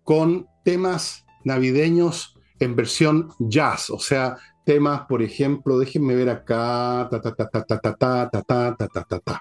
con 0.05 0.47
temas 0.63 1.25
navideños 1.45 2.37
en 2.59 2.77
versión 2.77 3.31
jazz, 3.39 3.91
o 3.91 3.99
sea, 3.99 4.37
temas, 4.65 5.03
por 5.09 5.23
ejemplo, 5.23 5.79
déjenme 5.79 6.15
ver 6.15 6.29
acá, 6.29 7.09
ta 7.11 7.21
ta 7.21 7.35
ta 7.35 7.49
ta 7.49 7.65
ta 7.65 7.81
ta 7.81 7.91
ta 7.91 8.31
ta 8.31 8.43
ta 8.43 8.77
ta 8.77 8.89
ta 8.89 9.05
ta 9.05 9.19
ta 9.21 9.41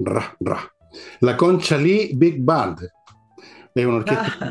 ra 0.00 0.36
ra. 0.40 0.72
La 1.20 1.36
Concha 1.36 1.76
Lee 1.76 2.12
Big 2.14 2.42
Band 2.42 2.78
es 3.74 3.86
una 3.86 3.96
orquesta 3.96 4.50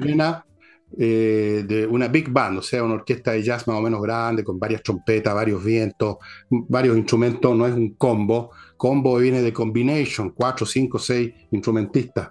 de 0.89 1.87
una 1.89 2.07
big 2.07 2.29
band, 2.29 2.59
o 2.59 2.61
sea, 2.61 2.83
una 2.83 2.93
orquesta 2.93 3.31
de 3.31 3.43
jazz 3.43 3.67
más 3.67 3.77
o 3.77 3.81
menos 3.81 4.01
grande, 4.01 4.43
con 4.43 4.57
varias 4.57 4.81
trompetas, 4.81 5.33
varios 5.33 5.63
vientos, 5.63 6.17
varios 6.49 6.95
instrumentos, 6.95 7.55
no 7.57 7.67
es 7.67 7.73
un 7.73 7.95
combo. 7.95 8.51
Combo 8.77 9.17
viene 9.17 9.41
de 9.41 9.51
combination, 9.51 10.29
cuatro, 10.29 10.65
cinco, 10.65 10.97
seis 10.97 11.33
instrumentistas. 11.51 12.29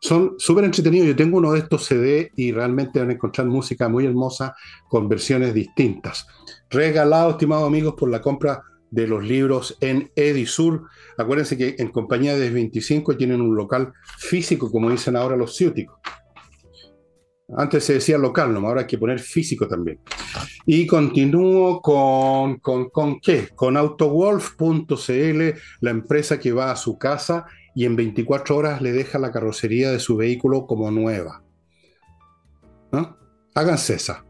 Son 0.00 0.34
súper 0.38 0.64
entretenidos. 0.64 1.08
Yo 1.08 1.16
tengo 1.16 1.38
uno 1.38 1.52
de 1.52 1.60
estos 1.60 1.84
CD 1.86 2.30
y 2.36 2.52
realmente 2.52 3.00
van 3.00 3.10
a 3.10 3.14
encontrar 3.14 3.46
música 3.46 3.88
muy 3.88 4.06
hermosa 4.06 4.54
con 4.88 5.08
versiones 5.08 5.54
distintas. 5.54 6.26
Regalado, 6.70 7.30
estimados 7.30 7.66
amigos, 7.66 7.94
por 7.98 8.10
la 8.10 8.20
compra 8.20 8.62
de 8.90 9.06
los 9.06 9.24
libros 9.24 9.76
en 9.80 10.10
Edisur. 10.14 10.88
Acuérdense 11.16 11.56
que 11.56 11.76
en 11.78 11.88
compañía 11.88 12.36
de 12.36 12.50
25 12.50 13.16
tienen 13.16 13.40
un 13.40 13.56
local 13.56 13.92
físico, 14.18 14.70
como 14.70 14.90
dicen 14.90 15.16
ahora 15.16 15.36
los 15.36 15.56
ciúticos. 15.56 15.98
Antes 17.56 17.84
se 17.84 17.94
decía 17.94 18.18
local, 18.18 18.52
¿no? 18.52 18.66
ahora 18.66 18.82
hay 18.82 18.86
que 18.86 18.98
poner 18.98 19.18
físico 19.18 19.66
también. 19.66 19.98
Y 20.66 20.86
continúo 20.86 21.80
con, 21.80 22.58
con, 22.58 22.90
con 22.90 23.20
qué? 23.20 23.48
Con 23.54 23.78
autowolf.cl, 23.78 25.42
la 25.80 25.90
empresa 25.90 26.38
que 26.38 26.52
va 26.52 26.70
a 26.70 26.76
su 26.76 26.98
casa 26.98 27.46
y 27.78 27.84
en 27.84 27.94
24 27.94 28.56
horas 28.56 28.82
le 28.82 28.90
deja 28.90 29.20
la 29.20 29.30
carrocería 29.30 29.92
de 29.92 30.00
su 30.00 30.16
vehículo 30.16 30.66
como 30.66 30.90
nueva. 30.90 31.44
¿No? 32.90 33.16
Háganse 33.54 33.94
esa. 33.94 34.24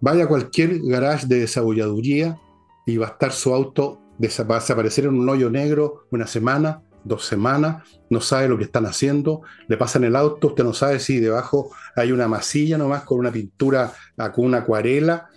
Vaya 0.00 0.24
a 0.24 0.28
cualquier 0.28 0.80
garage 0.80 1.26
de 1.26 1.40
desabolladuría 1.40 2.38
y 2.86 2.96
va 2.96 3.08
a 3.08 3.10
estar 3.10 3.32
su 3.32 3.52
auto, 3.52 4.00
va 4.18 4.56
a 4.56 4.60
desaparecer 4.60 5.04
en 5.04 5.10
un 5.10 5.28
hoyo 5.28 5.50
negro 5.50 6.06
una 6.10 6.26
semana, 6.26 6.84
dos 7.04 7.26
semanas, 7.26 7.82
no 8.08 8.22
sabe 8.22 8.48
lo 8.48 8.56
que 8.56 8.64
están 8.64 8.86
haciendo, 8.86 9.42
le 9.68 9.76
pasan 9.76 10.04
el 10.04 10.16
auto, 10.16 10.46
usted 10.46 10.64
no 10.64 10.72
sabe 10.72 10.98
si 10.98 11.20
debajo 11.20 11.72
hay 11.96 12.12
una 12.12 12.28
masilla 12.28 12.78
nomás 12.78 13.02
con 13.02 13.18
una 13.18 13.30
pintura, 13.30 13.92
con 14.34 14.46
una 14.46 14.58
acuarela. 14.60 15.28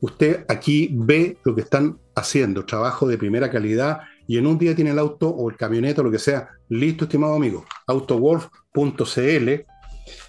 Usted 0.00 0.44
aquí 0.48 0.90
ve 0.92 1.38
lo 1.44 1.54
que 1.54 1.60
están 1.60 2.00
haciendo, 2.16 2.66
trabajo 2.66 3.06
de 3.06 3.16
primera 3.16 3.48
calidad 3.48 4.00
y 4.26 4.38
en 4.38 4.46
un 4.46 4.58
día 4.58 4.74
tiene 4.74 4.90
el 4.90 4.98
auto 4.98 5.28
o 5.28 5.50
el 5.50 5.56
camioneta 5.56 6.00
o 6.00 6.04
lo 6.04 6.10
que 6.10 6.18
sea 6.18 6.48
listo, 6.68 7.04
estimado 7.04 7.34
amigo. 7.34 7.64
Autowolf.cl 7.86 9.50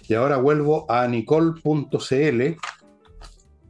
y 0.08 0.14
ahora 0.14 0.38
vuelvo 0.38 0.90
a 0.90 1.06
nicole.cl 1.06 2.56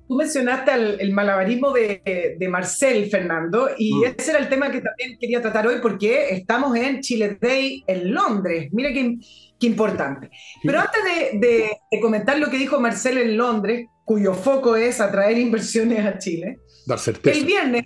Tú 0.09 0.15
mencionaste 0.15 0.73
el, 1.03 1.13
malabarismo 1.13 1.71
de, 1.71 2.49
Marcel, 2.49 3.11
Fernando, 3.11 3.69
y 3.77 3.93
mm. 3.93 4.05
ese 4.19 4.31
era 4.31 4.41
el 4.41 4.49
tema 4.49 4.71
que 4.71 4.81
también 4.81 5.19
quería 5.21 5.43
tratar 5.43 5.67
hoy 5.67 5.77
porque 5.83 6.31
estamos 6.31 6.75
en 6.79 7.03
Chile 7.03 7.37
Day 7.39 7.85
en 7.87 8.15
Londres. 8.15 8.71
Mira 8.73 8.91
qué, 8.91 9.19
importante. 9.67 10.31
Pero 10.63 10.81
antes 10.81 11.03
de, 11.39 11.79
comentar 12.01 12.39
lo 12.39 12.49
que 12.49 12.57
dijo 12.57 12.81
Marcel 12.81 13.19
en 13.19 13.37
Londres, 13.37 13.87
cuyo 14.07 14.33
foco 14.33 14.77
es 14.77 14.99
atraer 14.99 15.37
inversiones 15.37 16.07
a 16.07 16.17
Chile, 16.17 16.59
Dar 16.87 16.99
certeza. 16.99 17.39
el 17.39 17.45
viernes, 17.45 17.85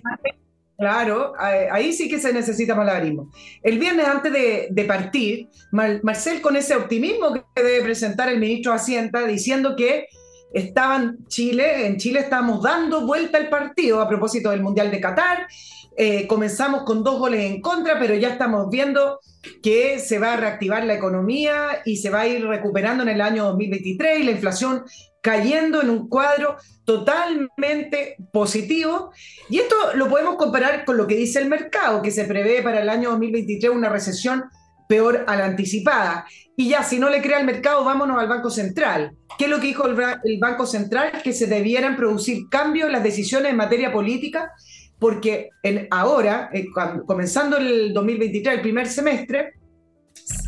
claro, 0.83 1.33
ahí 1.39 1.93
sí 1.93 2.09
que 2.09 2.19
se 2.19 2.33
necesita 2.33 2.75
malabarismo. 2.75 3.31
El 3.61 3.79
viernes 3.79 4.05
antes 4.05 4.33
de, 4.33 4.85
partir, 4.85 5.47
Marcel 5.71 6.41
con 6.41 6.57
ese 6.57 6.75
optimismo 6.75 7.33
que 7.33 7.63
debe 7.63 7.83
presentar 7.83 8.27
el 8.27 8.37
ministro 8.37 8.73
de 8.73 8.79
Hacienda 8.79 9.25
diciendo 9.25 9.77
que 9.77 10.07
estaban 10.53 11.25
Chile, 11.29 11.87
en 11.87 11.95
Chile 11.97 12.19
estábamos 12.19 12.61
dando 12.61 13.07
vuelta 13.07 13.37
al 13.37 13.47
partido 13.47 14.01
a 14.01 14.09
propósito 14.09 14.49
del 14.49 14.61
Mundial 14.61 14.91
de 14.91 14.99
Qatar. 14.99 15.47
Eh, 15.95 16.27
comenzamos 16.27 16.83
con 16.83 17.01
dos 17.01 17.17
goles 17.17 17.49
en 17.49 17.61
contra, 17.61 17.97
pero 17.97 18.13
ya 18.15 18.31
estamos 18.31 18.69
viendo 18.69 19.21
que 19.61 19.99
se 19.99 20.19
va 20.19 20.33
a 20.33 20.37
reactivar 20.37 20.83
la 20.83 20.95
economía 20.95 21.81
y 21.85 21.95
se 21.95 22.09
va 22.09 22.21
a 22.21 22.27
ir 22.27 22.45
recuperando 22.45 23.03
en 23.03 23.09
el 23.09 23.21
año 23.21 23.45
2023 23.45 24.19
y 24.19 24.23
la 24.23 24.31
inflación 24.31 24.83
cayendo 25.23 25.81
en 25.81 25.89
un 25.89 26.09
cuadro 26.09 26.57
totalmente 26.83 28.17
positivo. 28.31 29.11
Y 29.49 29.59
esto 29.59 29.75
lo 29.95 30.09
podemos 30.09 30.35
comparar 30.35 30.83
con 30.83 30.97
lo 30.97 31.07
que 31.07 31.15
dice 31.15 31.39
el 31.39 31.47
mercado, 31.47 32.01
que 32.01 32.11
se 32.11 32.25
prevé 32.25 32.61
para 32.61 32.81
el 32.81 32.89
año 32.89 33.11
2023 33.11 33.71
una 33.71 33.87
recesión 33.87 34.43
peor 34.89 35.23
a 35.25 35.37
la 35.37 35.45
anticipada. 35.45 36.27
Y 36.57 36.67
ya, 36.67 36.83
si 36.83 36.99
no 36.99 37.09
le 37.09 37.21
crea 37.21 37.37
al 37.37 37.45
mercado, 37.45 37.85
vámonos 37.85 38.19
al 38.19 38.27
Banco 38.27 38.49
Central. 38.49 39.15
¿Qué 39.37 39.45
es 39.45 39.49
lo 39.49 39.61
que 39.61 39.67
dijo 39.67 39.87
el, 39.87 40.39
Banco 40.39 40.65
Central? 40.65 41.13
Que 41.23 41.31
se 41.31 41.47
debieran 41.47 41.95
producir 41.95 42.49
cambios 42.49 42.87
en 42.87 42.91
las 42.91 43.03
decisiones 43.03 43.49
en 43.49 43.57
materia 43.57 43.93
política, 43.93 44.51
porque 44.99 45.51
en, 45.63 45.87
ahora, 45.89 46.49
eh, 46.51 46.65
comenzando 47.07 47.55
el 47.55 47.93
2023, 47.93 48.55
el 48.55 48.61
primer 48.61 48.87
semestre, 48.87 49.53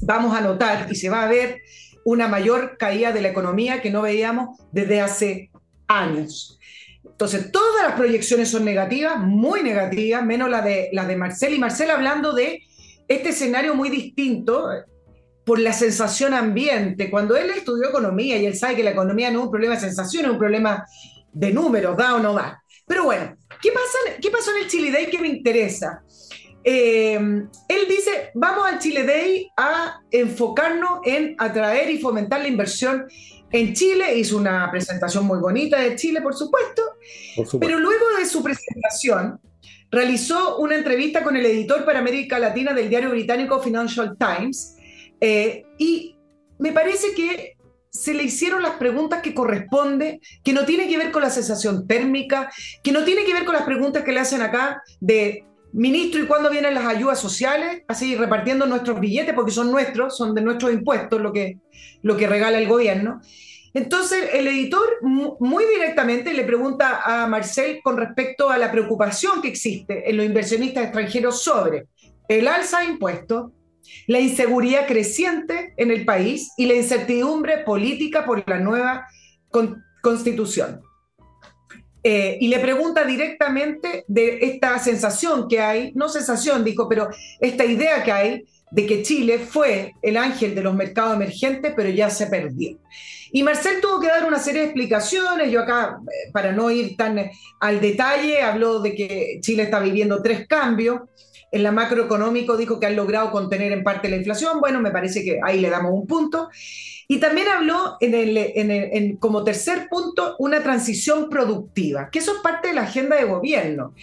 vamos 0.02 0.38
a 0.38 0.42
notar 0.42 0.88
y 0.92 0.96
se 0.96 1.10
va 1.10 1.24
a 1.24 1.30
ver 1.30 1.62
una 2.06 2.30
mayor 2.30 2.78
caída 2.78 3.12
de 3.12 3.22
la 3.22 3.30
economía 3.30 3.82
que 3.82 3.90
no 3.90 4.04
veíamos 4.04 4.58
desde 4.72 5.02
hace 5.02 5.52
años. 5.88 6.58
Entonces, 7.04 7.52
todas 7.52 7.84
las 7.84 7.96
proyecciones 7.96 8.50
son 8.50 8.64
negativas, 8.64 9.18
muy 9.20 9.64
negativas, 9.64 10.24
menos 10.24 10.50
la 10.50 10.62
de, 10.62 10.90
la 10.94 11.06
de 11.06 11.18
Marcel. 11.18 11.54
Y 11.54 11.60
Marcel 11.60 11.90
hablando 11.92 12.34
de 12.34 12.64
este 13.08 13.30
escenario 13.30 13.76
muy 13.76 13.90
distinto, 13.90 14.70
por 15.46 15.60
la 15.60 15.74
sensación 15.74 16.34
ambiente. 16.34 17.10
Cuando 17.10 17.38
él 17.38 17.52
estudió 17.52 17.90
economía 17.90 18.38
y 18.38 18.46
él 18.46 18.56
sabe 18.56 18.76
que 18.76 18.84
la 18.84 18.92
economía 18.92 19.32
no 19.32 19.40
es 19.40 19.46
un 19.46 19.52
problema 19.52 19.76
de 19.76 19.82
sensación, 19.82 20.26
es 20.26 20.32
un 20.32 20.40
problema 20.40 20.86
de 21.32 21.54
números, 21.54 21.96
da 21.96 22.16
o 22.16 22.20
no 22.20 22.34
da. 22.34 22.62
Pero 22.88 23.06
bueno, 23.06 23.36
¿qué, 23.62 23.72
pasa, 23.72 24.20
qué 24.22 24.30
pasó 24.30 24.52
en 24.56 24.64
el 24.64 24.70
Chile 24.70 24.92
Day 24.92 25.08
que 25.08 25.20
me 25.20 25.28
interesa? 25.28 26.04
Eh, 26.68 27.14
él 27.14 27.80
dice, 27.88 28.32
vamos 28.34 28.66
al 28.66 28.80
Chile 28.80 29.04
Day 29.04 29.52
a 29.56 30.02
enfocarnos 30.10 31.00
en 31.06 31.36
atraer 31.38 31.92
y 31.92 32.00
fomentar 32.00 32.42
la 32.42 32.48
inversión 32.48 33.06
en 33.52 33.74
Chile. 33.74 34.18
Hizo 34.18 34.38
una 34.38 34.70
presentación 34.72 35.26
muy 35.26 35.38
bonita 35.38 35.80
de 35.80 35.96
Chile, 35.96 36.22
por 36.22 36.34
supuesto. 36.34 36.82
por 37.36 37.46
supuesto. 37.46 37.60
Pero 37.60 37.80
luego 37.80 38.06
de 38.18 38.26
su 38.26 38.42
presentación, 38.42 39.40
realizó 39.92 40.58
una 40.58 40.76
entrevista 40.76 41.24
con 41.24 41.38
el 41.38 41.46
editor 41.46 41.86
para 41.86 42.00
América 42.00 42.40
Latina 42.40 42.74
del 42.74 42.90
diario 42.90 43.12
británico 43.12 43.62
Financial 43.62 44.18
Times, 44.18 44.76
eh, 45.22 45.64
y 45.78 46.18
me 46.58 46.72
parece 46.72 47.14
que 47.14 47.56
se 47.92 48.14
le 48.14 48.24
hicieron 48.24 48.62
las 48.62 48.74
preguntas 48.74 49.22
que 49.22 49.34
corresponde, 49.34 50.20
que 50.44 50.52
no 50.52 50.66
tiene 50.66 50.88
que 50.90 50.98
ver 50.98 51.12
con 51.12 51.22
la 51.22 51.30
sensación 51.30 51.88
térmica, 51.88 52.52
que 52.84 52.92
no 52.92 53.06
tiene 53.06 53.24
que 53.24 53.34
ver 53.34 53.46
con 53.46 53.56
las 53.56 53.64
preguntas 53.64 54.04
que 54.04 54.12
le 54.12 54.20
hacen 54.20 54.42
acá 54.42 54.82
de 55.00 55.46
ministro 55.76 56.24
y 56.24 56.26
cuándo 56.26 56.50
vienen 56.50 56.74
las 56.74 56.86
ayudas 56.86 57.20
sociales, 57.20 57.84
así 57.90 58.16
repartiendo 58.16 58.66
nuestros 58.66 58.98
billetes, 59.00 59.36
porque 59.36 59.52
son 59.52 59.72
nuestros, 59.72 60.16
son 60.16 60.34
de 60.34 60.42
nuestros 60.42 60.72
impuestos 60.72 61.20
lo 61.20 61.34
que, 61.34 61.60
lo 62.02 62.16
que 62.16 62.28
regala 62.28 62.58
el 62.58 62.68
gobierno. 62.68 63.20
Entonces, 63.74 64.30
el 64.32 64.48
editor 64.48 64.86
muy 65.02 65.66
directamente 65.66 66.34
le 66.34 66.46
pregunta 66.46 67.02
a 67.04 67.28
Marcel 67.28 67.82
con 67.84 67.98
respecto 67.98 68.50
a 68.50 68.58
la 68.58 68.72
preocupación 68.72 69.42
que 69.42 69.50
existe 69.50 70.10
en 70.10 70.16
los 70.16 70.26
inversionistas 70.26 70.86
extranjeros 70.86 71.44
sobre 71.44 71.88
el 72.30 72.48
alza 72.48 72.80
de 72.80 72.86
impuestos, 72.86 73.52
la 74.08 74.22
inseguridad 74.22 74.88
creciente 74.88 75.74
en 75.76 75.92
el 75.92 76.06
país 76.06 76.52
y 76.56 76.68
la 76.68 76.76
incertidumbre 76.76 77.60
política 77.66 78.26
por 78.26 78.48
la 78.48 78.60
nueva 78.60 79.08
constitución. 80.02 80.85
Eh, 82.08 82.38
y 82.40 82.50
le 82.50 82.60
pregunta 82.60 83.04
directamente 83.04 84.06
de 84.08 84.38
esta 84.42 84.78
sensación 84.78 85.48
que 85.48 85.60
hay, 85.60 85.92
no 85.96 86.08
sensación, 86.08 86.64
dijo, 86.64 86.88
pero 86.88 87.10
esta 87.40 87.66
idea 87.66 88.04
que 88.04 88.12
hay 88.12 88.46
de 88.70 88.86
que 88.86 89.02
Chile 89.02 89.40
fue 89.40 89.96
el 90.04 90.16
ángel 90.16 90.54
de 90.54 90.62
los 90.62 90.76
mercados 90.76 91.16
emergentes, 91.16 91.74
pero 91.76 91.90
ya 91.90 92.12
se 92.12 92.28
perdió. 92.28 92.78
Y 93.32 93.42
Marcel 93.42 93.82
tuvo 93.82 94.00
que 94.00 94.10
dar 94.10 94.24
una 94.24 94.38
serie 94.38 94.62
de 94.62 94.68
explicaciones, 94.68 95.52
yo 95.52 95.62
acá, 95.62 95.98
eh, 96.04 96.30
para 96.32 96.52
no 96.52 96.70
ir 96.70 96.96
tan 96.96 97.20
al 97.60 97.82
detalle, 97.82 98.40
habló 98.40 98.82
de 98.82 98.94
que 98.94 99.40
Chile 99.42 99.64
está 99.64 99.80
viviendo 99.80 100.22
tres 100.22 100.48
cambios, 100.48 101.02
en 101.56 101.64
la 101.64 101.72
macroeconómico 101.72 102.58
dijo 102.58 102.82
que 102.82 102.86
han 102.86 102.98
logrado 102.98 103.32
contener 103.32 103.72
en 103.72 103.82
parte 103.82 104.10
la 104.10 104.18
inflación. 104.18 104.60
Bueno, 104.60 104.82
me 104.82 104.92
parece 104.92 105.24
que 105.24 105.40
ahí 105.42 105.62
le 105.62 105.70
damos 105.70 105.94
un 105.94 106.06
punto. 106.06 106.50
Y 107.08 107.22
también 107.22 107.48
habló 107.48 107.96
en 108.02 108.14
el, 108.14 109.18
como 109.20 109.46
tercer 109.46 109.88
punto 109.90 110.36
una 110.40 110.62
transición 110.62 111.30
productiva, 111.30 112.10
que 112.12 112.20
eso 112.20 112.34
es 112.34 112.40
parte 112.42 112.68
de 112.68 112.74
la 112.74 112.82
agenda 112.82 113.16
de 113.16 113.24
gobierno 113.24 113.94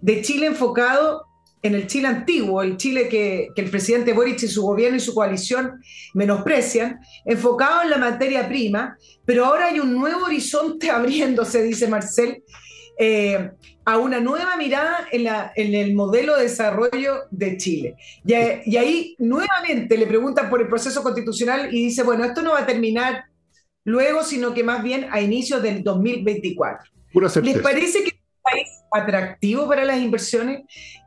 de 0.00 0.22
Chile 0.22 0.46
enfocado 0.46 1.26
en 1.60 1.74
el 1.74 1.86
Chile 1.86 2.08
antiguo, 2.08 2.62
el 2.62 2.78
Chile 2.78 3.08
que, 3.08 3.48
que, 3.54 3.60
el 3.60 3.70
presidente 3.70 4.14
Boric 4.14 4.42
y 4.44 4.48
su 4.48 4.62
gobierno 4.62 4.96
y 4.96 5.00
su 5.00 5.12
coalición 5.12 5.82
menosprecian, 6.14 6.98
enfocado 7.26 7.82
en 7.82 7.90
la 7.90 7.98
materia 7.98 8.48
prima, 8.48 8.96
pero 9.26 9.44
ahora 9.44 9.66
hay 9.66 9.80
un 9.80 9.92
nuevo 9.92 10.24
horizonte 10.24 10.90
abriéndose, 10.90 11.62
dice 11.62 11.88
Marcel, 11.88 12.42
eh, 12.98 13.50
a 13.84 13.98
una 13.98 14.20
nueva 14.20 14.56
mirada 14.56 15.08
en, 15.10 15.24
la, 15.24 15.52
en, 15.56 15.74
el 15.74 15.94
modelo 15.94 16.36
de 16.36 16.44
desarrollo 16.44 17.22
de 17.30 17.56
Chile. 17.56 17.96
Y, 18.24 18.34
y, 18.34 18.76
ahí 18.76 19.16
nuevamente 19.18 19.96
le 19.96 20.06
preguntan 20.06 20.50
por 20.50 20.60
el 20.60 20.68
proceso 20.68 21.02
constitucional 21.02 21.74
y 21.74 21.86
dice, 21.86 22.02
bueno, 22.02 22.24
esto 22.24 22.42
no 22.42 22.52
va 22.52 22.60
a 22.60 22.66
terminar 22.66 23.24
luego, 23.84 24.22
sino 24.22 24.54
que 24.54 24.62
más 24.62 24.82
bien 24.82 25.08
a 25.10 25.20
inicios 25.20 25.62
del 25.62 25.82
2024. 25.82 26.90
¿Les 27.42 27.58
parece 27.58 28.02
que 28.02 28.08
es 28.08 28.14
un 28.14 28.42
país 28.42 28.68
atractivo 28.90 29.68
para 29.68 29.84
las 29.84 29.98
inversiones? 29.98 30.62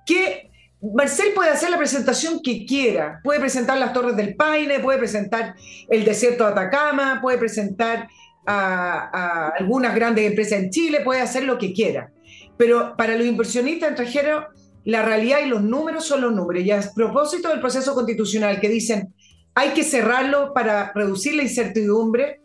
Que 0.06 0.52
Marcel 0.94 1.34
puede 1.34 1.50
hacer 1.50 1.70
la 1.70 1.78
presentación 1.78 2.42
que 2.44 2.66
quiera, 2.66 3.20
puede 3.24 3.40
presentar 3.40 3.78
las 3.78 3.94
Torres 3.94 4.16
del 4.16 4.36
Paine, 4.36 4.80
puede 4.80 5.00
presentar 5.00 5.56
el 5.90 6.06
desierto 6.06 6.46
de 6.46 6.52
Atacama, 6.52 7.20
puede 7.22 7.38
presentar 7.38 8.08
a, 8.46 9.50
algunas 9.58 9.96
grandes 9.96 10.26
empresas 10.26 10.60
en 10.60 10.70
Chile, 10.70 11.02
puede 11.04 11.22
hacer 11.22 11.43
lo 11.43 11.58
que 11.58 11.74
quiera. 11.74 12.12
Pero 12.58 12.96
para 12.96 13.18
los 13.18 13.26
inversionistas 13.26 13.89
extranjeros, 13.89 14.46
la 14.84 15.02
realidad 15.02 15.39
y 15.43 15.50
los 15.50 15.62
números 15.62 16.06
son 16.06 16.22
los 16.22 16.34
números. 16.34 16.64
Y 16.64 16.72
a 16.72 16.82
propósito 16.96 17.50
del 17.50 17.60
proceso 17.60 17.93
constitucional 17.93 18.60
que 18.60 18.70
dicen 18.70 19.14
hay 19.56 19.70
que 19.70 19.84
cerrarlo 19.84 20.54
para 20.54 20.91
reducir 20.93 21.34
la 21.36 21.43
incertidumbre, 21.43 22.41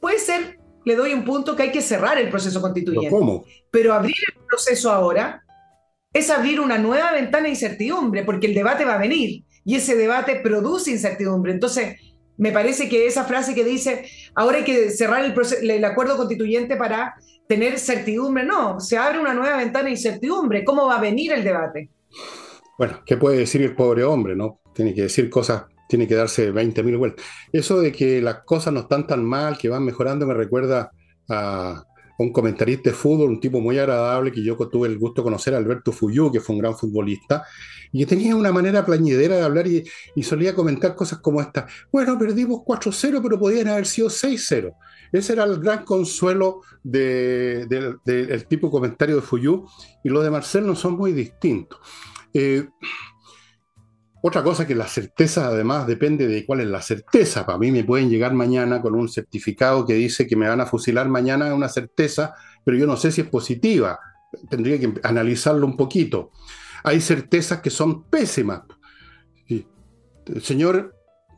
puede 0.00 0.18
ser, 0.18 0.58
le 0.84 0.96
doy 0.96 1.14
un 1.14 1.24
punto, 1.24 1.54
que 1.54 1.62
hay 1.62 1.70
que 1.70 1.80
cerrar 1.80 2.18
el 2.18 2.28
proceso 2.28 2.60
constituyente. 2.60 3.10
¿Cómo? 3.10 3.44
Pero 3.70 3.94
abrir 3.94 4.16
el 4.34 4.44
proceso 4.44 4.90
ahora 4.90 5.44
es 6.12 6.28
abrir 6.30 6.58
una 6.60 6.78
nueva 6.78 7.12
ventana 7.12 7.44
de 7.44 7.50
incertidumbre, 7.50 8.24
porque 8.24 8.48
el 8.48 8.54
debate 8.54 8.84
va 8.84 8.94
a 8.94 8.98
venir 8.98 9.44
y 9.64 9.74
ese 9.76 9.94
debate 9.94 10.40
produce 10.40 10.90
incertidumbre. 10.90 11.52
Entonces, 11.52 11.96
me 12.38 12.52
parece 12.52 12.88
que 12.88 13.06
esa 13.06 13.24
frase 13.24 13.54
que 13.54 13.64
dice, 13.64 14.06
ahora 14.34 14.58
hay 14.58 14.64
que 14.64 14.90
cerrar 14.90 15.24
el, 15.24 15.84
acuerdo 15.84 16.16
constituyente 16.16 16.76
para 16.76 17.14
tener 17.46 17.78
certidumbre, 17.78 18.44
no, 18.44 18.80
se 18.80 18.98
abre 18.98 19.18
una 19.18 19.34
nueva 19.34 19.56
ventana 19.56 19.86
de 19.86 19.92
incertidumbre. 19.92 20.64
¿Cómo 20.64 20.86
va 20.86 20.96
a 20.96 21.00
venir 21.00 21.32
el 21.32 21.44
debate? 21.44 21.90
Bueno, 22.78 23.00
¿qué 23.06 23.16
puede 23.16 23.38
decir 23.38 23.62
el 23.62 23.74
pobre 23.74 24.04
hombre? 24.04 24.36
no 24.36 24.60
Tiene 24.74 24.94
que 24.94 25.02
decir 25.02 25.30
cosas, 25.30 25.64
tiene 25.88 26.06
que 26.06 26.14
darse 26.14 26.52
20.000 26.52 26.98
vueltas. 26.98 27.24
Eso 27.52 27.80
de 27.80 27.92
que 27.92 28.20
las 28.20 28.44
cosas 28.44 28.72
no 28.72 28.80
están 28.80 29.06
tan 29.06 29.24
mal, 29.24 29.56
que 29.56 29.68
van 29.68 29.84
mejorando, 29.84 30.26
me 30.26 30.34
recuerda 30.34 30.90
a, 31.28 31.84
un 32.18 32.32
comentarista 32.32 32.90
de 32.90 32.96
fútbol, 32.96 33.30
un 33.30 33.40
tipo 33.40 33.60
muy 33.60 33.78
agradable 33.78 34.32
que 34.32 34.42
yo 34.42 34.56
tuve 34.68 34.88
el 34.88 34.98
gusto 34.98 35.22
de 35.22 35.24
conocer, 35.24 35.54
Alberto 35.54 35.92
Fuyú, 35.92 36.32
que 36.32 36.40
fue 36.40 36.54
un 36.54 36.62
gran 36.62 36.76
futbolista, 36.76 37.44
y 37.92 38.00
que 38.00 38.06
tenía 38.06 38.34
una 38.34 38.52
manera 38.52 38.84
plañidera 38.84 39.36
de 39.36 39.42
hablar 39.42 39.66
y, 39.66 39.84
solía 40.22 40.54
comentar 40.54 40.94
cosas 40.94 41.18
como 41.20 41.40
esta. 41.40 41.66
Bueno, 41.92 42.18
perdimos 42.18 42.60
4-0, 42.60 43.20
pero 43.22 43.38
podían 43.38 43.68
haber 43.68 43.86
sido 43.86 44.08
6-0. 44.08 44.74
Ese 45.12 45.32
era 45.32 45.44
el 45.44 45.60
gran 45.60 45.84
consuelo 45.84 46.62
del 46.82 47.68
tipo 48.48 48.66
de 48.68 48.70
comentario 48.70 49.16
de 49.16 49.22
Fuyú, 49.22 49.66
y 50.02 50.08
los 50.08 50.24
de 50.24 50.30
Marcel 50.30 50.66
no 50.66 50.74
son 50.74 50.94
muy 50.94 51.12
distintos. 51.12 51.78
Eh, 52.32 52.68
otra 54.26 54.42
cosa 54.42 54.66
que 54.66 54.74
la 54.74 54.88
certeza 54.88 55.46
además 55.46 55.86
depende 55.86 56.26
de 56.26 56.44
cuál 56.44 56.60
es 56.60 56.66
la 56.66 56.82
certeza. 56.82 57.46
Para 57.46 57.58
mí 57.58 57.70
me 57.70 57.84
pueden 57.84 58.10
llegar 58.10 58.34
mañana 58.34 58.82
con 58.82 58.96
un 58.96 59.08
certificado 59.08 59.86
que 59.86 59.94
dice 59.94 60.26
que 60.26 60.34
me 60.34 60.48
van 60.48 60.60
a 60.60 60.66
fusilar 60.66 61.08
mañana, 61.08 61.46
es 61.46 61.52
una 61.52 61.68
certeza, 61.68 62.34
pero 62.64 62.76
yo 62.76 62.88
no 62.88 62.96
sé 62.96 63.12
si 63.12 63.20
es 63.20 63.28
positiva. 63.28 64.00
Tendría 64.50 64.80
que 64.80 64.94
analizarlo 65.04 65.64
un 65.64 65.76
poquito. 65.76 66.32
Hay 66.82 67.00
certezas 67.00 67.60
que 67.60 67.70
son 67.70 68.02
pésimas. 68.10 68.62
Señor, 70.42 70.92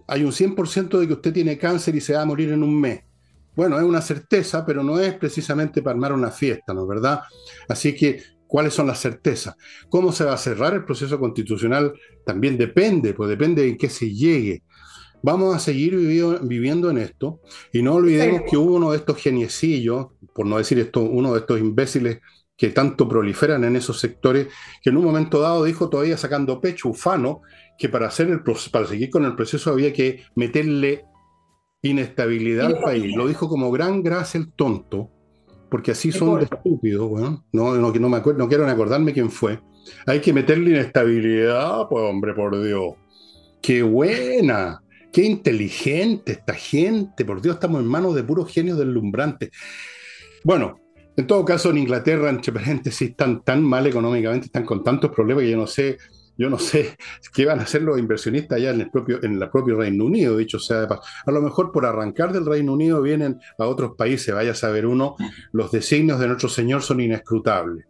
hay 0.07 0.25
un 0.25 0.33
100% 0.33 0.99
de 0.99 1.07
que 1.07 1.13
usted 1.13 1.35
tiene 1.35 1.59
cáncer 1.59 1.95
y 1.95 2.01
se 2.01 2.15
va 2.15 2.23
a 2.23 2.25
morir 2.25 2.53
en 2.53 2.63
un 2.63 2.81
mes. 2.81 3.03
Bueno, 3.55 3.77
es 3.77 3.85
una 3.85 4.01
certeza, 4.01 4.65
pero 4.65 4.83
no 4.83 4.99
es 4.99 5.13
precisamente 5.13 5.83
para 5.83 5.93
armar 5.93 6.15
una 6.15 6.31
fiesta, 6.31 6.73
¿no 6.73 6.85
es 6.85 6.89
verdad? 6.89 7.21
Así 7.69 7.95
que 7.95 8.23
¿Cuáles 8.49 8.75
son 8.75 8.87
las 8.89 9.01
certezas? 9.01 9.55
¿Cómo 9.91 10.11
se 10.11 10.25
va 10.25 10.33
a 10.33 10.39
cerrar 10.39 10.75
el 10.75 10.85
proceso 10.85 11.21
constitucional? 11.21 11.93
También 12.25 12.57
depende, 12.57 13.15
pues 13.15 13.29
depende 13.29 13.63
de 13.63 13.69
en 13.69 13.77
qué 13.77 13.91
se 13.91 14.13
llegue. 14.13 14.65
Vamos 15.23 15.55
a 15.55 15.59
seguir 15.59 15.97
viviendo 15.97 16.91
en 16.91 16.99
esto 16.99 17.41
y 17.73 17.83
no 17.83 17.95
olvidemos 17.95 18.43
que 18.49 18.57
hubo 18.57 18.77
uno 18.77 18.93
de 18.93 18.97
estos 18.97 19.19
geniecillos, 19.19 20.09
por 20.35 20.47
no 20.47 20.59
decir 20.59 20.79
esto, 20.79 21.03
uno 21.03 21.35
de 21.35 21.41
estos 21.41 21.61
imbéciles 21.61 22.21
que 22.57 22.71
tanto 22.71 23.09
proliferan 23.09 23.65
en 23.65 23.77
esos 23.77 24.01
sectores, 24.01 24.49
que 24.83 24.91
en 24.91 24.97
un 24.97 25.05
momento 25.05 25.41
dado 25.41 25.65
dijo 25.65 25.89
todavía 25.89 26.17
sacando 26.17 26.61
pecho 26.61 26.89
ufano 26.89 27.43
que 27.79 27.89
para, 27.89 28.09
hacer 28.09 28.29
el, 28.31 28.43
para 28.73 28.87
seguir 28.87 29.11
con 29.11 29.25
el 29.25 29.37
proceso 29.37 29.71
había 29.71 29.93
que 29.93 30.25
meterle 30.35 31.05
inestabilidad 31.83 32.67
al 32.67 32.81
país. 32.81 33.15
Lo 33.15 33.29
dijo 33.29 33.49
como 33.49 33.71
gran 33.71 34.03
gracia 34.03 34.39
el 34.39 34.53
tonto, 34.53 35.11
porque 35.71 35.93
así 35.93 36.13
son 36.13 36.39
de 36.39 36.45
estúpidos, 36.45 37.09
bueno. 37.09 37.45
no, 37.53 37.75
no, 37.75 37.93
no, 37.93 38.09
me 38.09 38.17
acuerdo, 38.17 38.39
no 38.39 38.49
quiero 38.49 38.67
acordarme 38.67 39.13
quién 39.13 39.31
fue. 39.31 39.61
Hay 40.07 40.21
que 40.21 40.33
meterle 40.33 40.71
inestabilidad, 40.71 41.89
pues 41.89 42.05
hombre, 42.05 42.35
por 42.35 42.63
Dios. 42.63 42.95
Qué 43.61 43.83
buena, 43.83 44.83
qué 45.13 45.25
inteligente 45.25 46.33
esta 46.33 46.55
gente, 46.55 47.25
por 47.25 47.41
Dios, 47.43 47.57
estamos 47.57 47.81
en 47.81 47.89
manos 47.89 48.15
de 48.15 48.23
puros 48.23 48.53
genios 48.53 48.79
deslumbrantes. 48.79 49.51
Bueno, 50.45 50.81
en 51.17 51.27
todo 51.27 51.45
caso, 51.45 51.71
en 51.71 51.79
Inglaterra, 51.79 52.31
entre 52.31 52.53
paréntesis, 52.53 53.11
están 53.11 53.43
tan 53.43 53.63
mal 53.63 53.87
económicamente, 53.87 54.47
están 54.47 54.65
con 54.65 54.85
tantos 54.85 55.11
problemas 55.11 55.43
que 55.43 55.51
yo 55.51 55.57
no 55.57 55.67
sé 55.67 55.99
yo 56.39 56.49
no 56.49 56.59
sé 56.59 56.97
qué 57.35 57.45
van 57.45 57.59
a 57.59 57.65
hacer 57.65 57.83
los 57.83 57.99
inversionistas 57.99 58.57
allá 58.57 58.71
en 58.71 58.81
el 58.81 58.91
propio, 58.91 59.23
en 59.23 59.43
el 59.43 59.51
propio 59.51 59.77
Reino 59.77 60.05
Unido, 60.05 60.37
dicho 60.37 60.59
sea 60.59 60.81
de 60.81 60.87
paso. 60.87 61.03
A 61.27 61.33
lo 61.33 61.43
mejor 61.43 61.73
por 61.73 61.85
arrancar 61.85 62.33
del 62.33 62.47
Reino 62.47 62.73
Unido 62.73 63.03
vienen 63.03 63.41
a 63.59 63.67
otros 63.67 63.97
países, 63.97 64.35
vaya 64.35 64.53
a 64.53 64.55
saber 64.55 64.87
uno, 64.87 65.17
los 65.53 65.71
designios 65.73 66.21
de 66.21 66.29
nuestro 66.29 66.49
Señor 66.49 66.83
son 66.83 67.01
inescrutables. 67.01 67.87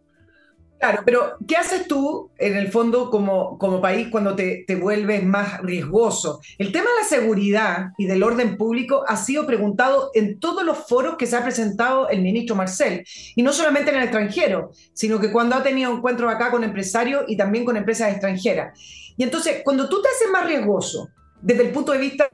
Claro, 0.79 1.03
pero 1.05 1.37
¿qué 1.49 1.57
haces 1.57 1.89
tú 1.89 2.31
en 2.39 2.57
el 2.57 2.71
fondo 2.71 3.11
como, 3.11 3.59
como 3.59 3.81
país 3.81 4.09
cuando 4.13 4.37
te, 4.37 4.65
te, 4.65 4.77
vuelves 4.77 5.25
más 5.25 5.61
riesgoso? 5.61 6.41
El 6.57 6.71
tema 6.71 6.87
de 6.91 7.03
la 7.03 7.09
seguridad 7.09 7.87
y 7.99 8.07
del 8.07 8.23
orden 8.23 8.57
público 8.57 9.05
ha 9.09 9.17
sido 9.17 9.45
preguntado 9.45 10.13
en 10.15 10.39
todos 10.39 10.65
los 10.65 10.79
foros 10.87 11.17
que 11.17 11.27
se 11.27 11.37
ha 11.37 11.43
presentado 11.43 12.09
el 12.09 12.23
ministro 12.23 12.55
Marcel, 12.55 13.05
y 13.35 13.43
no 13.43 13.53
solamente 13.53 13.91
en 13.91 13.97
el 13.97 14.05
extranjero, 14.05 14.71
sino 14.93 15.19
que 15.19 15.33
cuando 15.33 15.57
ha 15.57 15.65
tenido 15.65 15.93
encuentros 15.93 16.33
acá 16.33 16.53
con 16.53 16.63
empresarios 16.63 17.25
y 17.27 17.37
también 17.37 17.65
con 17.65 17.77
empresas 17.77 18.13
extranjeras. 18.13 18.79
Y 19.17 19.25
entonces, 19.25 19.63
cuando 19.65 19.89
tú 19.89 20.01
te 20.01 20.09
haces 20.09 20.31
más 20.31 20.47
riesgoso, 20.47 21.09
desde 21.41 21.63
el 21.63 21.71
punto 21.71 21.93
de 21.93 21.99
vista 21.99 22.29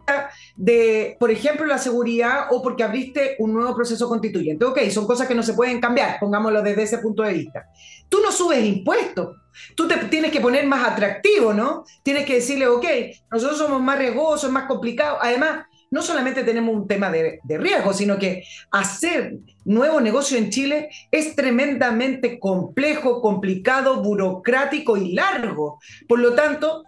de, 0.57 1.16
por 1.18 1.30
ejemplo, 1.30 1.66
la 1.66 1.78
seguridad 1.78 2.47
o 2.51 2.62
porque 2.62 2.82
abriste 2.82 3.36
un 3.38 3.53
nuevo 3.53 3.74
proceso 3.74 4.09
constituyente. 4.09 4.64
Ok, 4.64 4.80
son 4.90 5.07
cosas 5.07 5.28
que 5.28 5.34
no 5.34 5.42
se 5.42 5.55
pueden 5.55 5.80
cambiar, 5.80 6.18
pongámoslo 6.18 6.62
desde 6.62 6.82
ese 6.84 6.99
punto 6.99 7.22
de 7.22 7.32
vista. 7.34 7.66
Tú 8.14 8.20
no 8.20 8.30
subes 8.30 8.64
impuestos, 8.64 9.38
tú 9.74 9.88
te 9.88 9.96
tienes 9.96 10.30
que 10.30 10.40
poner 10.40 10.64
más 10.68 10.88
atractivo, 10.88 11.52
¿no? 11.52 11.84
Tienes 12.04 12.24
que 12.24 12.34
decirle, 12.34 12.68
ok, 12.68 12.86
nosotros 13.28 13.58
somos 13.58 13.82
más 13.82 13.98
riesgosos, 13.98 14.52
más 14.52 14.66
complicados. 14.66 15.18
Además, 15.20 15.66
no 15.90 16.00
solamente 16.00 16.44
tenemos 16.44 16.76
un 16.76 16.86
tema 16.86 17.10
de, 17.10 17.40
riesgo, 17.44 17.92
sino 17.92 18.16
que 18.16 18.44
hacer 18.70 19.38
nuevo 19.64 20.00
negocio 20.00 20.38
en 20.38 20.50
Chile 20.50 20.90
es 21.10 21.34
tremendamente 21.34 22.38
complejo, 22.38 23.20
complicado, 23.20 24.00
burocrático 24.00 24.96
y 24.96 25.12
largo. 25.12 25.80
Por 26.06 26.20
lo 26.20 26.34
tanto, 26.34 26.84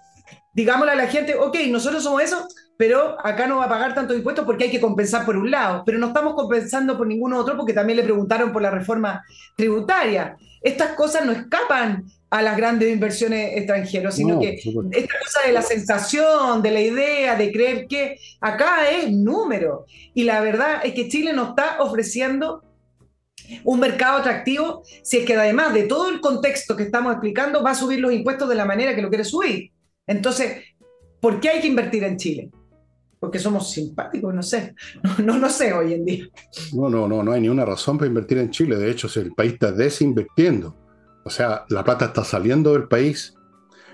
digámosle 0.53 0.93
a 0.93 0.97
la 0.97 1.09
gente, 1.09 1.35
ok, 1.35 1.57
nosotros 1.71 2.05
somos 2.05 2.23
eso, 2.23 2.47
pero 2.77 3.17
acá 3.27 3.49
no 3.49 3.57
va 3.57 3.65
a 3.65 3.69
pagar 3.69 3.95
tantos 3.95 4.17
impuestos 4.17 4.45
porque 4.45 4.65
hay 4.65 4.71
que 4.71 4.81
compensar 4.81 5.27
por 5.27 5.37
un 5.37 5.51
lado, 5.51 5.83
pero 5.85 5.99
no 5.99 6.07
estamos 6.07 6.35
compensando 6.35 6.97
por 6.97 7.09
ningún 7.09 7.33
otro 7.33 7.57
porque 7.57 7.73
también 7.73 7.97
le 7.97 8.05
preguntaron 8.05 8.53
por 8.53 8.63
la 8.63 8.71
reforma 8.71 9.25
tributaria. 9.57 10.37
Estas 10.67 10.95
cosas 10.95 11.25
no 11.25 11.31
escapan 11.31 12.07
a 12.29 12.43
las 12.43 12.57
grandes 12.57 12.93
inversiones 12.93 13.57
extranjeras, 13.57 14.17
sino 14.17 14.41
que 14.41 14.55
esta 14.55 15.15
cosa 15.21 15.47
de 15.47 15.53
la 15.53 15.63
sensación, 15.63 16.61
de 16.61 16.73
la 16.73 16.81
idea, 16.81 17.37
de 17.37 17.53
creer 17.53 17.87
que 17.87 18.19
acá 18.41 18.91
es 18.91 19.13
número. 19.13 19.87
Y 20.13 20.25
la 20.25 20.41
verdad 20.41 20.81
es 20.83 20.93
que 20.93 21.09
Chile 21.09 21.33
nos 21.33 21.51
está 21.51 21.77
ofreciendo 21.79 22.65
un 23.63 23.79
mercado 23.79 24.19
atractivo 24.19 24.83
si 25.05 25.19
es 25.19 25.25
que 25.25 25.37
además 25.37 25.73
de 25.73 25.85
todo 25.85 26.09
el 26.09 26.21
contexto 26.21 26.75
que 26.75 26.83
estamos 26.83 27.13
explicando 27.13 27.63
va 27.63 27.71
a 27.71 27.77
subir 27.77 28.01
los 28.01 28.13
impuestos 28.13 28.49
de 28.49 28.57
la 28.57 28.65
manera 28.65 28.97
que 28.97 29.03
lo 29.03 29.09
quiere 29.09 29.23
subir. 29.25 29.71
Entonces, 30.05 30.65
¿por 31.21 31.39
qué 31.39 31.51
hay 31.51 31.61
que 31.61 31.69
invertir 31.69 32.03
en 32.03 32.17
Chile? 32.17 32.51
Porque 33.27 33.41
somos 33.41 33.73
simpáticos, 33.73 34.33
no 34.33 34.41
sé, 34.41 34.77
no, 35.25 35.37
no, 35.37 35.51
sé 35.51 35.73
hoy 35.73 35.95
en 35.95 36.05
día. 36.05 36.29
No, 36.73 36.89
no, 36.89 37.09
no, 37.09 37.25
no 37.25 37.33
hay 37.33 37.41
ninguna 37.41 37.65
razón 37.65 37.99
para 37.99 38.07
invertir 38.07 38.39
en 38.39 38.51
Chile. 38.51 38.77
De 38.77 38.89
hecho, 38.89 39.09
el 39.19 39.33
país 39.33 39.55
está 39.55 39.73
desinvirtiendo. 39.73 40.77
O 41.25 41.31
sea, 41.31 41.65
la 41.71 41.83
plata 41.83 42.05
está 42.05 42.23
saliendo 42.23 42.73
del 42.73 42.87
país 42.87 43.35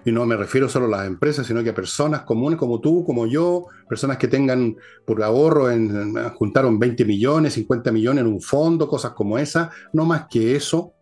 y 0.05 0.13
no 0.13 0.27
me 0.27 0.37
refiero 0.37 0.69
solo 0.69 0.85
a 0.85 0.99
las 0.99 1.07
empresas, 1.07 1.47
sino 1.47 1.65
que 1.65 1.71
a 1.71 1.75
personas 1.75 2.25
comunes 2.25 2.59
como 2.59 2.79
tú, 2.79 3.07
como 3.07 3.27
yo, 3.27 3.69
personas 3.89 4.19
que 4.19 4.29
tengan 4.29 4.77
por 5.07 5.23
ahorro, 5.23 5.71
en, 5.71 6.15
juntaron 6.35 6.79
20 6.79 7.07
millones, 7.07 7.55
50 7.55 7.91
millones 7.91 8.21
en 8.21 8.31
un 8.31 8.43
fondo, 8.43 8.87
cosas 8.87 9.13
como 9.13 9.39
esa, 9.39 9.71
no 9.95 10.05
más 10.05 10.27
que 10.29 10.57
eso, 10.57 10.93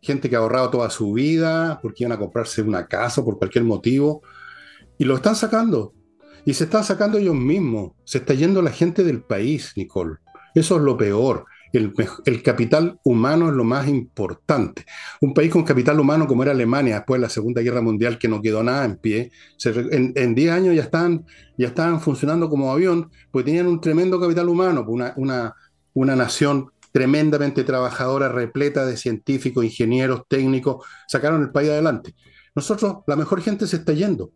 gente 0.00 0.30
que 0.30 0.36
ha 0.36 0.38
ahorrado 0.38 0.70
toda 0.70 0.88
su 0.88 1.14
vida 1.14 1.80
porque 1.82 2.04
iban 2.04 2.12
a 2.12 2.18
comprarse 2.20 2.62
una 2.62 2.86
casa 2.86 3.24
por 3.24 3.38
cualquier 3.38 3.64
motivo, 3.64 4.22
y 4.98 5.04
lo 5.04 5.16
están 5.16 5.34
sacando. 5.34 5.94
Y 6.46 6.54
se 6.54 6.64
están 6.64 6.84
sacando 6.84 7.18
ellos 7.18 7.34
mismos. 7.34 7.92
Se 8.04 8.18
está 8.18 8.34
yendo 8.34 8.62
la 8.62 8.70
gente 8.70 9.02
del 9.04 9.22
país, 9.22 9.72
Nicole. 9.76 10.16
Eso 10.54 10.76
es 10.76 10.82
lo 10.82 10.96
peor. 10.96 11.46
El, 11.72 12.42
capital 12.42 13.00
humano 13.02 13.48
es 13.48 13.54
lo 13.54 13.64
más 13.64 13.88
importante. 13.88 14.84
Un 15.20 15.34
país 15.34 15.50
con 15.50 15.64
capital 15.64 15.98
humano 15.98 16.28
como 16.28 16.44
era 16.44 16.52
Alemania 16.52 16.96
después 16.96 17.20
de 17.20 17.22
la 17.26 17.28
Segunda 17.28 17.62
Guerra 17.62 17.80
Mundial, 17.80 18.16
que 18.16 18.28
no 18.28 18.40
quedó 18.40 18.62
nada 18.62 18.84
en 18.84 18.96
pie, 18.96 19.32
en 19.64 20.34
10 20.36 20.52
años 20.52 20.76
ya 20.76 20.82
estaban, 20.82 21.26
ya 21.58 21.98
funcionando 21.98 22.48
como 22.48 22.70
avión, 22.70 23.10
pues 23.32 23.44
tenían 23.44 23.66
un 23.66 23.80
tremendo 23.80 24.20
capital 24.20 24.48
humano, 24.48 24.84
una, 24.86 25.14
una, 25.16 25.56
una 25.94 26.14
nación 26.14 26.70
tremendamente 26.92 27.64
trabajadora, 27.64 28.28
repleta 28.28 28.86
de 28.86 28.96
científicos, 28.96 29.64
ingenieros, 29.64 30.22
técnicos, 30.28 30.86
sacaron 31.08 31.42
el 31.42 31.50
país 31.50 31.70
adelante. 31.70 32.14
Nosotros, 32.54 32.98
la 33.08 33.16
mejor 33.16 33.40
gente 33.40 33.66
se 33.66 33.76
está 33.78 33.92
yendo. 33.94 34.30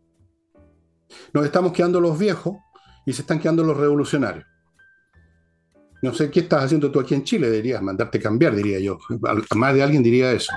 Nos 1.33 1.45
estamos 1.45 1.73
quedando 1.73 1.99
los 1.99 2.17
viejos 2.17 2.57
y 3.05 3.13
se 3.13 3.21
están 3.21 3.39
quedando 3.39 3.63
los 3.63 3.77
revolucionarios. 3.77 4.45
No 6.01 6.13
sé 6.13 6.31
qué 6.31 6.41
estás 6.41 6.63
haciendo 6.63 6.91
tú 6.91 6.99
aquí 6.99 7.13
en 7.13 7.23
Chile, 7.23 7.49
deberías 7.49 7.81
mandarte 7.81 8.19
cambiar, 8.19 8.55
diría 8.55 8.79
yo. 8.79 8.97
Más 9.55 9.73
de 9.73 9.83
alguien 9.83 10.01
diría 10.01 10.31
eso. 10.31 10.53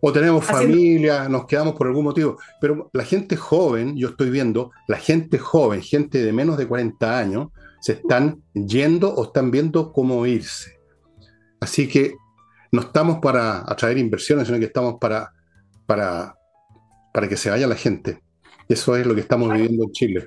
O 0.00 0.12
tenemos 0.12 0.44
familia, 0.44 1.28
nos 1.28 1.46
quedamos 1.46 1.74
por 1.74 1.86
algún 1.86 2.04
motivo. 2.04 2.36
Pero 2.60 2.90
la 2.92 3.04
gente 3.04 3.36
joven, 3.36 3.96
yo 3.96 4.10
estoy 4.10 4.30
viendo, 4.30 4.70
la 4.86 4.98
gente 4.98 5.38
joven, 5.38 5.82
gente 5.82 6.22
de 6.22 6.32
menos 6.32 6.58
de 6.58 6.68
40 6.68 7.18
años, 7.18 7.48
se 7.80 7.92
están 7.92 8.42
yendo 8.52 9.14
o 9.14 9.24
están 9.24 9.50
viendo 9.50 9.92
cómo 9.92 10.24
irse. 10.26 10.78
Así 11.60 11.88
que 11.88 12.14
no 12.70 12.82
estamos 12.82 13.18
para 13.20 13.60
atraer 13.60 13.98
inversiones, 13.98 14.46
sino 14.46 14.58
que 14.58 14.66
estamos 14.66 14.96
para, 15.00 15.32
para, 15.86 16.36
para 17.12 17.28
que 17.28 17.36
se 17.36 17.50
vaya 17.50 17.66
la 17.66 17.74
gente. 17.74 18.20
Eso 18.68 18.96
es 18.96 19.06
lo 19.06 19.14
que 19.14 19.22
estamos 19.22 19.52
viviendo 19.52 19.84
en 19.84 19.92
Chile. 19.92 20.26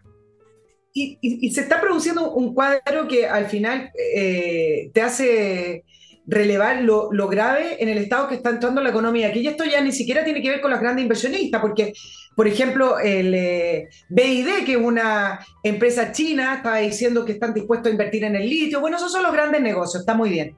Y, 0.93 1.51
se 1.51 1.61
está 1.61 1.79
produciendo 1.79 2.33
un 2.33 2.53
cuadro 2.53 3.07
que 3.07 3.25
al 3.25 3.45
final 3.45 3.91
eh, 3.97 4.89
te 4.93 5.01
hace 5.01 5.83
relevar 6.27 6.81
lo, 6.81 7.09
grave 7.27 7.81
en 7.81 7.89
el 7.89 7.97
estado 7.97 8.27
que 8.27 8.35
está 8.35 8.49
entrando 8.49 8.81
la 8.81 8.89
economía. 8.89 9.29
Aquí 9.29 9.45
esto 9.47 9.63
ya 9.63 9.81
ni 9.81 9.91
siquiera 9.91 10.23
tiene 10.23 10.41
que 10.41 10.49
ver 10.49 10.61
con 10.61 10.71
las 10.71 10.81
grandes 10.81 11.03
inversionistas, 11.03 11.61
porque, 11.61 11.93
por 12.35 12.47
ejemplo, 12.47 12.99
el 12.99 13.33
eh, 13.33 13.89
BID, 14.09 14.65
que 14.65 14.73
es 14.73 14.77
una 14.77 15.39
empresa 15.63 16.11
china, 16.11 16.55
está 16.55 16.77
diciendo 16.77 17.23
que 17.25 17.33
están 17.33 17.53
dispuestos 17.53 17.87
a 17.87 17.91
invertir 17.91 18.23
en 18.23 18.35
el 18.35 18.49
litio. 18.49 18.81
Bueno, 18.81 18.97
esos 18.97 19.11
son 19.11 19.23
los 19.23 19.33
grandes 19.33 19.61
negocios, 19.61 20.01
está 20.01 20.13
muy 20.13 20.29
bien. 20.29 20.55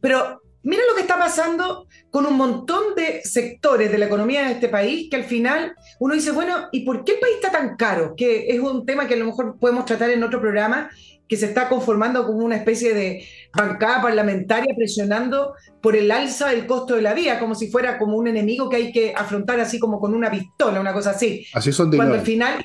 Pero 0.00 0.40
mira 0.62 0.82
lo 0.88 0.94
que 0.94 1.02
está 1.02 1.18
pasando 1.18 1.86
con 2.10 2.26
un 2.26 2.36
montón 2.36 2.94
de 2.96 3.22
sectores 3.22 3.90
de 3.90 3.98
la 3.98 4.06
economía 4.06 4.46
de 4.46 4.52
este 4.52 4.68
país 4.68 5.08
que 5.10 5.16
al 5.16 5.24
final 5.24 5.74
uno 5.98 6.14
dice, 6.14 6.32
bueno, 6.32 6.68
¿y 6.72 6.80
por 6.80 7.04
qué 7.04 7.12
el 7.12 7.20
país 7.20 7.34
está 7.36 7.50
tan 7.50 7.76
caro? 7.76 8.14
Que 8.16 8.48
es 8.48 8.60
un 8.60 8.84
tema 8.84 9.06
que 9.06 9.14
a 9.14 9.18
lo 9.18 9.26
mejor 9.26 9.58
podemos 9.58 9.84
tratar 9.84 10.10
en 10.10 10.22
otro 10.22 10.40
programa 10.40 10.90
que 11.28 11.36
se 11.36 11.46
está 11.46 11.68
conformando 11.68 12.26
como 12.26 12.38
una 12.38 12.56
especie 12.56 12.94
de 12.94 13.22
bancada 13.54 14.00
parlamentaria 14.00 14.74
presionando 14.74 15.52
por 15.82 15.94
el 15.94 16.10
alza 16.10 16.48
del 16.48 16.66
costo 16.66 16.96
de 16.96 17.02
la 17.02 17.12
vida, 17.12 17.38
como 17.38 17.54
si 17.54 17.70
fuera 17.70 17.98
como 17.98 18.16
un 18.16 18.26
enemigo 18.26 18.70
que 18.70 18.76
hay 18.76 18.92
que 18.92 19.12
afrontar 19.14 19.60
así 19.60 19.78
como 19.78 20.00
con 20.00 20.14
una 20.14 20.30
pistola, 20.30 20.80
una 20.80 20.94
cosa 20.94 21.10
así. 21.10 21.44
Así 21.52 21.70
son 21.70 21.94
Cuando 21.94 22.14
al 22.14 22.22
final 22.22 22.62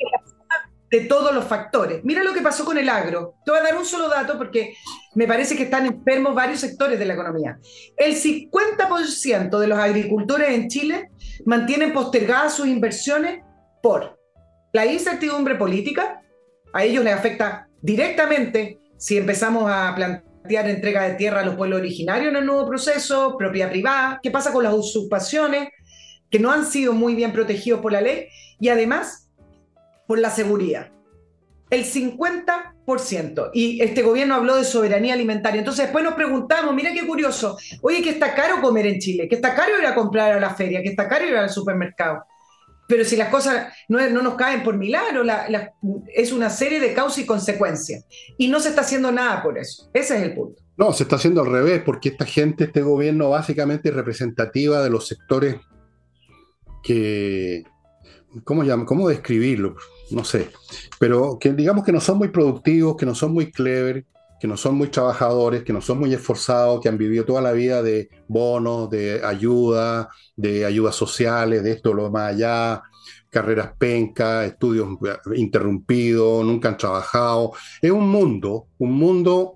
de 0.94 1.02
todos 1.02 1.34
los 1.34 1.46
factores. 1.46 2.02
Mira 2.04 2.22
lo 2.22 2.34
que 2.34 2.42
pasó 2.42 2.64
con 2.64 2.78
el 2.78 2.88
agro. 2.88 3.34
Te 3.44 3.50
voy 3.50 3.60
a 3.60 3.64
dar 3.64 3.76
un 3.76 3.84
solo 3.84 4.08
dato 4.10 4.38
porque 4.38 4.76
me 5.16 5.26
parece 5.26 5.56
que 5.56 5.64
están 5.64 5.88
enfermos 5.88 6.36
varios 6.36 6.60
sectores 6.60 7.00
de 7.00 7.06
la 7.06 7.16
economía. 7.16 7.58
El 7.98 8.14
50% 8.14 9.58
de 9.58 9.68
los 9.68 9.80
agricultores 9.80 10.52
en 10.52 10.68
Chile 10.68 11.10
mantienen 11.48 11.94
postergadas 11.94 12.54
sus 12.54 12.68
inversiones 12.68 13.42
por 13.82 14.20
la 14.72 14.86
incertidumbre 14.86 15.56
política, 15.56 16.22
a 16.74 16.84
ellos 16.84 17.04
les 17.04 17.16
afecta 17.16 17.68
directamente 17.82 18.78
si 18.96 19.18
empezamos 19.18 19.64
a 19.72 19.96
plantear 19.96 20.70
entrega 20.70 21.10
de 21.10 21.16
tierra 21.16 21.42
a 21.42 21.46
los 21.46 21.56
pueblos 21.56 21.80
originarios 21.80 22.30
en 22.30 22.36
el 22.36 22.46
nuevo 22.46 22.68
proceso, 22.68 23.36
propiedad 23.36 23.72
privada, 23.72 24.20
qué 24.22 24.30
pasa 24.30 24.54
con 24.54 24.64
las 24.64 24.76
usurpaciones 24.76 25.70
que 26.30 26.38
no 26.38 26.52
han 26.52 26.68
sido 26.68 26.94
muy 26.94 27.16
bien 27.16 27.34
protegidos 27.34 27.82
por 27.82 27.94
la 27.94 28.02
ley 28.02 28.28
y 28.60 28.70
además 28.70 29.23
por 30.08 30.20
la 30.20 30.30
seguridad. 30.30 30.92
El 31.70 31.86
50%. 31.86 33.50
Y 33.54 33.82
este 33.82 34.02
gobierno 34.02 34.36
habló 34.36 34.56
de 34.56 34.64
soberanía 34.64 35.14
alimentaria. 35.14 35.60
Entonces 35.60 35.86
después 35.86 36.04
nos 36.04 36.14
preguntamos, 36.14 36.76
mira 36.76 36.92
qué 36.94 37.06
curioso, 37.08 37.58
oye, 37.82 38.02
que 38.02 38.12
está 38.12 38.36
caro 38.36 38.62
comer 38.62 38.86
en 38.88 39.00
Chile, 39.00 39.28
que 39.28 39.36
está 39.36 39.56
caro 39.56 39.80
ir 39.80 39.86
a 39.86 39.96
comprar 39.96 40.34
a 40.34 40.40
la 40.40 40.54
feria, 40.54 40.82
que 40.82 40.90
está 40.90 41.08
caro 41.08 41.26
ir 41.26 41.36
al 41.36 41.50
supermercado. 41.50 42.24
Pero 42.88 43.06
si 43.06 43.16
las 43.16 43.30
cosas 43.30 43.74
no, 43.88 44.08
no 44.10 44.22
nos 44.22 44.36
caen 44.36 44.62
por 44.62 44.78
milagro, 44.78 45.24
es 46.14 46.32
una 46.34 46.50
serie 46.50 46.80
de 46.80 46.94
causas 46.94 47.20
y 47.20 47.26
consecuencias. 47.26 48.06
Y 48.38 48.50
no 48.50 48.60
se 48.60 48.70
está 48.70 48.82
haciendo 48.82 49.12
nada 49.12 49.42
por 49.42 49.58
eso. 49.58 49.90
Ese 49.94 50.18
es 50.18 50.24
el 50.24 50.34
punto. 50.34 50.62
No, 50.76 50.92
se 50.92 51.04
está 51.04 51.16
haciendo 51.16 51.42
al 51.42 51.52
revés, 51.52 51.82
porque 51.86 52.10
esta 52.10 52.26
gente, 52.26 52.66
este 52.66 52.82
gobierno 52.82 53.30
básicamente 53.30 53.90
es 53.90 53.96
representativa 53.96 54.84
de 54.84 54.90
los 54.90 55.08
sectores 55.08 55.58
que, 56.84 57.64
¿cómo, 58.44 58.64
¿cómo 58.86 59.08
describirlo? 59.08 59.76
No 60.14 60.24
sé, 60.24 60.50
pero 61.00 61.38
que 61.40 61.52
digamos 61.54 61.84
que 61.84 61.92
no 61.92 62.00
son 62.00 62.20
muy 62.20 62.30
productivos, 62.30 62.96
que 62.96 63.06
no 63.06 63.16
son 63.16 63.34
muy 63.34 63.52
clever, 63.52 64.06
que 64.40 64.48
no 64.48 64.58
son 64.58 64.76
muy 64.76 64.90
trabajadores, 64.90 65.64
que 65.64 65.74
no 65.74 65.82
son 65.82 66.00
muy 66.00 66.14
esforzados, 66.14 66.82
que 66.82 66.90
han 66.90 66.98
vivido 66.98 67.26
toda 67.26 67.42
la 67.42 67.54
vida 67.54 67.82
de 67.82 68.10
bonos, 68.28 68.90
de 68.90 69.26
ayuda, 69.26 70.10
de 70.36 70.66
ayudas 70.66 70.96
sociales, 70.96 71.64
de 71.64 71.72
esto, 71.72 71.94
lo 71.94 72.12
más 72.12 72.34
allá, 72.34 72.84
carreras 73.30 73.72
pencas, 73.78 74.46
estudios 74.46 74.90
interrumpidos, 75.36 76.46
nunca 76.46 76.70
han 76.70 76.78
trabajado. 76.78 77.54
Es 77.82 77.90
un 77.90 78.10
mundo, 78.10 78.68
un 78.78 78.92
mundo 78.92 79.56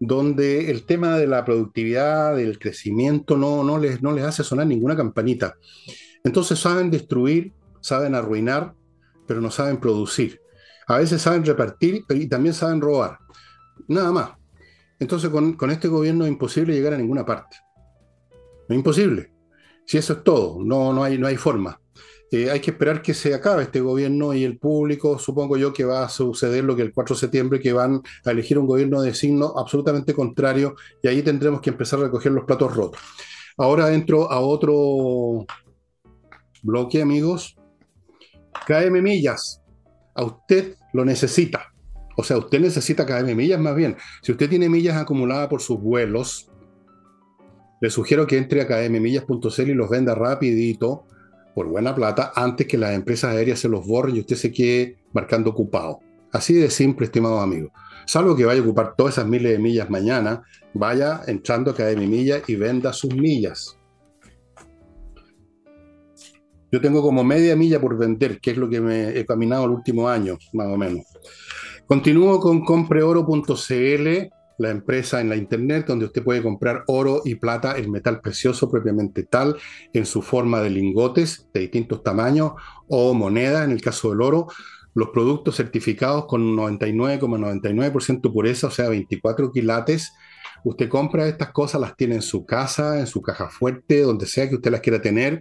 donde 0.00 0.70
el 0.70 0.86
tema 0.86 1.18
de 1.18 1.26
la 1.26 1.44
productividad, 1.44 2.36
del 2.36 2.58
crecimiento, 2.58 3.36
no, 3.36 3.64
no, 3.64 3.76
les, 3.76 4.02
no 4.02 4.12
les 4.12 4.24
hace 4.24 4.44
sonar 4.44 4.66
ninguna 4.66 4.96
campanita. 4.96 5.56
Entonces 6.24 6.58
saben 6.58 6.90
destruir, 6.90 7.52
saben 7.80 8.14
arruinar, 8.14 8.74
pero 9.28 9.40
no 9.40 9.50
saben 9.50 9.78
producir. 9.78 10.40
A 10.88 10.98
veces 10.98 11.20
saben 11.22 11.44
repartir 11.44 12.04
y 12.08 12.26
también 12.26 12.54
saben 12.54 12.80
robar. 12.80 13.18
Nada 13.86 14.10
más. 14.10 14.30
Entonces 14.98 15.30
con, 15.30 15.70
este 15.70 15.86
gobierno 15.86 16.24
es 16.24 16.30
imposible 16.30 16.74
llegar 16.74 16.94
a 16.94 16.98
ninguna 16.98 17.24
parte. 17.24 17.58
Es 18.68 18.74
imposible. 18.74 19.32
Si 19.86 19.98
eso 19.98 20.14
es 20.14 20.24
todo, 20.24 20.58
no, 20.64 20.92
no, 20.92 21.04
hay, 21.04 21.18
no 21.18 21.26
hay 21.26 21.36
forma. 21.36 21.80
Eh, 22.30 22.50
hay 22.50 22.60
que 22.60 22.72
esperar 22.72 23.00
que 23.00 23.14
se 23.14 23.34
acabe 23.34 23.62
este 23.62 23.80
gobierno 23.80 24.34
y 24.34 24.44
el 24.44 24.58
público, 24.58 25.18
supongo 25.18 25.56
yo 25.56 25.72
que 25.72 25.84
va 25.84 26.04
a 26.04 26.08
suceder 26.10 26.64
lo 26.64 26.76
que 26.76 26.82
el 26.82 26.92
4 26.92 27.14
de 27.14 27.20
septiembre, 27.20 27.60
que 27.60 27.72
van 27.72 28.02
a 28.24 28.30
elegir 28.30 28.58
un 28.58 28.66
gobierno 28.66 29.00
de 29.00 29.14
signo 29.14 29.54
absolutamente 29.56 30.12
contrario 30.12 30.74
y 31.02 31.08
ahí 31.08 31.22
tendremos 31.22 31.62
que 31.62 31.70
empezar 31.70 32.00
a 32.00 32.04
recoger 32.04 32.32
los 32.32 32.44
platos 32.44 32.74
rotos. 32.74 33.00
Ahora 33.56 33.92
entro 33.92 34.30
a 34.30 34.40
otro 34.40 35.46
bloque, 36.62 37.00
amigos. 37.00 37.57
KM 38.66 39.02
Millas, 39.02 39.62
a 40.14 40.24
usted 40.24 40.74
lo 40.92 41.04
necesita. 41.04 41.72
O 42.16 42.24
sea, 42.24 42.38
usted 42.38 42.60
necesita 42.60 43.06
KM 43.06 43.34
millas 43.36 43.60
más 43.60 43.76
bien. 43.76 43.96
Si 44.22 44.32
usted 44.32 44.48
tiene 44.48 44.68
millas 44.68 44.96
acumuladas 44.96 45.46
por 45.46 45.60
sus 45.62 45.80
vuelos, 45.80 46.50
le 47.80 47.90
sugiero 47.90 48.26
que 48.26 48.36
entre 48.36 48.62
a 48.62 48.66
kmmillas.cl 48.66 49.70
y 49.70 49.74
los 49.74 49.88
venda 49.88 50.16
rapidito 50.16 51.04
por 51.54 51.68
buena 51.68 51.94
plata 51.94 52.32
antes 52.34 52.66
que 52.66 52.76
las 52.76 52.94
empresas 52.94 53.36
aéreas 53.36 53.60
se 53.60 53.68
los 53.68 53.86
borren 53.86 54.16
y 54.16 54.20
usted 54.20 54.34
se 54.34 54.52
quede 54.52 54.98
marcando 55.12 55.50
ocupado. 55.50 56.00
Así 56.32 56.54
de 56.54 56.70
simple, 56.70 57.06
estimados 57.06 57.40
amigos. 57.40 57.70
Salvo 58.04 58.34
que 58.34 58.44
vaya 58.44 58.60
a 58.60 58.64
ocupar 58.64 58.94
todas 58.96 59.14
esas 59.14 59.26
miles 59.26 59.52
de 59.52 59.58
millas 59.58 59.88
mañana, 59.88 60.42
vaya 60.74 61.20
entrando 61.26 61.70
a 61.70 61.74
KM 61.74 62.08
Millas 62.08 62.42
y 62.48 62.56
venda 62.56 62.92
sus 62.92 63.14
millas. 63.14 63.77
Yo 66.70 66.80
tengo 66.80 67.02
como 67.02 67.24
media 67.24 67.56
milla 67.56 67.80
por 67.80 67.96
vender, 67.96 68.40
que 68.40 68.50
es 68.50 68.56
lo 68.56 68.68
que 68.68 68.80
me 68.80 69.18
he 69.18 69.24
caminado 69.24 69.64
el 69.64 69.70
último 69.70 70.08
año, 70.08 70.36
más 70.52 70.66
o 70.66 70.76
menos. 70.76 71.06
Continúo 71.86 72.38
con 72.40 72.64
compreoro.cl, 72.64 74.28
la 74.58 74.70
empresa 74.70 75.20
en 75.20 75.30
la 75.30 75.36
internet 75.36 75.86
donde 75.86 76.04
usted 76.04 76.22
puede 76.22 76.42
comprar 76.42 76.84
oro 76.86 77.22
y 77.24 77.36
plata, 77.36 77.72
el 77.72 77.88
metal 77.88 78.20
precioso 78.20 78.70
propiamente 78.70 79.22
tal, 79.22 79.56
en 79.92 80.04
su 80.04 80.20
forma 80.20 80.60
de 80.60 80.70
lingotes 80.70 81.46
de 81.54 81.60
distintos 81.60 82.02
tamaños 82.02 82.52
o 82.88 83.14
moneda, 83.14 83.64
en 83.64 83.70
el 83.70 83.80
caso 83.80 84.10
del 84.10 84.20
oro. 84.20 84.48
Los 84.94 85.10
productos 85.10 85.56
certificados 85.56 86.26
con 86.26 86.56
99,99% 86.56 88.32
pureza, 88.32 88.66
o 88.66 88.70
sea, 88.70 88.88
24 88.88 89.52
quilates. 89.52 90.12
Usted 90.64 90.88
compra 90.88 91.28
estas 91.28 91.52
cosas, 91.52 91.80
las 91.80 91.96
tiene 91.96 92.16
en 92.16 92.22
su 92.22 92.44
casa, 92.44 92.98
en 92.98 93.06
su 93.06 93.22
caja 93.22 93.48
fuerte, 93.48 94.02
donde 94.02 94.26
sea 94.26 94.48
que 94.48 94.56
usted 94.56 94.72
las 94.72 94.80
quiera 94.80 95.00
tener. 95.00 95.40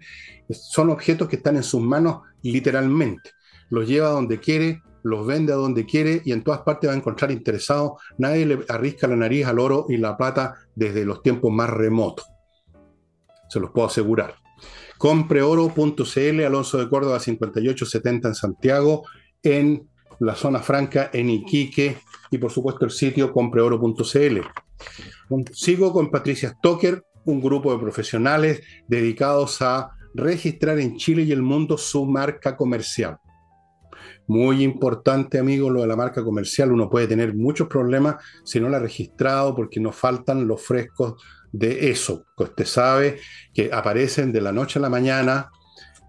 Son 0.50 0.90
objetos 0.90 1.28
que 1.28 1.38
están 1.38 1.56
en 1.58 1.64
sus 1.64 1.82
manos 1.82 2.22
literalmente. 2.42 3.32
Los 3.70 3.88
lleva 3.88 4.10
donde 4.10 4.40
quiere, 4.40 4.82
los 5.04 5.26
vende 5.26 5.54
a 5.54 5.56
donde 5.56 5.86
quiere 5.86 6.22
y 6.26 6.32
en 6.32 6.44
todas 6.44 6.62
partes 6.62 6.90
va 6.90 6.94
a 6.94 6.98
encontrar 6.98 7.32
interesados. 7.32 7.94
Nadie 8.18 8.46
le 8.46 8.60
arrisca 8.70 9.08
la 9.08 9.16
nariz 9.16 9.46
al 9.46 9.60
oro 9.60 9.86
y 9.90 9.98
la 9.98 10.18
plata 10.18 10.56
desde 10.76 11.06
los 11.06 11.22
tiempos 11.22 11.52
más 11.52 11.70
remotos. 11.70 12.26
Se 13.50 13.60
los 13.60 13.72
puedo 13.72 13.88
asegurar. 13.88 14.36
Compreoro.cl, 14.98 16.44
Alonso 16.44 16.78
de 16.80 16.90
Córdoba 16.90 17.20
5870 17.20 18.28
en 18.28 18.36
Santiago, 18.36 19.06
en 19.44 19.88
la 20.20 20.36
zona 20.36 20.60
franca 20.60 21.10
en 21.14 21.30
Iquique 21.30 21.98
y 22.32 22.38
por 22.38 22.52
supuesto 22.52 22.86
el 22.86 22.92
sitio 22.92 23.32
compreoro.cl. 23.32 24.40
Sigo 25.54 25.94
con 25.94 26.10
Patricia 26.10 26.50
Stoker, 26.58 27.06
un 27.26 27.42
grupo 27.42 27.72
de 27.72 27.80
profesionales 27.80 28.62
dedicados 28.88 29.62
a 29.62 29.92
registrar 30.18 30.80
en 30.80 30.98
Chile 30.98 31.24
y 31.24 31.32
el 31.32 31.42
mundo 31.42 31.78
su 31.78 32.06
marca 32.06 32.58
comercial. 32.58 33.18
Muy 34.28 34.62
importante, 34.64 35.40
amigo, 35.40 35.70
lo 35.70 35.82
de 35.82 35.88
la 35.88 35.96
marca 35.96 36.24
comercial. 36.24 36.72
Uno 36.72 36.90
puede 36.90 37.08
tener 37.08 37.34
muchos 37.34 37.68
problemas 37.68 38.18
si 38.44 38.60
no 38.60 38.68
la 38.68 38.78
ha 38.78 38.82
registrado 38.82 39.56
porque 39.56 39.80
nos 39.80 39.96
faltan 39.96 40.48
los 40.48 40.62
frescos 40.62 41.24
de 41.52 41.90
eso. 41.90 42.26
Usted 42.36 42.66
sabe 42.66 43.20
que 43.54 43.70
aparecen 43.72 44.34
de 44.34 44.42
la 44.42 44.52
noche 44.52 44.80
a 44.80 44.82
la 44.82 44.90
mañana 44.90 45.50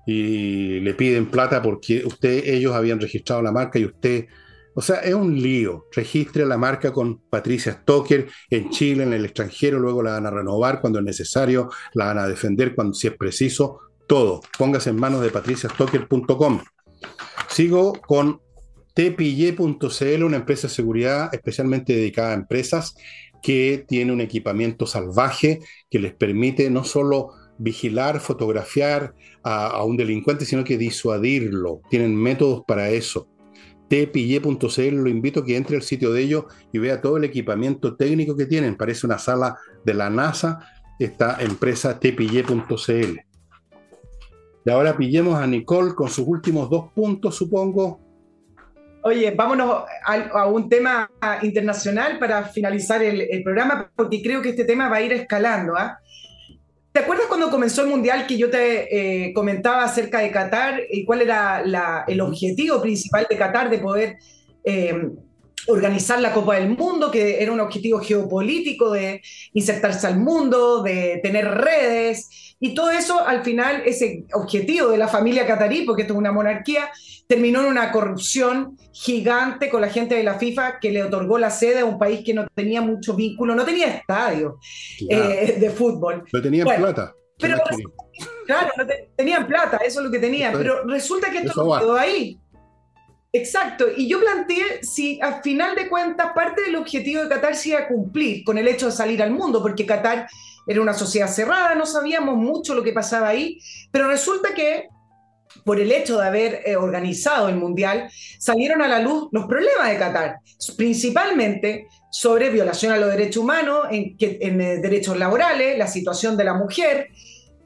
y 0.04 0.80
le 0.80 0.94
piden 0.94 1.30
plata 1.30 1.62
porque 1.62 2.02
usted, 2.04 2.42
ellos 2.46 2.74
habían 2.74 3.00
registrado 3.00 3.42
la 3.42 3.52
marca 3.52 3.78
y 3.78 3.84
usted, 3.84 4.26
o 4.74 4.82
sea, 4.82 4.96
es 4.96 5.14
un 5.14 5.40
lío. 5.40 5.86
Registre 5.92 6.44
la 6.44 6.56
marca 6.56 6.92
con 6.92 7.20
Patricia 7.28 7.72
Stoker 7.74 8.26
en 8.50 8.70
Chile, 8.70 9.04
en 9.04 9.12
el 9.12 9.26
extranjero, 9.26 9.78
luego 9.78 10.02
la 10.02 10.12
van 10.12 10.26
a 10.26 10.30
renovar 10.30 10.80
cuando 10.80 10.98
es 10.98 11.04
necesario, 11.04 11.70
la 11.94 12.06
van 12.06 12.18
a 12.18 12.26
defender 12.26 12.74
cuando 12.74 12.94
si 12.94 13.06
es 13.06 13.16
preciso, 13.16 13.87
todo. 14.08 14.40
Póngase 14.58 14.90
en 14.90 14.96
manos 14.96 15.20
de 15.20 15.30
patriciastocker.com. 15.30 16.62
Sigo 17.48 17.92
con 17.92 18.40
tpille.cl, 18.94 20.24
una 20.24 20.38
empresa 20.38 20.66
de 20.66 20.74
seguridad 20.74 21.32
especialmente 21.32 21.94
dedicada 21.94 22.32
a 22.32 22.34
empresas 22.34 22.96
que 23.40 23.84
tiene 23.86 24.12
un 24.12 24.20
equipamiento 24.20 24.86
salvaje 24.86 25.60
que 25.88 26.00
les 26.00 26.12
permite 26.14 26.68
no 26.70 26.82
solo 26.82 27.30
vigilar, 27.58 28.18
fotografiar 28.18 29.14
a, 29.44 29.84
un 29.84 29.96
delincuente, 29.96 30.44
sino 30.44 30.64
que 30.64 30.78
disuadirlo. 30.78 31.80
Tienen 31.90 32.16
métodos 32.16 32.62
para 32.66 32.90
eso. 32.90 33.28
tpille.cl, 33.88 34.94
lo 34.96 35.08
invito 35.08 35.40
a 35.40 35.44
que 35.44 35.56
entre 35.56 35.76
al 35.76 35.82
sitio 35.82 36.12
de 36.12 36.22
ellos 36.22 36.44
y 36.72 36.78
vea 36.78 37.00
todo 37.00 37.16
el 37.16 37.24
equipamiento 37.24 37.96
técnico 37.96 38.36
que 38.36 38.46
tienen. 38.46 38.76
Parece 38.76 39.06
una 39.06 39.18
sala 39.18 39.56
de 39.84 39.94
la 39.94 40.10
NASA, 40.10 40.58
esta 40.98 41.38
empresa 41.40 42.00
tpille.cl. 42.00 43.27
Y 44.64 44.70
ahora 44.70 44.96
pillemos 44.96 45.34
a 45.34 45.46
Nicole 45.46 45.94
con 45.94 46.08
sus 46.08 46.26
últimos 46.26 46.68
dos 46.68 46.92
puntos, 46.94 47.36
supongo. 47.36 48.00
Oye, 49.02 49.30
vámonos 49.30 49.84
a, 50.04 50.46
un 50.46 50.68
tema 50.68 51.10
internacional 51.42 52.18
para 52.18 52.44
finalizar 52.44 53.02
el, 53.02 53.42
programa, 53.42 53.90
porque 53.94 54.20
creo 54.20 54.42
que 54.42 54.50
este 54.50 54.64
tema 54.64 54.88
va 54.88 54.96
a 54.96 55.02
ir 55.02 55.12
escalando. 55.12 55.76
¿ah? 55.76 55.98
¿Te 56.92 57.00
acuerdas 57.00 57.26
cuando 57.26 57.50
comenzó 57.50 57.82
el 57.82 57.88
Mundial 57.88 58.26
que 58.26 58.36
yo 58.36 58.50
te 58.50 59.26
eh, 59.28 59.32
comentaba 59.32 59.84
acerca 59.84 60.18
de 60.18 60.30
Qatar 60.30 60.80
y 60.90 61.04
cuál 61.04 61.22
era 61.22 61.62
el 62.06 62.20
objetivo 62.20 62.82
principal 62.82 63.26
de 63.30 63.36
Qatar 63.36 63.70
de 63.70 63.78
poder 63.78 64.18
eh, 64.64 65.10
organizar 65.68 66.20
la 66.20 66.32
Copa 66.32 66.56
del 66.56 66.70
Mundo, 66.70 67.10
que 67.10 67.42
era 67.42 67.52
un 67.52 67.60
objetivo 67.60 68.00
geopolítico 68.00 68.90
de 68.90 69.20
insertarse 69.52 70.06
al 70.06 70.18
mundo, 70.18 70.82
de 70.82 71.20
tener 71.22 71.46
redes, 71.46 72.47
y 72.60 72.74
todo 72.74 72.90
eso 72.90 73.26
al 73.26 73.44
final, 73.44 73.82
ese 73.86 74.24
objetivo 74.32 74.88
de 74.88 74.98
la 74.98 75.08
familia 75.08 75.46
catarí, 75.46 75.82
porque 75.82 76.02
esto 76.02 76.14
es 76.14 76.18
una 76.18 76.32
monarquía, 76.32 76.90
terminó 77.26 77.60
en 77.60 77.66
una 77.66 77.92
corrupción 77.92 78.76
gigante 78.92 79.68
con 79.68 79.80
la 79.80 79.88
gente 79.88 80.16
de 80.16 80.24
la 80.24 80.38
FIFA 80.38 80.80
que 80.80 80.90
le 80.90 81.04
otorgó 81.04 81.38
la 81.38 81.50
sede 81.50 81.80
a 81.80 81.84
un 81.84 81.98
país 81.98 82.22
que 82.24 82.34
no 82.34 82.46
tenía 82.54 82.80
mucho 82.80 83.14
vínculo, 83.14 83.54
no 83.54 83.64
tenía 83.64 83.86
estadio 83.86 84.58
eh, 85.08 85.56
de 85.58 85.70
fútbol. 85.70 86.24
No 86.32 86.42
tenían 86.42 86.66
plata. 86.66 87.14
Pero, 87.40 87.58
claro, 88.46 88.70
no 88.76 88.84
tenían 89.14 89.46
plata, 89.46 89.76
eso 89.76 90.00
es 90.00 90.06
lo 90.06 90.10
que 90.10 90.18
tenían, 90.18 90.52
pero 90.54 90.84
resulta 90.84 91.30
que 91.30 91.38
esto 91.38 91.78
quedó 91.78 91.96
ahí. 91.96 92.40
Exacto, 93.32 93.84
y 93.94 94.08
yo 94.08 94.20
planteé 94.20 94.82
si 94.82 95.20
a 95.20 95.42
final 95.42 95.76
de 95.76 95.88
cuentas 95.88 96.32
parte 96.34 96.62
del 96.62 96.76
objetivo 96.76 97.22
de 97.22 97.28
Qatar 97.28 97.54
se 97.54 97.68
iba 97.68 97.80
a 97.80 97.86
cumplir 97.86 98.42
con 98.42 98.56
el 98.56 98.66
hecho 98.66 98.86
de 98.86 98.92
salir 98.92 99.22
al 99.22 99.30
mundo, 99.30 99.60
porque 99.62 99.84
Qatar 99.84 100.28
era 100.68 100.80
una 100.80 100.94
sociedad 100.94 101.28
cerrada, 101.28 101.74
no 101.74 101.86
sabíamos 101.86 102.36
mucho 102.36 102.74
lo 102.74 102.82
que 102.84 102.92
pasaba 102.92 103.28
ahí, 103.28 103.58
pero 103.90 104.06
resulta 104.06 104.54
que 104.54 104.88
por 105.64 105.80
el 105.80 105.90
hecho 105.92 106.18
de 106.18 106.26
haber 106.26 106.62
eh, 106.64 106.76
organizado 106.76 107.48
el 107.48 107.56
Mundial, 107.56 108.10
salieron 108.38 108.82
a 108.82 108.88
la 108.88 109.00
luz 109.00 109.28
los 109.32 109.46
problemas 109.46 109.88
de 109.88 109.98
Qatar, 109.98 110.36
principalmente 110.76 111.86
sobre 112.10 112.50
violación 112.50 112.92
a 112.92 112.98
los 112.98 113.10
derechos 113.10 113.42
humanos, 113.42 113.86
en, 113.90 114.16
eh, 114.18 114.78
derechos 114.78 115.18
laborales, 115.18 115.78
la 115.78 115.86
situación 115.86 116.36
de 116.36 116.44
la 116.44 116.54
mujer, 116.54 117.08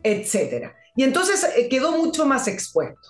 etc. 0.02 0.72
Y 0.96 1.04
entonces 1.04 1.46
eh, 1.56 1.68
quedó 1.68 1.92
mucho 1.92 2.26
más 2.26 2.48
expuesto. 2.48 3.08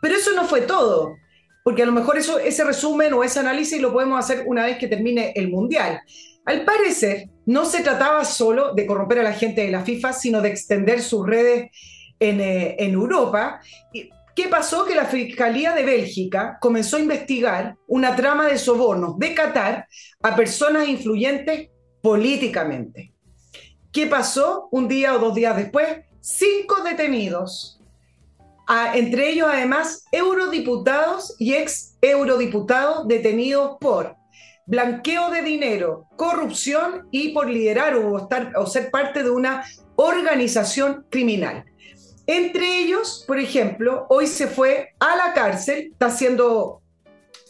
Pero 0.00 0.16
eso 0.16 0.32
no 0.32 0.44
fue 0.44 0.62
todo 0.62 1.16
porque 1.64 1.84
a 1.84 1.86
lo 1.86 1.92
mejor 1.92 2.18
ese 2.18 2.64
resumen 2.64 3.12
o 3.12 3.22
ese 3.22 3.38
análisis 3.38 3.80
lo 3.80 3.92
podemos 3.92 4.18
hacer 4.18 4.44
una 4.46 4.64
vez 4.64 4.78
que 4.78 4.88
termine 4.88 5.32
el 5.36 5.48
Mundial. 5.48 6.00
Al 6.44 6.64
parecer, 6.64 7.28
no 7.46 7.64
se 7.64 7.82
trataba 7.82 8.24
solo 8.24 8.74
de 8.74 8.86
corromper 8.86 9.20
a 9.20 9.24
la 9.24 9.32
gente 9.32 9.62
de 9.62 9.70
la 9.70 9.82
FIFA, 9.82 10.12
sino 10.12 10.40
de 10.40 10.48
extender 10.48 11.02
sus 11.02 11.26
redes 11.26 11.70
en, 12.20 12.40
eh, 12.40 12.76
Europa. 12.78 13.60
¿Qué 14.34 14.48
pasó? 14.48 14.84
Que 14.84 14.94
la 14.94 15.04
Fiscalía 15.04 15.74
de 15.74 15.84
Bélgica 15.84 16.58
comenzó 16.60 16.96
a 16.96 17.00
investigar 17.00 17.76
una 17.86 18.16
trama 18.16 18.46
de 18.46 18.58
sobornos 18.58 19.18
de 19.18 19.34
Qatar 19.34 19.86
a 20.22 20.36
personas 20.36 20.88
influyentes 20.88 21.68
políticamente. 22.00 23.12
¿Qué 23.92 24.06
pasó? 24.06 24.68
Un 24.70 24.88
día 24.88 25.14
o 25.14 25.18
dos 25.18 25.34
días 25.34 25.56
después, 25.56 25.86
cinco 26.20 26.82
detenidos 26.82 27.78
entre 28.94 29.30
ellos 29.30 29.48
además 29.50 30.04
eurodiputados 30.12 31.34
y 31.38 31.54
ex 31.54 31.96
eurodiputados 32.00 33.06
detenidos 33.06 33.76
por 33.80 34.16
blanqueo 34.66 35.30
de 35.30 35.42
dinero, 35.42 36.06
corrupción 36.16 37.08
y 37.10 37.30
por 37.30 37.48
liderar 37.48 37.96
o, 37.96 38.66
ser 38.66 38.90
parte 38.90 39.22
de 39.22 39.30
una 39.30 39.64
organización 39.96 41.06
criminal. 41.10 41.64
Entre 42.26 42.78
ellos, 42.78 43.24
por 43.26 43.38
ejemplo, 43.38 44.06
hoy 44.08 44.26
se 44.26 44.46
fue 44.46 44.94
a 45.00 45.16
la 45.16 45.32
cárcel, 45.32 45.88
está 45.92 46.10
siendo 46.10 46.80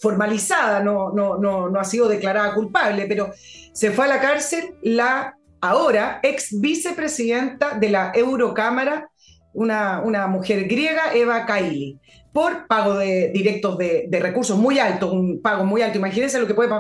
formalizada, 0.01 0.81
no, 0.81 1.13
no, 1.13 1.39
no, 1.39 1.69
no 1.69 1.79
ha 1.79 1.85
sido 1.85 2.09
declarada 2.09 2.55
culpable, 2.55 3.07
pero 3.07 3.31
se 3.73 3.93
fue 3.93 4.07
a 4.07 4.09
la 4.09 4.21
cárcel 4.21 4.75
la 4.83 5.37
ahora 5.61 6.19
ex 6.23 6.61
vicepresidenta 6.61 7.79
de 7.79 7.89
la 7.89 8.13
Eurocámara, 8.15 9.09
una, 9.53 10.27
mujer 10.27 10.65
griega, 10.65 11.15
Eva 11.15 11.45
Kaili, 11.47 11.99
por 12.33 12.67
pago 12.67 12.95
de 12.95 13.31
directos 13.33 13.77
de, 13.79 14.09
recursos 14.21 14.59
muy 14.59 14.79
alto, 14.79 15.13
un 15.13 15.41
pago 15.43 15.65
muy 15.65 15.83
alto. 15.83 15.99
Imagínense 15.99 16.41
lo 16.41 16.47
que 16.47 16.55
puede 16.55 16.71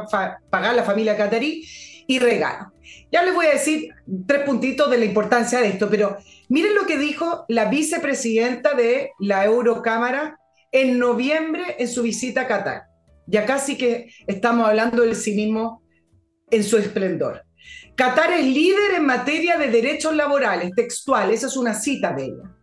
pagar 0.51 0.75
la 0.75 0.85
familia 0.85 1.17
catarí 1.17 1.65
y 2.07 2.19
regalo. 2.19 2.73
Ya 3.11 3.23
les 3.23 3.35
voy 3.35 3.47
a 3.47 3.53
decir 3.53 3.91
tres 4.27 4.43
puntitos 4.43 4.91
de 4.91 4.99
la 4.99 5.05
importancia 5.05 5.61
de 5.61 5.69
esto, 5.69 5.89
pero 5.91 6.17
miren 6.49 6.75
lo 6.75 6.87
que 6.87 6.99
dijo 6.99 7.45
la 7.49 7.67
vicepresidenta 7.67 8.75
de 8.75 9.11
la 9.19 9.45
Eurocámara 9.45 10.39
en 10.71 10.99
noviembre 10.99 11.77
en 11.79 11.89
su 11.89 12.03
visita 12.03 12.43
a 12.43 12.47
Qatar. 12.47 12.83
Ya 13.27 13.45
casi 13.45 13.77
que 13.77 14.11
estamos 14.27 14.67
hablando 14.67 15.03
del 15.03 15.15
cinismo 15.15 15.83
en 16.51 16.65
su 16.65 16.79
esplendor. 16.79 17.43
Qatar 17.95 18.33
es 18.33 18.47
líder 18.47 18.95
en 18.97 19.05
materia 19.05 19.59
de 19.59 19.69
derechos 19.69 20.17
laborales, 20.17 20.73
textual, 20.75 21.31
esa 21.31 21.47
es 21.47 21.57
una 21.57 21.75
cita 21.75 22.13
de 22.13 22.25
ella 22.25 22.57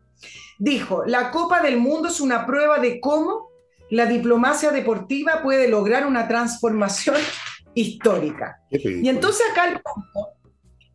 dijo, 0.59 1.03
la 1.05 1.31
Copa 1.31 1.61
del 1.61 1.77
Mundo 1.77 2.09
es 2.09 2.19
una 2.19 2.45
prueba 2.45 2.77
de 2.77 2.99
cómo 2.99 3.49
la 3.89 4.05
diplomacia 4.05 4.69
deportiva 4.71 5.41
puede 5.41 5.67
lograr 5.67 6.05
una 6.05 6.27
transformación 6.27 7.15
histórica. 7.73 8.61
Y 8.69 9.09
entonces 9.09 9.41
acá 9.51 9.69
el 9.69 9.81
punto 9.81 10.33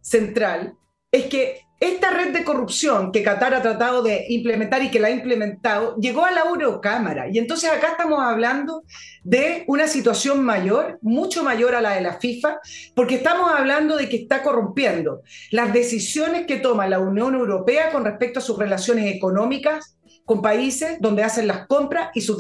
central 0.01 0.77
es 1.11 1.25
que 1.27 1.63
esta 1.85 2.11
red 2.11 2.33
de 2.33 2.45
corrupción 2.45 3.13
que 3.13 3.23
Qatar 3.23 3.55
ha 3.55 3.63
tratado 3.63 4.03
de 4.03 4.25
implementar 4.29 4.83
y 4.83 4.91
que 4.91 5.01
la 5.01 5.09
ha 5.09 5.11
implementado 5.11 5.97
llegó 5.97 6.25
a 6.25 6.31
la 6.31 6.43
Eurocámara. 6.43 7.29
Y 7.31 7.39
entonces 7.39 7.71
acá 7.71 7.93
estamos 7.93 8.21
hablando 8.21 8.85
de 9.23 9.65
una 9.67 9.87
situación 9.87 10.45
mayor, 10.45 10.99
mucho 11.03 11.45
mayor 11.45 11.75
a 11.75 11.81
la 11.81 11.93
de 11.93 12.01
la 12.01 12.15
FIFA, 12.15 12.59
porque 12.95 13.17
estamos 13.17 13.51
hablando 13.51 13.97
de 13.97 14.09
que 14.09 14.17
está 14.17 14.43
corrompiendo 14.43 15.23
las 15.51 15.73
decisiones 15.73 16.47
que 16.47 16.57
toma 16.57 16.89
la 16.89 17.01
Unión 17.01 17.35
Europea 17.35 17.93
con 17.93 18.05
respecto 18.05 18.39
a 18.39 18.43
sus 18.43 18.59
relaciones 18.59 19.15
económicas 19.15 19.99
con 20.25 20.41
países 20.41 20.97
donde 21.01 21.23
hacen 21.23 21.47
las 21.47 21.67
compras 21.67 22.11
y 22.15 22.23
sus, 22.23 22.39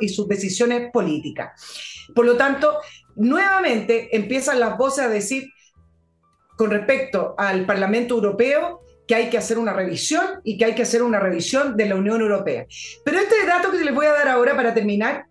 y 0.00 0.08
sus 0.08 0.26
decisiones 0.26 0.90
políticas. 0.90 1.60
Por 2.14 2.24
lo 2.24 2.36
tanto, 2.36 2.78
nuevamente 3.14 4.16
empiezan 4.16 4.60
las 4.60 4.78
voces 4.78 5.04
a 5.04 5.08
decir 5.08 5.44
con 6.56 6.70
respecto 6.70 7.34
al 7.36 7.66
Parlamento 7.66 8.14
Europeo 8.14 8.80
que 9.06 9.14
hay 9.14 9.30
que 9.30 9.38
hacer 9.38 9.58
una 9.58 9.72
revisión 9.72 10.24
y 10.44 10.58
que 10.58 10.64
hay 10.64 10.74
que 10.74 10.82
hacer 10.82 11.02
una 11.02 11.20
revisión 11.20 11.76
de 11.76 11.88
la 11.88 11.96
Unión 11.96 12.20
Europea. 12.20 12.66
Pero 13.04 13.18
este 13.18 13.46
dato 13.46 13.70
que 13.70 13.84
les 13.84 13.94
voy 13.94 14.06
a 14.06 14.12
dar 14.12 14.28
ahora 14.28 14.56
para 14.56 14.74
terminar 14.74 15.26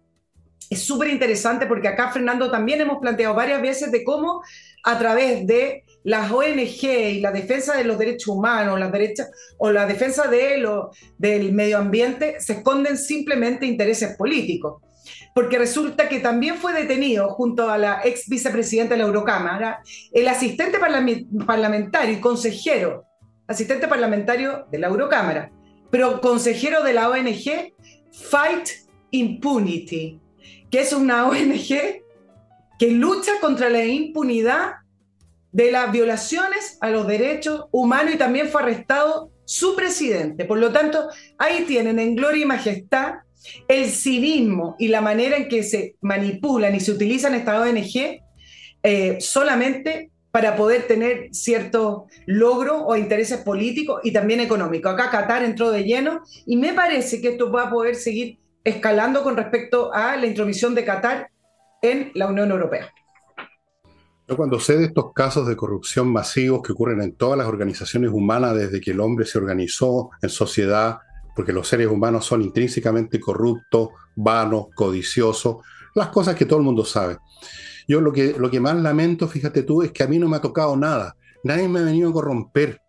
es 0.69 0.81
súper 0.81 1.09
interesante 1.09 1.65
porque 1.65 1.87
acá, 1.87 2.11
Fernando, 2.11 2.49
también 2.49 2.81
hemos 2.81 2.99
planteado 2.99 3.35
varias 3.35 3.61
veces 3.61 3.91
de 3.91 4.03
cómo 4.03 4.41
a 4.83 4.97
través 4.97 5.45
de 5.45 5.83
las 6.03 6.31
ONG 6.31 6.83
y 6.83 7.19
la 7.19 7.31
defensa 7.31 7.75
de 7.75 7.83
los 7.83 7.97
derechos 7.97 8.27
humanos, 8.27 8.79
la 8.79 8.89
derecha, 8.89 9.27
o 9.57 9.71
la 9.71 9.85
defensa 9.85 10.27
de 10.27 10.59
lo, 10.59 10.91
del 11.17 11.51
medio 11.51 11.79
ambiente, 11.79 12.39
se 12.39 12.53
esconden 12.53 12.97
simplemente 12.97 13.65
intereses 13.65 14.15
políticos. 14.15 14.81
Porque 15.33 15.57
resulta 15.57 16.07
que 16.07 16.19
también 16.19 16.55
fue 16.55 16.73
detenido 16.73 17.29
junto 17.29 17.69
a 17.69 17.77
la 17.77 18.01
ex 18.03 18.27
vicepresidenta 18.27 18.93
de 18.93 19.01
la 19.01 19.07
Eurocámara 19.07 19.81
el 20.11 20.27
asistente 20.27 20.79
parlamentario 21.45 22.15
y 22.15 22.21
consejero 22.21 23.04
asistente 23.47 23.87
parlamentario 23.87 24.65
de 24.71 24.79
la 24.79 24.87
Eurocámara, 24.87 25.51
pero 25.91 26.21
consejero 26.21 26.83
de 26.83 26.93
la 26.93 27.09
ONG 27.09 27.73
Fight 28.11 28.69
Impunity, 29.11 30.19
que 30.69 30.79
es 30.79 30.93
una 30.93 31.27
ONG 31.27 32.03
que 32.77 32.91
lucha 32.91 33.31
contra 33.39 33.69
la 33.69 33.85
impunidad 33.85 34.73
de 35.51 35.71
las 35.71 35.91
violaciones 35.91 36.77
a 36.81 36.89
los 36.89 37.07
derechos 37.07 37.65
humanos 37.71 38.15
y 38.15 38.17
también 38.17 38.49
fue 38.49 38.61
arrestado 38.61 39.31
su 39.45 39.75
presidente. 39.75 40.43
Por 40.43 40.57
lo 40.57 40.71
tanto, 40.71 41.07
ahí 41.37 41.63
tienen 41.65 41.99
en 41.99 42.15
gloria 42.15 42.43
y 42.43 42.47
majestad 42.47 43.13
el 43.67 43.89
cinismo 43.89 44.75
y 44.79 44.87
la 44.89 45.01
manera 45.01 45.37
en 45.37 45.47
que 45.47 45.63
se 45.63 45.95
manipulan 46.01 46.75
y 46.75 46.79
se 46.79 46.91
utilizan 46.91 47.35
estas 47.35 47.59
ONG 47.59 48.21
eh, 48.83 49.17
solamente 49.21 50.11
para 50.35 50.57
poder 50.57 50.85
tener 50.85 51.29
cierto 51.31 52.07
logro 52.25 52.85
o 52.85 52.97
intereses 52.97 53.37
políticos 53.37 54.01
y 54.03 54.11
también 54.11 54.41
económicos. 54.41 54.91
Acá 54.91 55.09
Qatar 55.09 55.45
entró 55.45 55.71
de 55.71 55.85
lleno 55.85 56.23
y 56.45 56.57
me 56.57 56.73
parece 56.73 57.21
que 57.21 57.29
esto 57.29 57.49
va 57.49 57.67
a 57.67 57.69
poder 57.69 57.95
seguir 57.95 58.37
escalando 58.61 59.23
con 59.23 59.37
respecto 59.37 59.93
a 59.93 60.17
la 60.17 60.25
intromisión 60.25 60.75
de 60.75 60.83
Qatar 60.83 61.31
en 61.81 62.11
la 62.15 62.27
Unión 62.27 62.51
Europea. 62.51 62.91
Yo 64.27 64.35
cuando 64.35 64.59
sé 64.59 64.75
de 64.75 64.87
estos 64.87 65.13
casos 65.13 65.47
de 65.47 65.55
corrupción 65.55 66.09
masivos 66.09 66.61
que 66.61 66.73
ocurren 66.73 66.99
en 66.99 67.15
todas 67.15 67.37
las 67.37 67.47
organizaciones 67.47 68.11
humanas 68.11 68.57
desde 68.57 68.81
que 68.81 68.91
el 68.91 68.99
hombre 68.99 69.25
se 69.25 69.37
organizó 69.37 70.09
en 70.21 70.27
sociedad, 70.27 70.97
porque 71.33 71.53
los 71.53 71.65
seres 71.65 71.87
humanos 71.87 72.25
son 72.25 72.41
intrínsecamente 72.41 73.21
corruptos, 73.21 73.87
vanos, 74.17 74.65
codiciosos, 74.75 75.63
las 75.93 76.09
cosas 76.09 76.35
que 76.35 76.45
todo 76.45 76.59
el 76.59 76.65
mundo 76.65 76.83
sabe. 76.83 77.19
Yo 77.87 78.01
lo 78.01 78.11
que, 78.11 78.35
lo 78.37 78.49
que 78.49 78.59
más 78.59 78.75
lamento, 78.75 79.27
fíjate 79.27 79.63
tú, 79.63 79.81
es 79.81 79.91
que 79.91 80.03
a 80.03 80.07
mí 80.07 80.19
no 80.19 80.27
me 80.27 80.37
ha 80.37 80.41
tocado 80.41 80.75
nada. 80.75 81.15
Nadie 81.43 81.67
me 81.67 81.79
ha 81.79 81.83
venido 81.83 82.09
a 82.09 82.13
corromper. 82.13 82.81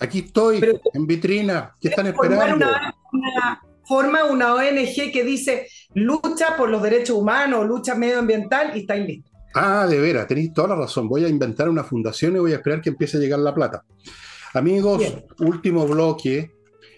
Aquí 0.00 0.20
estoy, 0.20 0.64
en 0.92 1.06
vitrina. 1.06 1.74
¿Qué 1.80 1.88
están 1.88 2.06
esperando? 2.06 2.66
Una, 2.66 2.94
una, 3.12 3.60
forma 3.86 4.24
una 4.24 4.54
ONG 4.54 5.12
que 5.12 5.24
dice 5.24 5.68
lucha 5.94 6.56
por 6.56 6.70
los 6.70 6.82
derechos 6.82 7.16
humanos, 7.16 7.66
lucha 7.66 7.94
medioambiental 7.94 8.76
y 8.76 8.80
está 8.80 8.96
listo. 8.96 9.30
Ah, 9.54 9.86
de 9.86 10.00
veras, 10.00 10.26
tenéis 10.26 10.52
toda 10.52 10.68
la 10.68 10.76
razón. 10.76 11.08
Voy 11.08 11.24
a 11.24 11.28
inventar 11.28 11.68
una 11.68 11.84
fundación 11.84 12.34
y 12.36 12.40
voy 12.40 12.52
a 12.52 12.56
esperar 12.56 12.80
que 12.80 12.88
empiece 12.88 13.18
a 13.18 13.20
llegar 13.20 13.38
la 13.38 13.54
plata. 13.54 13.84
Amigos, 14.54 15.02
último 15.38 15.86
bloque 15.86 16.53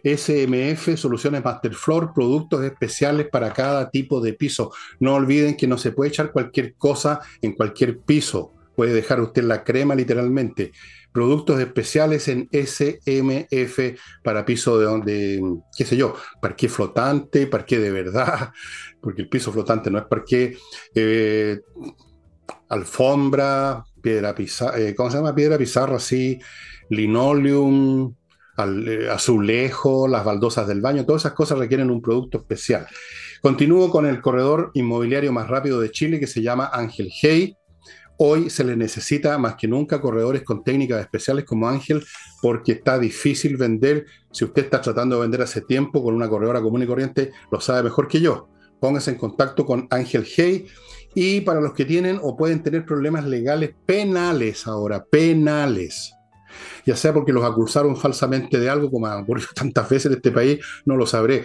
SMF, 0.07 0.97
Soluciones 0.97 1.45
Masterfloor, 1.45 2.13
productos 2.15 2.63
especiales 2.63 3.27
para 3.29 3.53
cada 3.53 3.91
tipo 3.91 4.21
de 4.21 4.35
piso. 4.35 4.73
No 5.01 5.15
olviden 5.15 5.57
que 5.57 5.67
no 5.67 5.79
se 5.79 5.91
puede 5.91 6.11
echar 6.11 6.31
cualquier 6.31 6.75
cosa 6.75 7.21
en 7.43 7.55
cualquier 7.55 7.99
piso. 7.99 8.53
Puede 8.77 8.93
dejar 8.93 9.21
usted 9.21 9.43
la 9.43 9.65
crema 9.65 9.97
literalmente. 9.97 10.71
Productos 11.11 11.59
especiales 11.59 12.29
en 12.29 12.49
SMF 12.53 13.99
para 14.23 14.45
piso 14.45 14.79
de 14.79 14.85
donde, 14.85 15.43
qué 15.77 15.85
sé 15.85 15.97
yo, 15.97 16.15
parqué 16.41 16.69
flotante, 16.69 17.49
parqué 17.49 17.81
de 17.81 17.91
verdad, 17.91 18.53
porque 19.01 19.23
el 19.23 19.29
piso 19.29 19.51
flotante 19.51 19.91
no 19.91 19.99
es 19.99 20.05
parqué, 20.05 20.57
eh, 20.95 21.59
alfombra, 22.69 23.83
piedra 24.01 24.35
pizarra, 24.35 24.79
eh, 24.79 24.95
¿cómo 24.95 25.11
se 25.11 25.17
llama? 25.17 25.35
Piedra 25.35 25.59
pizarra, 25.59 25.99
sí, 25.99 26.39
linoleum, 26.91 28.15
eh, 28.59 29.09
azulejo, 29.11 30.09
las 30.09 30.25
baldosas 30.25 30.67
del 30.67 30.81
baño, 30.81 31.05
todas 31.05 31.23
esas 31.23 31.33
cosas 31.33 31.59
requieren 31.59 31.91
un 31.91 32.01
producto 32.01 32.39
especial. 32.39 32.87
Continúo 33.43 33.91
con 33.91 34.07
el 34.07 34.21
corredor 34.21 34.71
inmobiliario 34.75 35.33
más 35.33 35.49
rápido 35.49 35.81
de 35.81 35.91
Chile 35.91 36.19
que 36.19 36.27
se 36.27 36.43
llama 36.43 36.71
Ángel 36.73 37.11
Hey. 37.21 37.57
Hoy 38.19 38.49
se 38.49 38.65
le 38.65 38.77
necesita 38.77 39.37
más 39.37 39.57
que 39.57 39.69
nunca 39.69 40.01
corredores 40.01 40.43
con 40.43 40.65
técnicas 40.65 41.01
especiales 41.01 41.45
como 41.45 41.69
Ángel 41.69 42.03
porque 42.41 42.73
está 42.73 42.99
difícil 42.99 43.59
vender. 43.59 44.07
Si 44.33 44.45
usted 44.45 44.65
está 44.65 44.81
tratando 44.81 45.17
de 45.17 45.23
vender 45.23 45.43
hace 45.43 45.61
tiempo 45.61 46.03
con 46.03 46.15
una 46.15 46.29
corredora 46.29 46.63
común 46.63 46.83
y 46.83 46.87
corriente, 46.87 47.31
lo 47.53 47.61
sabe 47.61 47.83
mejor 47.83 48.09
que 48.09 48.21
yo. 48.21 48.49
Póngase 48.81 49.11
en 49.11 49.19
contacto 49.19 49.67
con 49.67 49.87
Ángel 49.91 50.27
Hey 50.27 50.67
y 51.15 51.43
para 51.43 51.61
los 51.61 51.73
que 51.73 51.85
tienen 51.85 52.19
o 52.23 52.37
pueden 52.37 52.63
tener 52.63 52.85
problemas 52.85 53.27
legales 53.27 53.75
penales 53.87 54.67
ahora, 54.67 55.05
penales, 55.05 56.16
ya 56.85 56.97
sea 56.97 57.13
porque 57.13 57.33
los 57.33 57.45
acusaron 57.45 57.97
falsamente 57.97 58.59
de 58.59 58.71
algo, 58.71 58.91
como 58.91 59.07
ha 59.07 59.19
ocurrido 59.19 59.49
tantas 59.55 59.89
veces 59.89 60.07
en 60.07 60.15
este 60.15 60.33
país, 60.33 60.61
no 60.85 60.97
lo 60.97 61.07
sabré, 61.07 61.45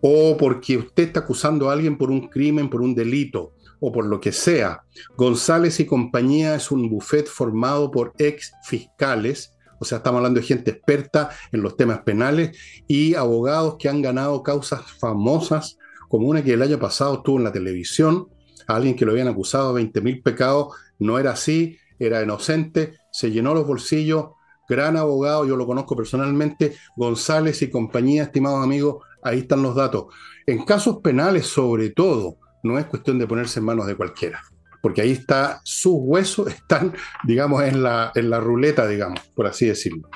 o 0.00 0.36
porque 0.36 0.78
usted 0.78 1.04
está 1.04 1.20
acusando 1.20 1.68
a 1.68 1.72
alguien 1.72 1.98
por 1.98 2.10
un 2.10 2.28
crimen, 2.28 2.70
por 2.70 2.80
un 2.80 2.94
delito, 2.94 3.52
o 3.80 3.90
por 3.90 4.04
lo 4.04 4.20
que 4.20 4.32
sea. 4.32 4.82
González 5.16 5.80
y 5.80 5.86
compañía 5.86 6.54
es 6.54 6.70
un 6.70 6.88
buffet 6.88 7.26
formado 7.26 7.90
por 7.90 8.12
ex 8.18 8.52
fiscales, 8.64 9.54
o 9.78 9.84
sea, 9.84 9.98
estamos 9.98 10.18
hablando 10.18 10.40
de 10.40 10.46
gente 10.46 10.70
experta 10.70 11.30
en 11.52 11.62
los 11.62 11.76
temas 11.76 12.00
penales 12.02 12.56
y 12.86 13.14
abogados 13.14 13.76
que 13.78 13.88
han 13.88 14.02
ganado 14.02 14.42
causas 14.42 14.82
famosas, 14.98 15.78
como 16.08 16.28
una 16.28 16.44
que 16.44 16.52
el 16.52 16.62
año 16.62 16.78
pasado 16.78 17.14
estuvo 17.14 17.38
en 17.38 17.44
la 17.44 17.52
televisión, 17.52 18.28
alguien 18.66 18.94
que 18.94 19.06
lo 19.06 19.12
habían 19.12 19.28
acusado 19.28 19.68
de 19.68 19.82
20 19.82 20.00
mil 20.02 20.22
pecados, 20.22 20.74
no 20.98 21.18
era 21.18 21.32
así, 21.32 21.78
era 21.98 22.22
inocente, 22.22 22.98
se 23.10 23.30
llenó 23.30 23.54
los 23.54 23.66
bolsillos, 23.66 24.30
gran 24.70 24.96
abogado, 24.96 25.44
yo 25.44 25.56
lo 25.56 25.66
conozco 25.66 25.96
personalmente, 25.96 26.76
González 26.96 27.60
y 27.62 27.70
compañía, 27.70 28.22
estimados 28.22 28.62
amigos, 28.62 29.04
ahí 29.22 29.40
están 29.40 29.62
los 29.62 29.74
datos. 29.74 30.06
En 30.46 30.64
casos 30.64 30.98
penales, 31.02 31.46
sobre 31.46 31.90
todo, 31.90 32.36
no 32.62 32.78
es 32.78 32.86
cuestión 32.86 33.18
de 33.18 33.26
ponerse 33.26 33.58
en 33.58 33.66
manos 33.66 33.86
de 33.86 33.96
cualquiera, 33.96 34.40
porque 34.80 35.02
ahí 35.02 35.10
está, 35.10 35.60
sus 35.64 35.94
huesos 35.96 36.48
están, 36.48 36.94
digamos, 37.24 37.64
en 37.64 37.82
la, 37.82 38.12
en 38.14 38.30
la 38.30 38.40
ruleta, 38.40 38.86
digamos, 38.86 39.20
por 39.34 39.46
así 39.46 39.66
decirlo. 39.66 40.08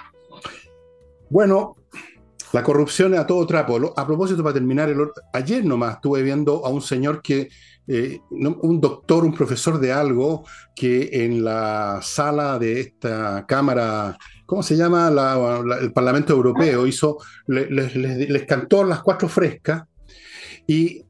Bueno, 1.28 1.76
la 2.52 2.62
corrupción 2.62 3.14
es 3.14 3.20
a 3.20 3.26
todo 3.26 3.44
trapo. 3.46 3.92
A 3.96 4.06
propósito, 4.06 4.44
para 4.44 4.54
terminar, 4.54 4.88
el, 4.88 4.98
ayer 5.32 5.64
nomás 5.64 5.96
estuve 5.96 6.22
viendo 6.22 6.64
a 6.64 6.68
un 6.68 6.80
señor 6.80 7.20
que 7.20 7.48
eh, 7.86 8.20
un 8.30 8.80
doctor, 8.80 9.24
un 9.24 9.34
profesor 9.34 9.78
de 9.78 9.92
algo, 9.92 10.44
que 10.74 11.24
en 11.24 11.44
la 11.44 11.98
sala 12.02 12.58
de 12.58 12.80
esta 12.80 13.44
Cámara, 13.46 14.16
¿cómo 14.46 14.62
se 14.62 14.76
llama? 14.76 15.08
el 15.80 15.92
Parlamento 15.92 16.32
Europeo, 16.32 16.86
hizo, 16.86 17.18
les, 17.46 18.46
cantó 18.46 18.84
las 18.84 19.02
cuatro 19.02 19.28
frescas 19.28 19.84
y 20.66 21.04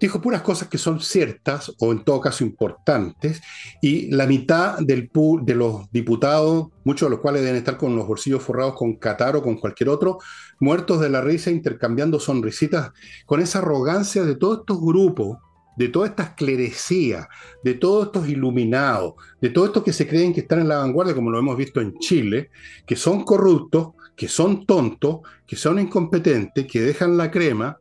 dijo 0.00 0.20
puras 0.20 0.42
cosas 0.42 0.68
que 0.68 0.78
son 0.78 1.00
ciertas 1.00 1.72
o 1.80 1.90
en 1.92 2.04
todo 2.04 2.20
caso 2.20 2.44
importantes, 2.44 3.40
y 3.82 4.10
la 4.10 4.26
mitad 4.26 4.78
del 4.78 5.10
de 5.42 5.54
los 5.54 5.90
diputados, 5.90 6.68
muchos 6.84 7.08
de 7.08 7.10
los 7.10 7.20
cuales 7.20 7.42
deben 7.42 7.56
estar 7.56 7.76
con 7.76 7.96
los 7.96 8.06
bolsillos 8.06 8.42
forrados 8.42 8.74
con 8.74 8.96
Qatar 8.96 9.36
o 9.36 9.42
con 9.42 9.56
cualquier 9.56 9.88
otro, 9.88 10.18
muertos 10.60 11.00
de 11.00 11.10
la 11.10 11.20
risa, 11.20 11.50
intercambiando 11.50 12.20
sonrisitas, 12.20 12.92
con 13.26 13.40
esa 13.40 13.58
arrogancia 13.58 14.24
de 14.24 14.36
todos 14.36 14.60
estos 14.60 14.80
grupos 14.80 15.38
de 15.78 15.88
toda 15.88 16.08
esta 16.08 16.24
esclerecía, 16.24 17.28
de 17.62 17.74
todos 17.74 18.06
estos 18.06 18.28
iluminados, 18.28 19.14
de 19.40 19.50
todos 19.50 19.68
estos 19.68 19.84
que 19.84 19.92
se 19.92 20.08
creen 20.08 20.34
que 20.34 20.40
están 20.40 20.58
en 20.60 20.68
la 20.68 20.78
vanguardia, 20.78 21.14
como 21.14 21.30
lo 21.30 21.38
hemos 21.38 21.56
visto 21.56 21.80
en 21.80 21.96
Chile, 22.00 22.50
que 22.84 22.96
son 22.96 23.22
corruptos, 23.22 23.90
que 24.16 24.26
son 24.26 24.66
tontos, 24.66 25.20
que 25.46 25.54
son 25.54 25.78
incompetentes, 25.78 26.66
que 26.66 26.80
dejan 26.80 27.16
la 27.16 27.30
crema 27.30 27.78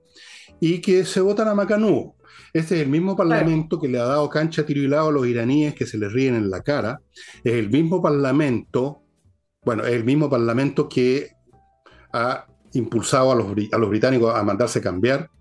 y 0.60 0.80
que 0.80 1.06
se 1.06 1.22
votan 1.22 1.48
a 1.48 1.56
Macanú. 1.56 2.14
Este 2.54 2.76
es 2.76 2.82
el 2.82 2.90
mismo 2.90 3.16
parlamento 3.16 3.80
que 3.80 3.88
le 3.88 4.00
ha 4.00 4.06
dado 4.06 4.30
cancha 4.30 4.64
tiro 4.64 4.82
y 4.82 4.88
lado 4.88 5.10
a 5.10 5.12
los 5.12 5.26
iraníes 5.26 5.74
que 5.74 5.88
se 5.88 5.98
les 5.98 6.14
ríen 6.14 6.36
en 6.36 6.52
la 6.52 6.62
cara. 6.62 7.02
Es 7.44 7.54
el 7.54 7.72
mismo 7.72 8.00
parlamento, 8.00 9.02
bueno, 9.66 9.84
es 9.84 9.94
el 9.94 10.04
mismo 10.04 10.30
parlamento 10.30 10.88
que 10.88 11.32
ha 12.14 12.46
impulsado 12.74 13.32
a 13.32 13.36
los, 13.36 13.48
a 13.72 13.78
los 13.80 13.90
británicos 13.90 14.36
a 14.36 14.44
mandarse 14.44 14.82
cambiar 14.82 15.32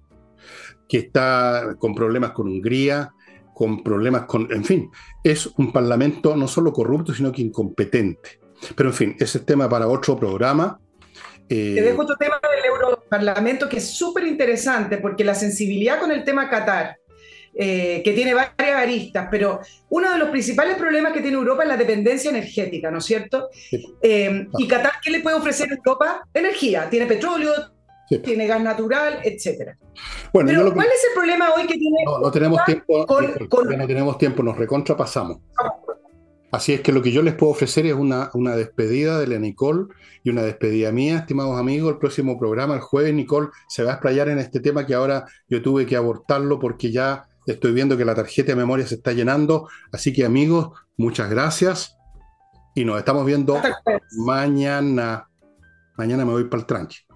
que 0.88 0.98
está 0.98 1.76
con 1.78 1.94
problemas 1.94 2.32
con 2.32 2.48
Hungría, 2.48 3.12
con 3.54 3.82
problemas 3.82 4.26
con, 4.26 4.52
en 4.52 4.64
fin, 4.64 4.90
es 5.24 5.46
un 5.56 5.72
parlamento 5.72 6.36
no 6.36 6.46
solo 6.46 6.72
corrupto, 6.72 7.14
sino 7.14 7.32
que 7.32 7.42
incompetente. 7.42 8.40
Pero 8.74 8.90
en 8.90 8.94
fin, 8.94 9.16
ese 9.18 9.38
es 9.38 9.46
tema 9.46 9.68
para 9.68 9.88
otro 9.88 10.18
programa. 10.18 10.78
Eh, 11.48 11.74
Te 11.74 11.82
dejo 11.82 12.02
otro 12.02 12.16
tema 12.16 12.38
del 12.42 12.64
Europarlamento 12.64 13.68
que 13.68 13.78
es 13.78 13.88
súper 13.90 14.24
interesante 14.26 14.98
porque 14.98 15.24
la 15.24 15.34
sensibilidad 15.34 16.00
con 16.00 16.10
el 16.10 16.24
tema 16.24 16.50
Qatar, 16.50 16.96
eh, 17.54 18.02
que 18.04 18.12
tiene 18.12 18.34
varias 18.34 18.76
aristas, 18.76 19.28
pero 19.30 19.60
uno 19.88 20.12
de 20.12 20.18
los 20.18 20.28
principales 20.28 20.76
problemas 20.76 21.14
que 21.14 21.22
tiene 21.22 21.38
Europa 21.38 21.62
es 21.62 21.68
la 21.68 21.76
dependencia 21.78 22.28
energética, 22.28 22.90
¿no 22.90 22.98
es 22.98 23.04
cierto? 23.04 23.48
Eh, 24.02 24.46
¿Y 24.58 24.68
Qatar 24.68 24.92
qué 25.02 25.10
le 25.10 25.20
puede 25.20 25.36
ofrecer 25.36 25.70
a 25.70 25.76
Europa? 25.76 26.28
Energía, 26.34 26.90
tiene 26.90 27.06
petróleo, 27.06 27.52
tiene 28.08 28.46
gas 28.46 28.62
natural, 28.62 29.20
etcétera. 29.24 29.76
Bueno, 30.32 30.50
Pero, 30.50 30.72
¿cuál 30.72 30.86
es 30.86 31.04
el 31.08 31.14
problema 31.14 31.50
hoy 31.54 31.66
que 31.66 31.76
tiene? 31.76 31.98
No, 32.04 32.18
no 32.18 32.30
tenemos 32.30 32.64
tiempo, 32.64 33.06
no 33.08 33.86
tenemos 33.86 34.18
tiempo, 34.18 34.42
nos 34.42 34.56
recontrapasamos. 34.56 35.38
Así 36.52 36.72
es 36.72 36.80
que 36.80 36.92
lo 36.92 37.02
que 37.02 37.10
yo 37.10 37.22
les 37.22 37.34
puedo 37.34 37.52
ofrecer 37.52 37.86
es 37.86 37.94
una, 37.94 38.30
una 38.32 38.54
despedida 38.56 39.18
de 39.18 39.26
la 39.26 39.38
Nicole 39.38 39.86
y 40.22 40.30
una 40.30 40.42
despedida 40.42 40.92
mía, 40.92 41.18
estimados 41.18 41.58
amigos. 41.58 41.92
El 41.92 41.98
próximo 41.98 42.38
programa, 42.38 42.74
el 42.74 42.80
jueves, 42.80 43.12
Nicole 43.12 43.48
se 43.68 43.82
va 43.82 43.90
a 43.90 43.94
explayar 43.94 44.28
en 44.28 44.38
este 44.38 44.60
tema 44.60 44.86
que 44.86 44.94
ahora 44.94 45.26
yo 45.48 45.60
tuve 45.60 45.86
que 45.86 45.96
abortarlo 45.96 46.58
porque 46.60 46.92
ya 46.92 47.26
estoy 47.46 47.72
viendo 47.72 47.96
que 47.96 48.04
la 48.04 48.14
tarjeta 48.14 48.52
de 48.52 48.56
memoria 48.56 48.86
se 48.86 48.94
está 48.94 49.12
llenando. 49.12 49.68
Así 49.92 50.12
que, 50.12 50.24
amigos, 50.24 50.70
muchas 50.96 51.28
gracias 51.28 51.96
y 52.74 52.84
nos 52.84 52.98
estamos 52.98 53.26
viendo 53.26 53.60
mañana. 54.18 55.28
Mañana 55.96 56.24
me 56.24 56.32
voy 56.32 56.44
para 56.44 56.60
el 56.60 56.66
tranqui. 56.66 56.96